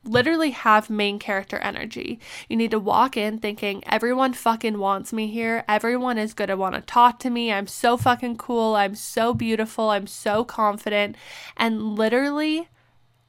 literally 0.04 0.50
have 0.50 0.90
main 0.90 1.20
character 1.20 1.60
energy. 1.60 2.20
You 2.50 2.58
need 2.58 2.72
to 2.72 2.80
walk 2.80 3.16
in 3.16 3.38
thinking, 3.38 3.84
everyone 3.86 4.34
fucking 4.34 4.80
wants 4.80 5.14
me 5.14 5.28
here. 5.28 5.64
Everyone 5.68 6.18
is 6.18 6.34
want 6.36 6.74
to 6.74 6.82
talk 6.82 7.20
to 7.20 7.30
me. 7.30 7.54
I'm 7.54 7.68
so 7.68 7.98
fucking 7.98 8.38
cool. 8.38 8.76
I'm 8.76 8.96
so 8.96 9.36
beautiful. 9.36 9.92
I'm 9.92 10.08
so 10.08 10.44
confident. 10.44 11.16
And 11.56 11.96
literally, 11.96 12.70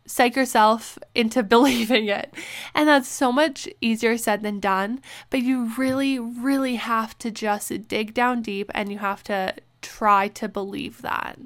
psych 0.07 0.37
yourself 0.37 0.99
into 1.15 1.43
believing 1.55 2.07
it. 2.07 2.35
And 2.75 2.89
that's 2.89 3.09
so 3.09 3.33
much 3.33 3.69
easier 3.81 4.17
said 4.17 4.43
than 4.43 4.61
done. 4.61 5.01
But 5.31 5.43
you 5.43 5.73
really, 5.77 6.19
really 6.19 6.77
have 6.77 7.17
to 7.19 7.31
just 7.31 7.89
dig 7.89 8.15
down 8.15 8.43
deep 8.43 8.71
and 8.75 8.91
you 8.91 8.99
have 8.99 9.23
to 9.25 9.55
try 9.83 10.29
to 10.29 10.49
believe 10.49 11.03
that. 11.03 11.39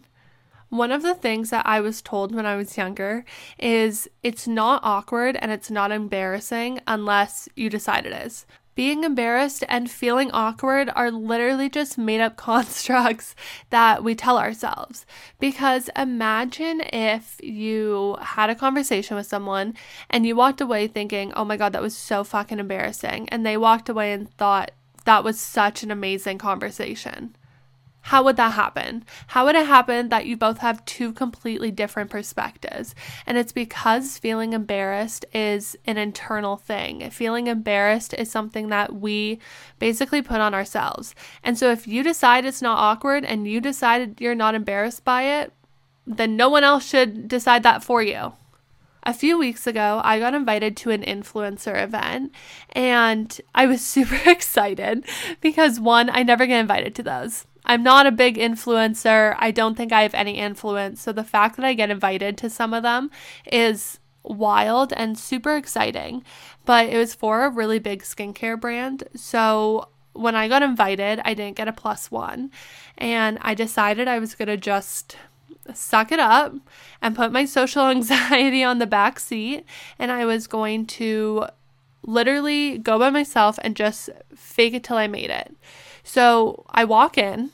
One 0.71 0.93
of 0.93 1.03
the 1.03 1.15
things 1.15 1.49
that 1.49 1.67
I 1.67 1.81
was 1.81 2.03
told 2.03 2.35
when 2.35 2.45
I 2.45 2.57
was 2.57 2.77
younger 2.77 3.25
is 3.59 4.09
it's 4.23 4.47
not 4.47 4.83
awkward 4.85 5.37
and 5.41 5.51
it's 5.51 5.71
not 5.71 5.91
embarrassing 5.91 6.81
unless 6.87 7.49
you 7.57 7.71
decide 7.71 8.05
it 8.05 8.13
is. 8.13 8.45
Being 8.79 9.03
embarrassed 9.03 9.65
and 9.69 9.91
feeling 9.91 10.31
awkward 10.31 10.89
are 10.95 11.11
literally 11.11 11.69
just 11.69 11.99
made 11.99 12.21
up 12.21 12.37
constructs 12.51 13.35
that 13.71 14.05
we 14.05 14.15
tell 14.15 14.39
ourselves. 14.39 15.05
Because 15.41 15.91
imagine 15.97 16.83
if 16.93 17.41
you 17.43 18.17
had 18.21 18.51
a 18.51 18.55
conversation 18.55 19.17
with 19.17 19.27
someone 19.27 19.75
and 20.09 20.25
you 20.25 20.37
walked 20.37 20.61
away 20.61 20.87
thinking, 20.87 21.33
oh 21.33 21.45
my 21.45 21.57
God, 21.57 21.73
that 21.73 21.83
was 21.83 21.97
so 21.97 22.23
fucking 22.23 22.61
embarrassing. 22.61 23.29
And 23.31 23.45
they 23.45 23.57
walked 23.57 23.89
away 23.89 24.13
and 24.13 24.31
thought 24.35 24.71
that 25.07 25.25
was 25.25 25.41
such 25.41 25.83
an 25.83 25.91
amazing 25.91 26.39
conversation. 26.39 27.35
How 28.09 28.23
would 28.23 28.37
that 28.37 28.55
happen? 28.55 29.05
How 29.27 29.45
would 29.45 29.55
it 29.55 29.67
happen 29.67 30.09
that 30.09 30.25
you 30.25 30.35
both 30.35 30.59
have 30.59 30.83
two 30.87 31.13
completely 31.13 31.71
different 31.71 32.09
perspectives? 32.09 32.95
And 33.27 33.37
it's 33.37 33.53
because 33.53 34.17
feeling 34.17 34.55
embarrassed 34.55 35.27
is 35.35 35.77
an 35.85 35.99
internal 35.99 36.57
thing. 36.57 37.11
Feeling 37.11 37.49
embarrassed 37.49 38.15
is 38.15 38.31
something 38.31 38.69
that 38.69 38.95
we 38.95 39.41
basically 39.79 40.23
put 40.23 40.41
on 40.41 40.55
ourselves. 40.55 41.15
And 41.45 41.59
so 41.59 41.71
if 41.71 41.87
you 41.87 42.03
decide 42.03 42.47
it's 42.47 42.63
not 42.63 42.79
awkward 42.79 43.27
and 43.27 43.47
you 43.47 43.61
decide 43.61 44.23
you're 44.23 44.35
not 44.35 44.55
embarrassed 44.55 45.05
by 45.05 45.25
it, 45.25 45.53
then 46.07 46.35
no 46.35 46.49
one 46.49 46.65
else 46.65 46.87
should 46.87 47.29
decide 47.29 47.63
that 47.65 47.85
for 47.85 48.03
you. 48.03 48.33
A 49.03 49.13
few 49.13 49.39
weeks 49.39 49.67
ago, 49.67 50.01
I 50.03 50.19
got 50.19 50.33
invited 50.33 50.79
to 50.79 50.91
an 50.91 51.03
influencer 51.03 51.83
event 51.83 52.33
and 52.73 53.39
I 53.55 53.67
was 53.67 53.81
super 53.85 54.19
excited 54.31 55.05
because 55.43 55.79
one, 55.79 56.09
I 56.09 56.23
never 56.23 56.47
get 56.47 56.59
invited 56.59 56.95
to 56.95 57.03
those. 57.03 57.45
I'm 57.69 57.83
not 57.83 58.07
a 58.07 58.11
big 58.11 58.39
influencer. 58.39 59.37
I 59.39 59.51
don't 59.51 59.77
think 59.77 59.93
I 59.93 60.03
have 60.03 60.15
any 60.15 60.39
influence. 60.39 61.03
So 61.03 61.13
the 61.13 61.23
fact 61.23 61.57
that 61.57 61.67
I 61.67 61.75
get 61.75 61.91
invited 61.91 62.39
to 62.39 62.51
some 62.51 62.73
of 62.73 62.83
them 62.83 63.11
is 63.53 64.01
wild 64.23 64.95
and 64.95 65.19
super 65.19 65.55
exciting. 65.55 66.25
But 66.65 66.89
it 66.89 66.97
was 66.97 67.15
for 67.15 67.45
a 67.45 67.51
really 67.51 67.79
big 67.79 68.03
skincare 68.03 68.59
brand. 68.59 69.05
So 69.15 69.89
when 70.15 70.35
I 70.35 70.49
got 70.49 70.63
invited, 70.63 71.21
I 71.27 71.35
didn't 71.35 71.57
get 71.57 71.69
a 71.69 71.73
plus 71.73 72.11
one. 72.11 72.51
And 72.97 73.39
I 73.43 73.53
decided 73.53 74.09
I 74.09 74.19
was 74.19 74.35
going 74.35 74.49
to 74.49 74.57
just 74.57 75.17
suck 75.75 76.11
it 76.11 76.19
up 76.19 76.55
and 77.03 77.15
put 77.15 77.33
my 77.33 77.45
social 77.45 77.87
anxiety 77.89 78.65
on 78.65 78.79
the 78.79 78.87
back 78.87 79.21
seat. 79.21 79.67
And 79.99 80.11
I 80.11 80.25
was 80.25 80.47
going 80.47 80.87
to 80.87 81.47
literally 82.03 82.79
go 82.79 82.99
by 82.99 83.11
myself 83.11 83.59
and 83.63 83.77
just 83.77 84.09
fake 84.35 84.73
it 84.73 84.85
till 84.85 84.97
I 84.97 85.07
made 85.07 85.29
it. 85.29 85.55
So 86.03 86.65
I 86.71 86.87
walk 86.87 87.19
in 87.19 87.51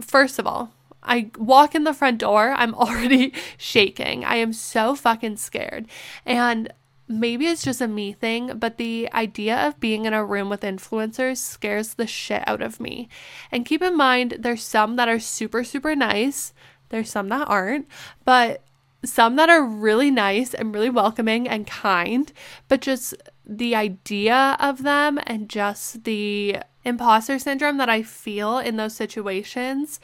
First 0.00 0.38
of 0.38 0.46
all, 0.46 0.72
I 1.02 1.30
walk 1.38 1.74
in 1.74 1.84
the 1.84 1.94
front 1.94 2.18
door, 2.18 2.52
I'm 2.56 2.74
already 2.74 3.32
shaking. 3.56 4.24
I 4.24 4.36
am 4.36 4.52
so 4.52 4.94
fucking 4.94 5.36
scared. 5.36 5.86
And 6.26 6.72
maybe 7.08 7.46
it's 7.46 7.64
just 7.64 7.80
a 7.80 7.88
me 7.88 8.12
thing, 8.12 8.58
but 8.58 8.76
the 8.76 9.10
idea 9.12 9.56
of 9.66 9.80
being 9.80 10.04
in 10.04 10.12
a 10.12 10.24
room 10.24 10.48
with 10.48 10.60
influencers 10.60 11.38
scares 11.38 11.94
the 11.94 12.06
shit 12.06 12.46
out 12.46 12.62
of 12.62 12.80
me. 12.80 13.08
And 13.50 13.64
keep 13.64 13.82
in 13.82 13.96
mind, 13.96 14.36
there's 14.38 14.62
some 14.62 14.96
that 14.96 15.08
are 15.08 15.18
super, 15.18 15.64
super 15.64 15.96
nice, 15.96 16.52
there's 16.90 17.10
some 17.10 17.28
that 17.28 17.48
aren't, 17.48 17.86
but 18.24 18.62
some 19.04 19.36
that 19.36 19.48
are 19.48 19.62
really 19.62 20.10
nice 20.10 20.54
and 20.54 20.74
really 20.74 20.90
welcoming 20.90 21.48
and 21.48 21.66
kind, 21.66 22.32
but 22.66 22.80
just 22.80 23.14
the 23.48 23.74
idea 23.74 24.56
of 24.60 24.82
them 24.82 25.18
and 25.26 25.48
just 25.48 26.04
the 26.04 26.58
imposter 26.84 27.38
syndrome 27.38 27.78
that 27.78 27.88
I 27.88 28.02
feel 28.02 28.58
in 28.58 28.76
those 28.76 28.94
situations 28.94 30.00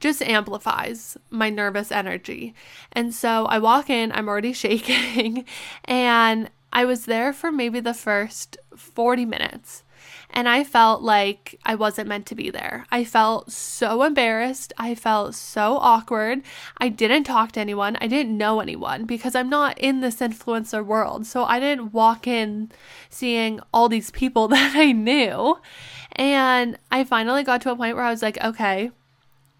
just 0.00 0.22
amplifies 0.22 1.16
my 1.30 1.50
nervous 1.50 1.90
energy. 1.90 2.54
And 2.92 3.14
so 3.14 3.46
I 3.46 3.58
walk 3.58 3.88
in, 3.88 4.12
I'm 4.12 4.28
already 4.28 4.52
shaking, 4.64 5.44
and 5.84 6.50
I 6.72 6.84
was 6.84 7.06
there 7.06 7.32
for 7.32 7.50
maybe 7.50 7.80
the 7.80 7.94
first 7.94 8.58
40 8.76 9.24
minutes 9.24 9.84
and 10.30 10.48
I 10.48 10.62
felt 10.62 11.02
like 11.02 11.58
I 11.64 11.74
wasn't 11.74 12.08
meant 12.08 12.26
to 12.26 12.34
be 12.34 12.50
there. 12.50 12.86
I 12.90 13.04
felt 13.04 13.50
so 13.50 14.02
embarrassed. 14.02 14.72
I 14.76 14.94
felt 14.94 15.34
so 15.34 15.78
awkward. 15.78 16.42
I 16.76 16.90
didn't 16.90 17.24
talk 17.24 17.52
to 17.52 17.60
anyone. 17.60 17.96
I 18.00 18.06
didn't 18.06 18.36
know 18.36 18.60
anyone 18.60 19.04
because 19.04 19.34
I'm 19.34 19.48
not 19.48 19.78
in 19.78 20.00
this 20.00 20.16
influencer 20.16 20.84
world. 20.84 21.26
So 21.26 21.44
I 21.44 21.58
didn't 21.58 21.92
walk 21.92 22.26
in 22.26 22.70
seeing 23.08 23.60
all 23.72 23.88
these 23.88 24.10
people 24.10 24.48
that 24.48 24.76
I 24.76 24.92
knew. 24.92 25.58
And 26.12 26.78
I 26.90 27.04
finally 27.04 27.42
got 27.42 27.62
to 27.62 27.72
a 27.72 27.76
point 27.76 27.96
where 27.96 28.04
I 28.04 28.10
was 28.10 28.22
like, 28.22 28.42
okay, 28.42 28.90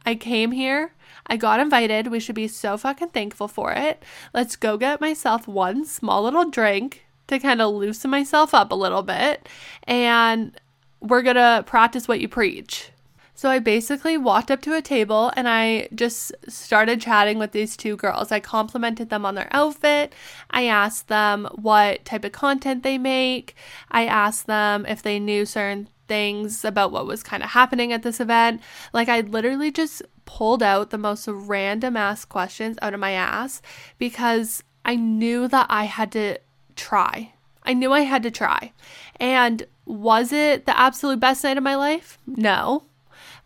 I 0.04 0.14
came 0.14 0.52
here. 0.52 0.92
I 1.26 1.36
got 1.36 1.60
invited. 1.60 2.08
We 2.08 2.20
should 2.20 2.34
be 2.34 2.48
so 2.48 2.76
fucking 2.76 3.08
thankful 3.08 3.48
for 3.48 3.72
it. 3.72 4.02
Let's 4.32 4.56
go 4.56 4.76
get 4.76 5.00
myself 5.00 5.46
one 5.46 5.84
small 5.84 6.22
little 6.22 6.48
drink 6.48 7.04
to 7.28 7.38
kind 7.38 7.62
of 7.62 7.74
loosen 7.74 8.10
myself 8.10 8.52
up 8.52 8.72
a 8.72 8.74
little 8.74 9.02
bit. 9.02 9.48
And 9.84 10.58
we're 11.00 11.22
going 11.22 11.36
to 11.36 11.64
practice 11.66 12.08
what 12.08 12.20
you 12.20 12.28
preach. 12.28 12.90
So 13.38 13.48
I 13.48 13.60
basically 13.60 14.18
walked 14.18 14.50
up 14.50 14.60
to 14.62 14.74
a 14.74 14.82
table 14.82 15.30
and 15.36 15.48
I 15.48 15.88
just 15.94 16.34
started 16.48 17.00
chatting 17.00 17.38
with 17.38 17.52
these 17.52 17.76
two 17.76 17.94
girls. 17.96 18.32
I 18.32 18.40
complimented 18.40 19.10
them 19.10 19.24
on 19.24 19.36
their 19.36 19.46
outfit. 19.52 20.12
I 20.50 20.64
asked 20.64 21.06
them 21.06 21.46
what 21.54 22.04
type 22.04 22.24
of 22.24 22.32
content 22.32 22.82
they 22.82 22.98
make. 22.98 23.54
I 23.92 24.06
asked 24.06 24.48
them 24.48 24.84
if 24.86 25.02
they 25.02 25.20
knew 25.20 25.46
certain 25.46 25.88
things 26.08 26.64
about 26.64 26.90
what 26.90 27.06
was 27.06 27.22
kind 27.22 27.44
of 27.44 27.50
happening 27.50 27.92
at 27.92 28.02
this 28.02 28.18
event. 28.18 28.60
Like 28.92 29.08
I 29.08 29.20
literally 29.20 29.70
just 29.70 30.02
pulled 30.24 30.62
out 30.62 30.90
the 30.90 30.98
most 30.98 31.28
random 31.28 31.96
ass 31.96 32.24
questions 32.24 32.76
out 32.82 32.92
of 32.92 32.98
my 32.98 33.12
ass 33.12 33.62
because 33.98 34.64
I 34.84 34.96
knew 34.96 35.46
that 35.46 35.66
I 35.70 35.84
had 35.84 36.10
to 36.12 36.38
try. 36.78 37.34
I 37.62 37.74
knew 37.74 37.92
I 37.92 38.00
had 38.00 38.22
to 38.22 38.30
try. 38.30 38.72
And 39.20 39.66
was 39.84 40.32
it 40.32 40.64
the 40.64 40.78
absolute 40.78 41.20
best 41.20 41.44
night 41.44 41.58
of 41.58 41.62
my 41.62 41.74
life? 41.74 42.18
No. 42.26 42.84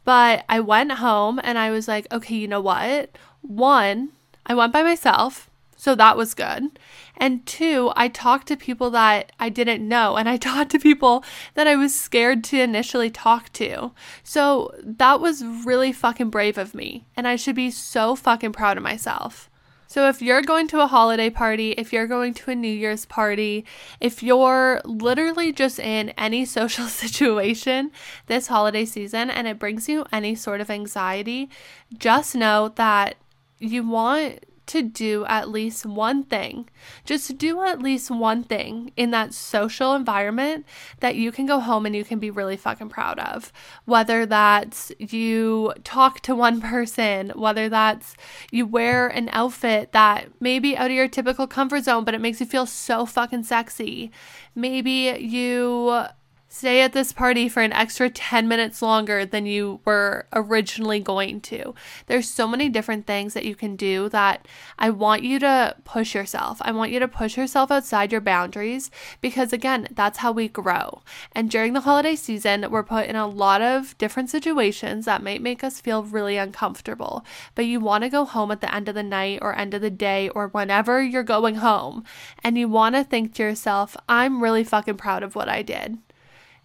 But 0.04 0.44
I 0.48 0.60
went 0.60 0.92
home 0.92 1.40
and 1.42 1.58
I 1.58 1.70
was 1.70 1.88
like, 1.88 2.06
okay, 2.12 2.36
you 2.36 2.46
know 2.46 2.60
what? 2.60 3.10
One, 3.40 4.10
I 4.46 4.54
went 4.54 4.72
by 4.72 4.82
myself. 4.82 5.50
So 5.76 5.96
that 5.96 6.16
was 6.16 6.34
good. 6.34 6.78
And 7.16 7.44
two, 7.44 7.92
I 7.96 8.06
talked 8.06 8.46
to 8.48 8.56
people 8.56 8.88
that 8.90 9.32
I 9.40 9.48
didn't 9.48 9.86
know, 9.86 10.16
and 10.16 10.28
I 10.28 10.36
talked 10.50 10.70
to 10.70 10.78
people 10.78 11.24
that 11.54 11.66
I 11.66 11.74
was 11.74 11.92
scared 11.92 12.44
to 12.44 12.60
initially 12.60 13.10
talk 13.10 13.52
to. 13.54 13.90
So 14.22 14.72
that 14.80 15.20
was 15.20 15.44
really 15.44 15.92
fucking 15.92 16.30
brave 16.30 16.56
of 16.56 16.72
me, 16.72 17.04
and 17.16 17.26
I 17.26 17.34
should 17.34 17.56
be 17.56 17.72
so 17.72 18.14
fucking 18.14 18.52
proud 18.52 18.76
of 18.76 18.84
myself. 18.84 19.50
So, 19.93 20.09
if 20.09 20.22
you're 20.22 20.40
going 20.40 20.68
to 20.68 20.80
a 20.80 20.86
holiday 20.86 21.28
party, 21.28 21.72
if 21.72 21.93
you're 21.93 22.07
going 22.07 22.32
to 22.32 22.51
a 22.51 22.55
New 22.55 22.72
Year's 22.72 23.05
party, 23.05 23.66
if 24.01 24.22
you're 24.22 24.80
literally 24.86 25.53
just 25.53 25.78
in 25.78 26.14
any 26.16 26.47
social 26.59 26.86
situation 26.86 27.93
this 28.26 28.47
holiday 28.47 28.86
season 28.86 29.28
and 29.28 29.47
it 29.47 29.59
brings 29.59 29.90
you 29.90 30.07
any 30.11 30.34
sort 30.34 30.62
of 30.62 30.70
anxiety, 30.70 31.51
just 31.99 32.34
know 32.34 32.72
that 32.76 33.16
you 33.59 33.86
want 33.86 34.43
to 34.66 34.82
do 34.82 35.24
at 35.26 35.48
least 35.48 35.84
one 35.84 36.22
thing. 36.24 36.68
Just 37.04 37.38
do 37.38 37.62
at 37.62 37.80
least 37.80 38.10
one 38.10 38.42
thing 38.44 38.92
in 38.96 39.10
that 39.10 39.34
social 39.34 39.94
environment 39.94 40.66
that 41.00 41.16
you 41.16 41.32
can 41.32 41.46
go 41.46 41.60
home 41.60 41.86
and 41.86 41.94
you 41.94 42.04
can 42.04 42.18
be 42.18 42.30
really 42.30 42.56
fucking 42.56 42.88
proud 42.88 43.18
of. 43.18 43.52
Whether 43.84 44.26
that's 44.26 44.92
you 44.98 45.74
talk 45.84 46.20
to 46.20 46.34
one 46.34 46.60
person, 46.60 47.30
whether 47.30 47.68
that's 47.68 48.16
you 48.50 48.66
wear 48.66 49.08
an 49.08 49.28
outfit 49.32 49.92
that 49.92 50.28
may 50.40 50.58
be 50.58 50.76
out 50.76 50.90
of 50.90 50.96
your 50.96 51.08
typical 51.08 51.46
comfort 51.46 51.84
zone, 51.84 52.04
but 52.04 52.14
it 52.14 52.20
makes 52.20 52.40
you 52.40 52.46
feel 52.46 52.66
so 52.66 53.06
fucking 53.06 53.44
sexy. 53.44 54.10
Maybe 54.54 55.16
you 55.18 56.06
stay 56.53 56.82
at 56.82 56.92
this 56.92 57.14
party 57.14 57.48
for 57.48 57.62
an 57.62 57.72
extra 57.72 58.11
10 58.11 58.46
minutes 58.46 58.82
longer 58.82 59.24
than 59.24 59.46
you 59.46 59.80
were 59.86 60.26
originally 60.34 61.00
going 61.00 61.40
to. 61.40 61.74
There's 62.09 62.28
so 62.28 62.46
many 62.46 62.68
different 62.68 63.07
things 63.07 63.32
that 63.32 63.46
you 63.46 63.55
can 63.55 63.74
do 63.74 64.11
that 64.11 64.46
I 64.78 64.90
want 64.90 65.22
you 65.22 65.38
to 65.38 65.74
push 65.84 66.14
yourself. 66.14 66.59
I 66.61 66.70
want 66.72 66.90
you 66.92 66.98
to 67.00 67.09
push 67.09 67.38
yourself 67.38 67.70
outside 67.70 68.12
your 68.12 68.20
boundaries 68.20 68.90
because, 69.22 69.55
again, 69.55 69.88
that's 69.92 70.18
how 70.18 70.30
we 70.30 70.46
grow. 70.46 71.00
And 71.32 71.50
during 71.50 71.72
the 71.72 71.80
holiday 71.80 72.14
season, 72.14 72.70
we're 72.70 72.82
put 72.82 73.07
in 73.07 73.16
a 73.16 73.26
lot 73.26 73.62
of 73.62 73.96
different 73.96 74.28
situations 74.28 75.07
that 75.07 75.22
might 75.22 75.40
make 75.40 75.64
us 75.64 75.80
feel 75.80 76.03
really 76.03 76.36
uncomfortable. 76.36 77.24
But 77.55 77.64
you 77.64 77.80
want 77.80 78.05
to 78.05 78.11
go 78.11 78.26
home 78.26 78.50
at 78.50 78.61
the 78.61 78.72
end 78.72 78.90
of 78.90 78.94
the 78.94 79.03
night 79.03 79.38
or 79.40 79.57
end 79.57 79.72
of 79.72 79.80
the 79.80 79.90
day 79.90 80.28
or 80.28 80.48
whenever 80.48 81.03
you're 81.03 81.22
going 81.22 81.57
home, 81.57 82.05
and 82.44 82.59
you 82.59 82.68
want 82.68 82.94
to 82.94 83.05
think 83.05 83.32
to 83.34 83.42
yourself, 83.42 83.96
I'm 84.07 84.42
really 84.42 84.64
fucking 84.64 84.98
proud 84.98 85.22
of 85.22 85.34
what 85.34 85.48
I 85.48 85.62
did 85.62 85.96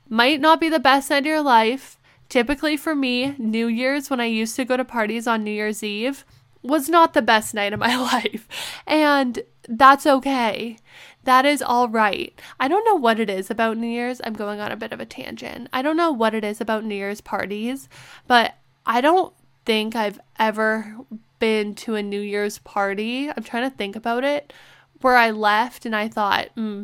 might 0.10 0.40
not 0.40 0.60
be 0.60 0.70
the 0.70 0.80
best 0.80 1.10
night 1.10 1.20
of 1.20 1.26
your 1.26 1.42
life. 1.42 2.00
Typically, 2.30 2.76
for 2.76 2.96
me, 2.96 3.36
New 3.38 3.68
Year's, 3.68 4.10
when 4.10 4.20
I 4.20 4.26
used 4.26 4.56
to 4.58 4.66
go 4.66 4.78
to 4.78 4.84
parties 4.84 5.28
on 5.28 5.44
New 5.44 5.52
Year's 5.52 5.84
Eve, 5.84 6.26
was 6.62 6.90
not 6.90 7.14
the 7.14 7.22
best 7.22 7.54
night 7.54 7.74
of 7.74 7.80
my 7.80 7.96
life. 8.14 8.48
And 8.86 9.40
that's 9.68 10.06
okay. 10.06 10.78
That 11.24 11.46
is 11.46 11.62
all 11.62 11.90
right. 11.90 12.40
I 12.60 12.68
don't 12.68 12.86
know 12.86 12.96
what 12.96 13.20
it 13.20 13.30
is 13.30 13.50
about 13.50 13.78
New 13.78 13.88
Year's. 13.88 14.22
I'm 14.24 14.34
going 14.34 14.60
on 14.60 14.72
a 14.72 14.78
bit 14.78 14.92
of 14.94 15.00
a 15.00 15.06
tangent. 15.06 15.70
I 15.74 15.82
don't 15.82 15.98
know 15.98 16.12
what 16.12 16.34
it 16.34 16.44
is 16.44 16.62
about 16.62 16.86
New 16.86 16.96
Year's 16.96 17.22
parties, 17.22 17.90
but 18.28 18.56
I 18.86 19.02
don't 19.02 19.34
think 19.66 19.96
I've 19.96 20.20
ever 20.40 20.96
been 21.40 21.76
to 21.76 21.96
a 21.96 22.04
New 22.04 22.22
Year's 22.22 22.60
party. 22.60 23.30
I'm 23.30 23.44
trying 23.44 23.70
to 23.70 23.76
think 23.76 23.96
about 23.96 24.24
it 24.24 24.54
where 25.02 25.16
I 25.16 25.32
left 25.32 25.86
and 25.86 25.96
I 25.96 26.08
thought, 26.08 26.48
hmm, 26.56 26.84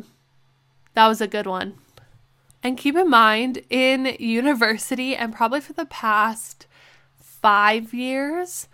that 0.94 1.08
was 1.08 1.20
a 1.20 1.26
good 1.26 1.46
one. 1.46 1.74
And 2.64 2.78
keep 2.78 2.96
in 2.96 3.10
mind, 3.10 3.62
in 3.68 4.16
university 4.18 5.14
and 5.14 5.34
probably 5.34 5.60
for 5.60 5.74
the 5.74 5.84
past 5.84 6.66
five 7.18 7.92
years, 7.92 8.68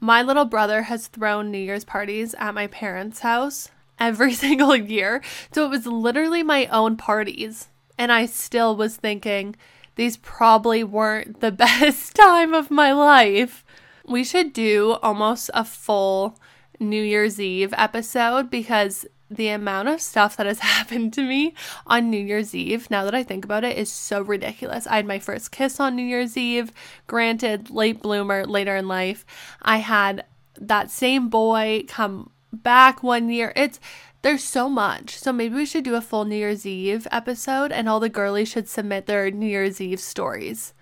my 0.00 0.22
little 0.22 0.46
brother 0.46 0.82
has 0.82 1.08
thrown 1.08 1.50
New 1.50 1.58
Year's 1.58 1.84
parties 1.84 2.34
at 2.38 2.54
my 2.54 2.68
parents' 2.68 3.20
house 3.20 3.68
every 3.98 4.32
single 4.46 4.74
year. 4.74 5.22
So 5.52 5.66
it 5.66 5.68
was 5.68 5.84
literally 5.84 6.42
my 6.42 6.64
own 6.66 6.96
parties. 6.96 7.68
And 7.98 8.10
I 8.10 8.24
still 8.24 8.74
was 8.76 8.96
thinking, 8.96 9.56
these 9.96 10.16
probably 10.16 10.82
weren't 10.82 11.40
the 11.40 11.52
best 11.52 12.14
time 12.14 12.54
of 12.54 12.70
my 12.70 12.92
life. 12.92 13.62
We 14.06 14.24
should 14.24 14.54
do 14.54 14.96
almost 15.02 15.50
a 15.52 15.66
full 15.66 16.38
New 16.80 17.02
Year's 17.02 17.38
Eve 17.38 17.74
episode 17.76 18.50
because 18.50 19.06
the 19.36 19.48
amount 19.48 19.88
of 19.88 20.00
stuff 20.00 20.36
that 20.36 20.46
has 20.46 20.58
happened 20.60 21.12
to 21.14 21.22
me 21.22 21.54
on 21.86 22.10
New 22.10 22.24
Year's 22.24 22.54
Eve, 22.54 22.90
now 22.90 23.04
that 23.04 23.14
I 23.14 23.22
think 23.22 23.44
about 23.44 23.64
it, 23.64 23.76
is 23.76 23.90
so 23.90 24.22
ridiculous. 24.22 24.86
I 24.86 24.96
had 24.96 25.06
my 25.06 25.18
first 25.18 25.50
kiss 25.50 25.80
on 25.80 25.96
New 25.96 26.04
Year's 26.04 26.36
Eve, 26.36 26.72
granted, 27.06 27.70
late 27.70 28.00
bloomer 28.00 28.44
later 28.46 28.76
in 28.76 28.88
life. 28.88 29.24
I 29.62 29.78
had 29.78 30.24
that 30.60 30.90
same 30.90 31.28
boy 31.28 31.84
come 31.88 32.30
back 32.52 33.02
one 33.02 33.28
year. 33.28 33.52
It's 33.56 33.80
there's 34.22 34.42
so 34.42 34.70
much. 34.70 35.18
So 35.18 35.32
maybe 35.32 35.54
we 35.54 35.66
should 35.66 35.84
do 35.84 35.96
a 35.96 36.00
full 36.00 36.24
New 36.24 36.36
Year's 36.36 36.64
Eve 36.64 37.06
episode 37.12 37.70
and 37.72 37.88
all 37.88 38.00
the 38.00 38.08
girlies 38.08 38.48
should 38.48 38.68
submit 38.68 39.04
their 39.04 39.30
New 39.30 39.46
Year's 39.46 39.80
Eve 39.82 40.00
stories. 40.00 40.72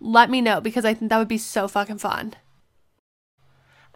Let 0.00 0.30
me 0.30 0.40
know 0.40 0.60
because 0.60 0.84
I 0.84 0.94
think 0.94 1.10
that 1.10 1.18
would 1.18 1.28
be 1.28 1.38
so 1.38 1.68
fucking 1.68 1.98
fun. 1.98 2.34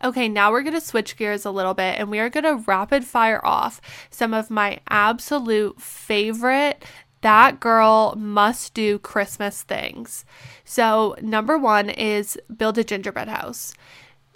Okay, 0.04 0.28
now 0.28 0.50
we're 0.50 0.62
going 0.62 0.74
to 0.74 0.80
switch 0.80 1.16
gears 1.16 1.44
a 1.44 1.50
little 1.50 1.74
bit 1.74 1.98
and 1.98 2.10
we 2.10 2.18
are 2.18 2.28
going 2.28 2.44
to 2.44 2.64
rapid 2.66 3.04
fire 3.04 3.40
off 3.44 3.80
some 4.10 4.34
of 4.34 4.50
my 4.50 4.80
absolute 4.88 5.80
favorite 5.80 6.84
that 7.22 7.60
girl 7.60 8.14
must 8.16 8.74
do 8.74 8.98
Christmas 8.98 9.62
things. 9.62 10.24
So, 10.64 11.14
number 11.22 11.56
one 11.56 11.88
is 11.88 12.36
build 12.54 12.78
a 12.78 12.84
gingerbread 12.84 13.28
house 13.28 13.74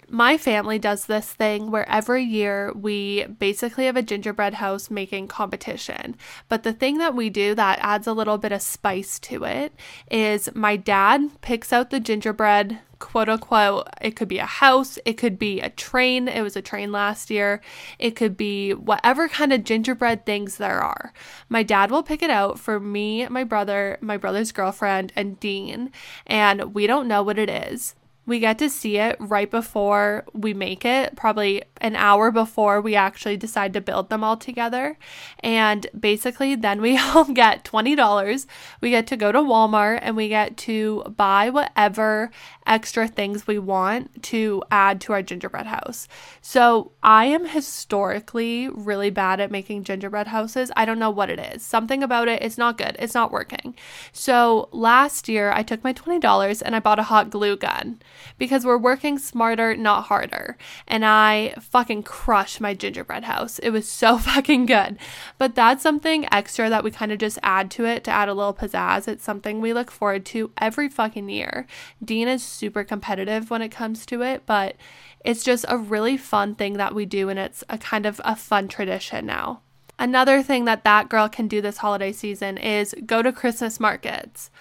my 0.09 0.37
family 0.37 0.79
does 0.79 1.05
this 1.05 1.33
thing 1.33 1.71
where 1.71 1.87
every 1.89 2.23
year 2.23 2.71
we 2.73 3.25
basically 3.25 3.85
have 3.85 3.97
a 3.97 4.01
gingerbread 4.01 4.55
house 4.55 4.89
making 4.89 5.27
competition. 5.27 6.15
But 6.47 6.63
the 6.63 6.73
thing 6.73 6.97
that 6.99 7.15
we 7.15 7.29
do 7.29 7.53
that 7.55 7.79
adds 7.81 8.07
a 8.07 8.13
little 8.13 8.37
bit 8.37 8.51
of 8.51 8.61
spice 8.61 9.19
to 9.19 9.43
it 9.43 9.73
is 10.09 10.49
my 10.53 10.75
dad 10.75 11.41
picks 11.41 11.73
out 11.73 11.89
the 11.89 11.99
gingerbread 11.99 12.79
quote 12.99 13.29
unquote. 13.29 13.87
It 14.01 14.15
could 14.15 14.27
be 14.27 14.39
a 14.39 14.45
house, 14.45 14.97
it 15.05 15.13
could 15.13 15.37
be 15.37 15.61
a 15.61 15.69
train. 15.69 16.27
It 16.27 16.41
was 16.41 16.55
a 16.55 16.61
train 16.61 16.91
last 16.91 17.29
year. 17.29 17.61
It 17.99 18.15
could 18.15 18.37
be 18.37 18.73
whatever 18.73 19.27
kind 19.27 19.53
of 19.53 19.63
gingerbread 19.63 20.25
things 20.25 20.57
there 20.57 20.81
are. 20.81 21.13
My 21.49 21.63
dad 21.63 21.91
will 21.91 22.03
pick 22.03 22.21
it 22.21 22.29
out 22.29 22.59
for 22.59 22.79
me, 22.79 23.27
my 23.27 23.43
brother, 23.43 23.97
my 24.01 24.17
brother's 24.17 24.51
girlfriend, 24.51 25.13
and 25.15 25.39
Dean, 25.39 25.91
and 26.25 26.73
we 26.73 26.87
don't 26.87 27.07
know 27.07 27.23
what 27.23 27.37
it 27.37 27.49
is. 27.49 27.95
We 28.27 28.39
get 28.39 28.59
to 28.59 28.69
see 28.69 28.97
it 28.97 29.15
right 29.19 29.49
before 29.49 30.25
we 30.33 30.53
make 30.53 30.83
it, 30.83 31.15
probably 31.15 31.63
an 31.79 31.95
hour 31.95 32.29
before 32.29 32.81
we 32.81 32.93
actually 32.93 33.37
decide 33.37 33.71
to 33.73 33.81
build 33.81 34.09
them 34.09 34.21
all 34.21 34.35
together. 34.35 34.97
And 35.39 35.87
basically, 35.97 36.53
then 36.55 36.81
we 36.81 36.97
all 37.01 37.23
get 37.23 37.63
$20. 37.63 38.45
We 38.81 38.89
get 38.89 39.07
to 39.07 39.17
go 39.17 39.31
to 39.31 39.39
Walmart 39.39 39.99
and 40.01 40.17
we 40.17 40.27
get 40.27 40.57
to 40.57 41.03
buy 41.15 41.49
whatever 41.49 42.29
extra 42.65 43.07
things 43.07 43.47
we 43.47 43.59
want 43.59 44.21
to 44.23 44.61
add 44.71 44.99
to 45.01 45.13
our 45.13 45.21
gingerbread 45.21 45.67
house. 45.67 46.09
So, 46.41 46.91
I 47.01 47.25
am 47.25 47.47
historically 47.47 48.67
really 48.67 49.09
bad 49.09 49.39
at 49.39 49.51
making 49.51 49.85
gingerbread 49.85 50.27
houses. 50.27 50.69
I 50.75 50.83
don't 50.83 50.99
know 50.99 51.09
what 51.09 51.29
it 51.29 51.39
is. 51.39 51.63
Something 51.63 52.03
about 52.03 52.27
it, 52.27 52.41
it's 52.41 52.57
not 52.57 52.77
good. 52.77 52.97
It's 52.99 53.13
not 53.13 53.31
working. 53.31 53.73
So, 54.11 54.67
last 54.73 55.29
year, 55.29 55.53
I 55.53 55.63
took 55.63 55.81
my 55.81 55.93
$20 55.93 56.61
and 56.65 56.75
I 56.75 56.81
bought 56.81 56.99
a 56.99 57.03
hot 57.03 57.29
glue 57.29 57.55
gun 57.55 58.01
because 58.37 58.65
we're 58.65 58.77
working 58.77 59.17
smarter, 59.17 59.75
not 59.75 60.05
harder. 60.05 60.57
And 60.87 61.05
I 61.05 61.53
fucking 61.59 62.03
crushed 62.03 62.61
my 62.61 62.73
gingerbread 62.73 63.23
house. 63.23 63.59
It 63.59 63.71
was 63.71 63.89
so 63.89 64.17
fucking 64.17 64.65
good. 64.65 64.97
But 65.37 65.55
that's 65.55 65.83
something 65.83 66.27
extra 66.31 66.69
that 66.69 66.83
we 66.83 66.91
kind 66.91 67.11
of 67.11 67.19
just 67.19 67.39
add 67.43 67.71
to 67.71 67.85
it 67.85 68.03
to 68.05 68.11
add 68.11 68.29
a 68.29 68.33
little 68.33 68.53
pizzazz. 68.53 69.07
It's 69.07 69.23
something 69.23 69.61
we 69.61 69.73
look 69.73 69.91
forward 69.91 70.25
to 70.27 70.51
every 70.57 70.89
fucking 70.89 71.29
year. 71.29 71.67
Dean 72.03 72.27
is 72.27 72.43
super 72.43 72.83
competitive 72.83 73.49
when 73.49 73.61
it 73.61 73.69
comes 73.69 74.05
to 74.07 74.21
it, 74.21 74.43
but 74.45 74.75
it's 75.23 75.43
just 75.43 75.65
a 75.67 75.77
really 75.77 76.17
fun 76.17 76.55
thing 76.55 76.73
that 76.73 76.95
we 76.95 77.05
do 77.05 77.29
and 77.29 77.37
it's 77.37 77.63
a 77.69 77.77
kind 77.77 78.05
of 78.05 78.21
a 78.23 78.35
fun 78.35 78.67
tradition 78.67 79.25
now. 79.25 79.61
Another 79.99 80.43
thing 80.43 80.65
that 80.65 80.83
that 80.83 81.09
girl 81.09 81.27
can 81.27 81.47
do 81.47 81.59
this 81.59 81.77
holiday 81.77 82.11
season 82.11 82.57
is 82.57 82.95
go 83.05 83.21
to 83.21 83.33
Christmas 83.33 83.79
markets. 83.79 84.51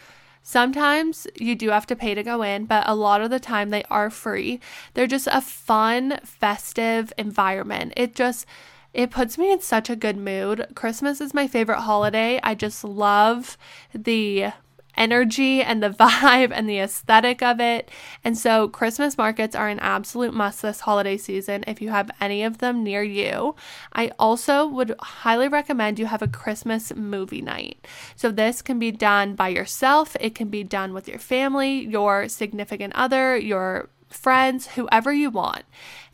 Sometimes 0.48 1.26
you 1.34 1.56
do 1.56 1.70
have 1.70 1.86
to 1.86 1.96
pay 1.96 2.14
to 2.14 2.22
go 2.22 2.42
in, 2.42 2.66
but 2.66 2.88
a 2.88 2.94
lot 2.94 3.20
of 3.20 3.30
the 3.30 3.40
time 3.40 3.70
they 3.70 3.82
are 3.90 4.10
free. 4.10 4.60
They're 4.94 5.08
just 5.08 5.26
a 5.32 5.40
fun, 5.40 6.20
festive 6.22 7.12
environment. 7.18 7.94
It 7.96 8.14
just 8.14 8.46
it 8.94 9.10
puts 9.10 9.36
me 9.36 9.50
in 9.50 9.60
such 9.60 9.90
a 9.90 9.96
good 9.96 10.16
mood. 10.16 10.68
Christmas 10.76 11.20
is 11.20 11.34
my 11.34 11.48
favorite 11.48 11.80
holiday. 11.80 12.38
I 12.44 12.54
just 12.54 12.84
love 12.84 13.58
the 13.92 14.52
energy 14.96 15.62
and 15.62 15.82
the 15.82 15.90
vibe 15.98 16.50
and 16.52 16.68
the 16.68 16.78
aesthetic 16.78 17.42
of 17.42 17.60
it. 17.60 17.90
And 18.24 18.36
so, 18.36 18.68
Christmas 18.68 19.16
markets 19.16 19.54
are 19.54 19.68
an 19.68 19.80
absolute 19.80 20.34
must 20.34 20.62
this 20.62 20.80
holiday 20.80 21.16
season 21.16 21.64
if 21.66 21.80
you 21.80 21.90
have 21.90 22.10
any 22.20 22.42
of 22.42 22.58
them 22.58 22.82
near 22.82 23.02
you. 23.02 23.54
I 23.92 24.10
also 24.18 24.66
would 24.66 24.94
highly 25.00 25.48
recommend 25.48 25.98
you 25.98 26.06
have 26.06 26.22
a 26.22 26.28
Christmas 26.28 26.94
movie 26.94 27.42
night. 27.42 27.86
So, 28.14 28.30
this 28.30 28.62
can 28.62 28.78
be 28.78 28.90
done 28.90 29.34
by 29.34 29.48
yourself, 29.48 30.16
it 30.20 30.34
can 30.34 30.48
be 30.48 30.64
done 30.64 30.94
with 30.94 31.08
your 31.08 31.18
family, 31.18 31.80
your 31.80 32.28
significant 32.28 32.94
other, 32.94 33.36
your 33.36 33.88
friends, 34.08 34.68
whoever 34.68 35.12
you 35.12 35.30
want. 35.30 35.64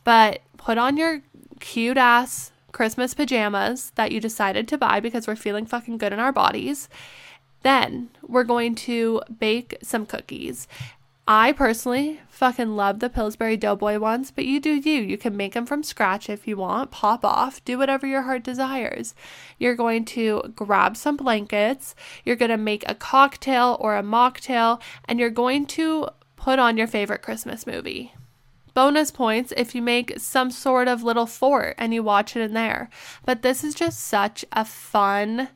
But 0.03 0.41
put 0.57 0.77
on 0.77 0.97
your 0.97 1.21
cute 1.59 1.97
ass 1.97 2.51
Christmas 2.71 3.13
pajamas 3.13 3.91
that 3.95 4.11
you 4.11 4.19
decided 4.19 4.67
to 4.67 4.77
buy 4.77 4.99
because 4.99 5.27
we're 5.27 5.35
feeling 5.35 5.65
fucking 5.65 5.97
good 5.97 6.11
in 6.11 6.19
our 6.19 6.31
bodies. 6.31 6.89
Then 7.63 8.09
we're 8.21 8.43
going 8.43 8.75
to 8.75 9.21
bake 9.39 9.77
some 9.81 10.05
cookies. 10.05 10.67
I 11.25 11.53
personally 11.53 12.19
fucking 12.27 12.75
love 12.75 12.99
the 12.99 13.09
Pillsbury 13.09 13.55
Doughboy 13.55 13.97
ones, 13.97 14.29
but 14.29 14.43
you 14.43 14.59
do 14.59 14.71
you. 14.71 15.01
You 15.01 15.17
can 15.17 15.37
make 15.37 15.53
them 15.53 15.65
from 15.65 15.81
scratch 15.81 16.29
if 16.29 16.45
you 16.45 16.57
want, 16.57 16.91
pop 16.91 17.23
off, 17.23 17.63
do 17.63 17.77
whatever 17.77 18.05
your 18.05 18.23
heart 18.23 18.43
desires. 18.43 19.15
You're 19.57 19.75
going 19.75 20.03
to 20.05 20.53
grab 20.53 20.97
some 20.97 21.15
blankets, 21.15 21.95
you're 22.25 22.35
going 22.35 22.51
to 22.51 22.57
make 22.57 22.83
a 22.89 22.95
cocktail 22.95 23.77
or 23.79 23.95
a 23.95 24.03
mocktail, 24.03 24.81
and 25.05 25.17
you're 25.17 25.29
going 25.29 25.65
to 25.67 26.09
put 26.35 26.59
on 26.59 26.75
your 26.75 26.87
favorite 26.87 27.21
Christmas 27.21 27.65
movie. 27.65 28.13
Bonus 28.73 29.11
points 29.11 29.53
if 29.55 29.75
you 29.75 29.81
make 29.81 30.19
some 30.19 30.49
sort 30.49 30.87
of 30.87 31.03
little 31.03 31.27
fort 31.27 31.75
and 31.77 31.93
you 31.93 32.01
watch 32.01 32.35
it 32.35 32.41
in 32.41 32.53
there. 32.53 32.89
But 33.23 33.43
this 33.43 33.63
is 33.63 33.75
just 33.75 33.99
such 33.99 34.43
a 34.51 34.65
fun 34.65 35.49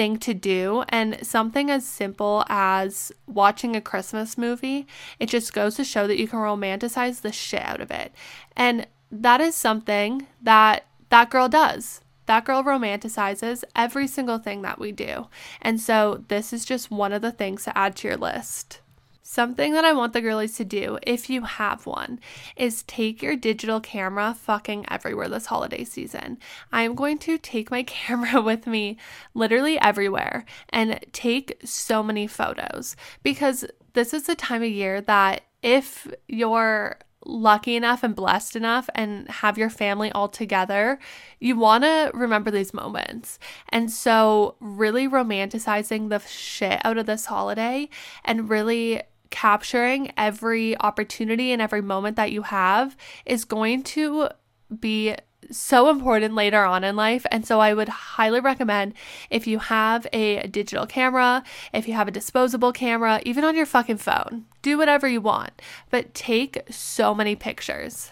thing 0.00 0.16
to 0.16 0.32
do 0.32 0.82
and 0.88 1.18
something 1.20 1.70
as 1.70 1.84
simple 1.84 2.42
as 2.48 3.12
watching 3.26 3.76
a 3.76 3.82
Christmas 3.82 4.38
movie, 4.38 4.86
it 5.18 5.28
just 5.28 5.52
goes 5.52 5.74
to 5.74 5.84
show 5.84 6.06
that 6.06 6.18
you 6.18 6.26
can 6.26 6.38
romanticize 6.38 7.20
the 7.20 7.30
shit 7.30 7.60
out 7.60 7.82
of 7.82 7.90
it. 7.90 8.10
And 8.56 8.86
that 9.12 9.42
is 9.42 9.54
something 9.54 10.26
that 10.40 10.86
that 11.10 11.28
girl 11.28 11.50
does. 11.50 12.00
That 12.24 12.46
girl 12.46 12.64
romanticizes 12.64 13.62
every 13.76 14.06
single 14.06 14.38
thing 14.38 14.62
that 14.62 14.78
we 14.78 14.90
do. 14.90 15.26
And 15.60 15.78
so 15.78 16.24
this 16.28 16.54
is 16.54 16.64
just 16.64 16.90
one 16.90 17.12
of 17.12 17.20
the 17.20 17.30
things 17.30 17.64
to 17.64 17.76
add 17.76 17.94
to 17.96 18.08
your 18.08 18.16
list. 18.16 18.80
Something 19.30 19.74
that 19.74 19.84
I 19.84 19.92
want 19.92 20.12
the 20.12 20.20
girlies 20.20 20.56
to 20.56 20.64
do, 20.64 20.98
if 21.04 21.30
you 21.30 21.42
have 21.42 21.86
one, 21.86 22.18
is 22.56 22.82
take 22.82 23.22
your 23.22 23.36
digital 23.36 23.78
camera 23.78 24.34
fucking 24.34 24.86
everywhere 24.90 25.28
this 25.28 25.46
holiday 25.46 25.84
season. 25.84 26.36
I 26.72 26.82
am 26.82 26.96
going 26.96 27.16
to 27.18 27.38
take 27.38 27.70
my 27.70 27.82
camera 27.84 28.42
with 28.42 28.66
me 28.66 28.96
literally 29.32 29.80
everywhere 29.80 30.46
and 30.70 30.98
take 31.12 31.60
so 31.64 32.02
many 32.02 32.26
photos 32.26 32.96
because 33.22 33.64
this 33.92 34.12
is 34.12 34.24
the 34.24 34.34
time 34.34 34.64
of 34.64 34.68
year 34.68 35.00
that 35.02 35.42
if 35.62 36.12
you're 36.26 36.98
lucky 37.24 37.76
enough 37.76 38.02
and 38.02 38.16
blessed 38.16 38.56
enough 38.56 38.90
and 38.96 39.28
have 39.28 39.56
your 39.56 39.70
family 39.70 40.10
all 40.10 40.28
together, 40.28 40.98
you 41.38 41.56
want 41.56 41.84
to 41.84 42.10
remember 42.14 42.50
these 42.50 42.74
moments. 42.74 43.38
And 43.68 43.92
so, 43.92 44.56
really 44.58 45.06
romanticizing 45.06 46.08
the 46.08 46.18
shit 46.18 46.80
out 46.84 46.98
of 46.98 47.06
this 47.06 47.26
holiday 47.26 47.88
and 48.24 48.48
really 48.48 49.02
capturing 49.30 50.12
every 50.16 50.78
opportunity 50.78 51.52
and 51.52 51.62
every 51.62 51.80
moment 51.80 52.16
that 52.16 52.32
you 52.32 52.42
have 52.42 52.96
is 53.24 53.44
going 53.44 53.82
to 53.82 54.28
be 54.78 55.14
so 55.50 55.90
important 55.90 56.34
later 56.34 56.64
on 56.64 56.84
in 56.84 56.96
life. 56.96 57.26
And 57.30 57.46
so 57.46 57.60
I 57.60 57.74
would 57.74 57.88
highly 57.88 58.40
recommend 58.40 58.94
if 59.30 59.46
you 59.46 59.58
have 59.58 60.06
a 60.12 60.46
digital 60.48 60.86
camera, 60.86 61.42
if 61.72 61.88
you 61.88 61.94
have 61.94 62.08
a 62.08 62.12
disposable 62.12 62.72
camera, 62.72 63.20
even 63.24 63.44
on 63.44 63.56
your 63.56 63.66
fucking 63.66 63.98
phone, 63.98 64.44
do 64.62 64.78
whatever 64.78 65.08
you 65.08 65.20
want, 65.20 65.62
but 65.90 66.14
take 66.14 66.62
so 66.70 67.14
many 67.14 67.34
pictures. 67.34 68.10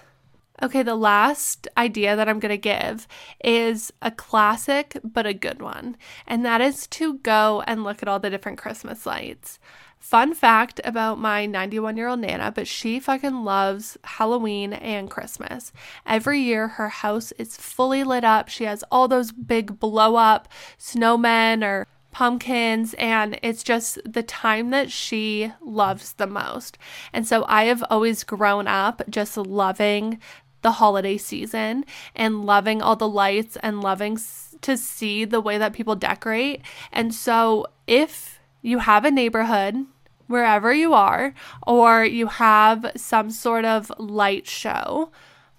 Okay, 0.61 0.83
the 0.83 0.97
last 0.97 1.69
idea 1.77 2.17
that 2.17 2.29
I'm 2.29 2.41
going 2.41 2.51
to 2.51 2.59
give 2.59 3.07
is 3.45 3.93
a 4.03 4.11
classic 4.11 4.99
but 5.05 5.25
a 5.25 5.33
good 5.33 5.63
one, 5.63 5.97
and 6.27 6.45
that 6.45 6.61
is 6.61 6.89
to 6.89 7.19
go 7.19 7.63
and 7.69 7.85
look 7.85 8.03
at 8.03 8.09
all 8.09 8.19
the 8.19 8.31
different 8.31 8.59
Christmas 8.59 9.07
lights. 9.07 9.61
Fun 10.01 10.33
fact 10.33 10.81
about 10.85 11.19
my 11.19 11.45
91 11.45 11.97
year 11.97 12.09
old 12.09 12.21
Nana, 12.21 12.53
but 12.53 12.67
she 12.67 13.01
fucking 13.01 13.45
loves 13.45 13.99
Halloween 14.05 14.73
and 14.73 15.11
Christmas. 15.11 15.73
Every 16.07 16.41
year, 16.41 16.69
her 16.69 16.89
house 16.89 17.33
is 17.33 17.57
fully 17.57 18.05
lit 18.05 18.25
up. 18.25 18.49
She 18.49 18.65
has 18.65 18.85
all 18.91 19.09
those 19.09 19.33
big 19.33 19.79
blow 19.81 20.17
up 20.17 20.49
snowmen 20.79 21.65
or 21.65 21.87
pumpkins, 22.11 22.95
and 22.95 23.39
it's 23.43 23.63
just 23.63 23.99
the 24.05 24.23
time 24.23 24.71
that 24.71 24.91
she 24.91 25.53
loves 25.61 26.15
the 26.15 26.27
most. 26.27 26.79
And 27.13 27.27
so 27.27 27.45
I 27.49 27.65
have 27.65 27.85
always 27.91 28.25
grown 28.25 28.67
up 28.67 29.03
just 29.11 29.37
loving 29.37 30.21
the 30.63 30.73
holiday 30.73 31.17
season 31.17 31.85
and 32.15 32.45
loving 32.45 32.83
all 32.83 32.97
the 32.97 33.09
lights 33.09 33.57
and 33.63 33.81
loving 33.81 34.19
to 34.63 34.77
see 34.77 35.25
the 35.25 35.41
way 35.41 35.59
that 35.59 35.73
people 35.73 35.95
decorate. 35.95 36.63
And 36.93 37.15
so 37.15 37.67
if 37.87 38.38
you 38.63 38.79
have 38.79 39.05
a 39.05 39.11
neighborhood 39.11 39.87
wherever 40.27 40.73
you 40.73 40.93
are, 40.93 41.35
or 41.67 42.05
you 42.05 42.27
have 42.27 42.93
some 42.97 43.31
sort 43.31 43.65
of 43.65 43.91
light 43.99 44.47
show, 44.47 45.11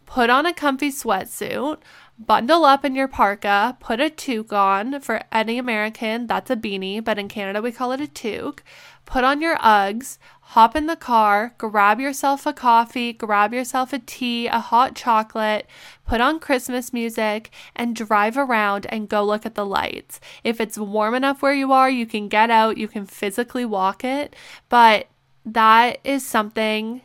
put 0.05 0.29
on 0.29 0.45
a 0.45 0.53
comfy 0.53 0.91
sweatsuit, 0.91 1.79
bundle 2.17 2.65
up 2.65 2.85
in 2.85 2.95
your 2.95 3.07
parka, 3.07 3.77
put 3.79 3.99
a 3.99 4.09
toque 4.09 4.53
on. 4.53 5.01
For 5.01 5.21
any 5.31 5.57
American, 5.57 6.27
that's 6.27 6.51
a 6.51 6.55
beanie, 6.55 7.03
but 7.03 7.17
in 7.17 7.27
Canada 7.27 7.61
we 7.61 7.71
call 7.71 7.91
it 7.91 8.01
a 8.01 8.07
toque. 8.07 8.63
Put 9.05 9.23
on 9.23 9.41
your 9.41 9.57
Uggs, 9.57 10.19
hop 10.53 10.75
in 10.75 10.87
the 10.87 10.95
car, 10.95 11.53
grab 11.59 11.99
yourself 11.99 12.47
a 12.47 12.53
coffee, 12.53 13.13
grab 13.13 13.53
yourself 13.53 13.93
a 13.93 13.99
tea, 13.99 14.47
a 14.47 14.59
hot 14.59 14.95
chocolate, 14.95 15.67
put 16.07 16.19
on 16.19 16.39
Christmas 16.39 16.91
music, 16.91 17.51
and 17.75 17.95
drive 17.95 18.35
around 18.35 18.87
and 18.89 19.07
go 19.07 19.23
look 19.23 19.45
at 19.45 19.53
the 19.53 19.65
lights. 19.65 20.19
If 20.43 20.59
it's 20.59 20.75
warm 20.75 21.13
enough 21.13 21.43
where 21.43 21.53
you 21.53 21.71
are, 21.71 21.87
you 21.87 22.07
can 22.07 22.27
get 22.29 22.49
out, 22.49 22.79
you 22.79 22.87
can 22.87 23.05
physically 23.05 23.63
walk 23.63 24.03
it, 24.03 24.35
but 24.69 25.05
that 25.45 25.99
is 26.03 26.25
something, 26.25 27.01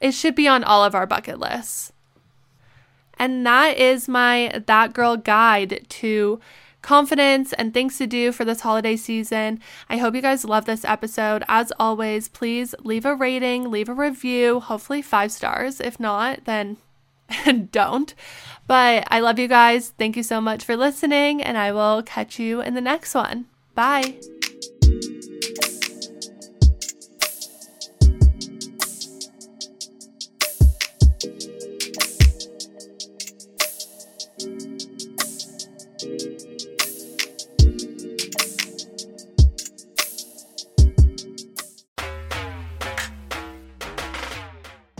it 0.00 0.12
should 0.12 0.36
be 0.36 0.46
on 0.46 0.62
all 0.62 0.84
of 0.84 0.94
our 0.94 1.06
bucket 1.06 1.40
lists. 1.40 1.92
And 3.18 3.44
that 3.44 3.76
is 3.76 4.06
my 4.06 4.62
That 4.66 4.92
Girl 4.92 5.16
guide 5.16 5.84
to 5.88 6.38
confidence 6.82 7.52
and 7.52 7.74
things 7.74 7.98
to 7.98 8.06
do 8.06 8.32
for 8.32 8.44
this 8.44 8.60
holiday 8.60 8.96
season. 8.96 9.60
I 9.88 9.98
hope 9.98 10.14
you 10.14 10.22
guys 10.22 10.44
love 10.44 10.64
this 10.64 10.84
episode. 10.84 11.44
As 11.48 11.72
always, 11.78 12.28
please 12.28 12.74
leave 12.80 13.04
a 13.04 13.14
rating, 13.14 13.70
leave 13.70 13.88
a 13.88 13.94
review, 13.94 14.60
hopefully 14.60 15.02
five 15.02 15.32
stars. 15.32 15.80
If 15.80 15.98
not, 15.98 16.44
then 16.44 16.76
don't. 17.70 18.14
But 18.66 19.04
I 19.10 19.20
love 19.20 19.38
you 19.38 19.48
guys. 19.48 19.92
Thank 19.98 20.16
you 20.16 20.22
so 20.22 20.40
much 20.40 20.64
for 20.64 20.76
listening, 20.76 21.42
and 21.42 21.58
I 21.58 21.72
will 21.72 22.02
catch 22.02 22.38
you 22.38 22.60
in 22.60 22.74
the 22.74 22.80
next 22.80 23.14
one. 23.14 23.46
Bye. 23.74 24.18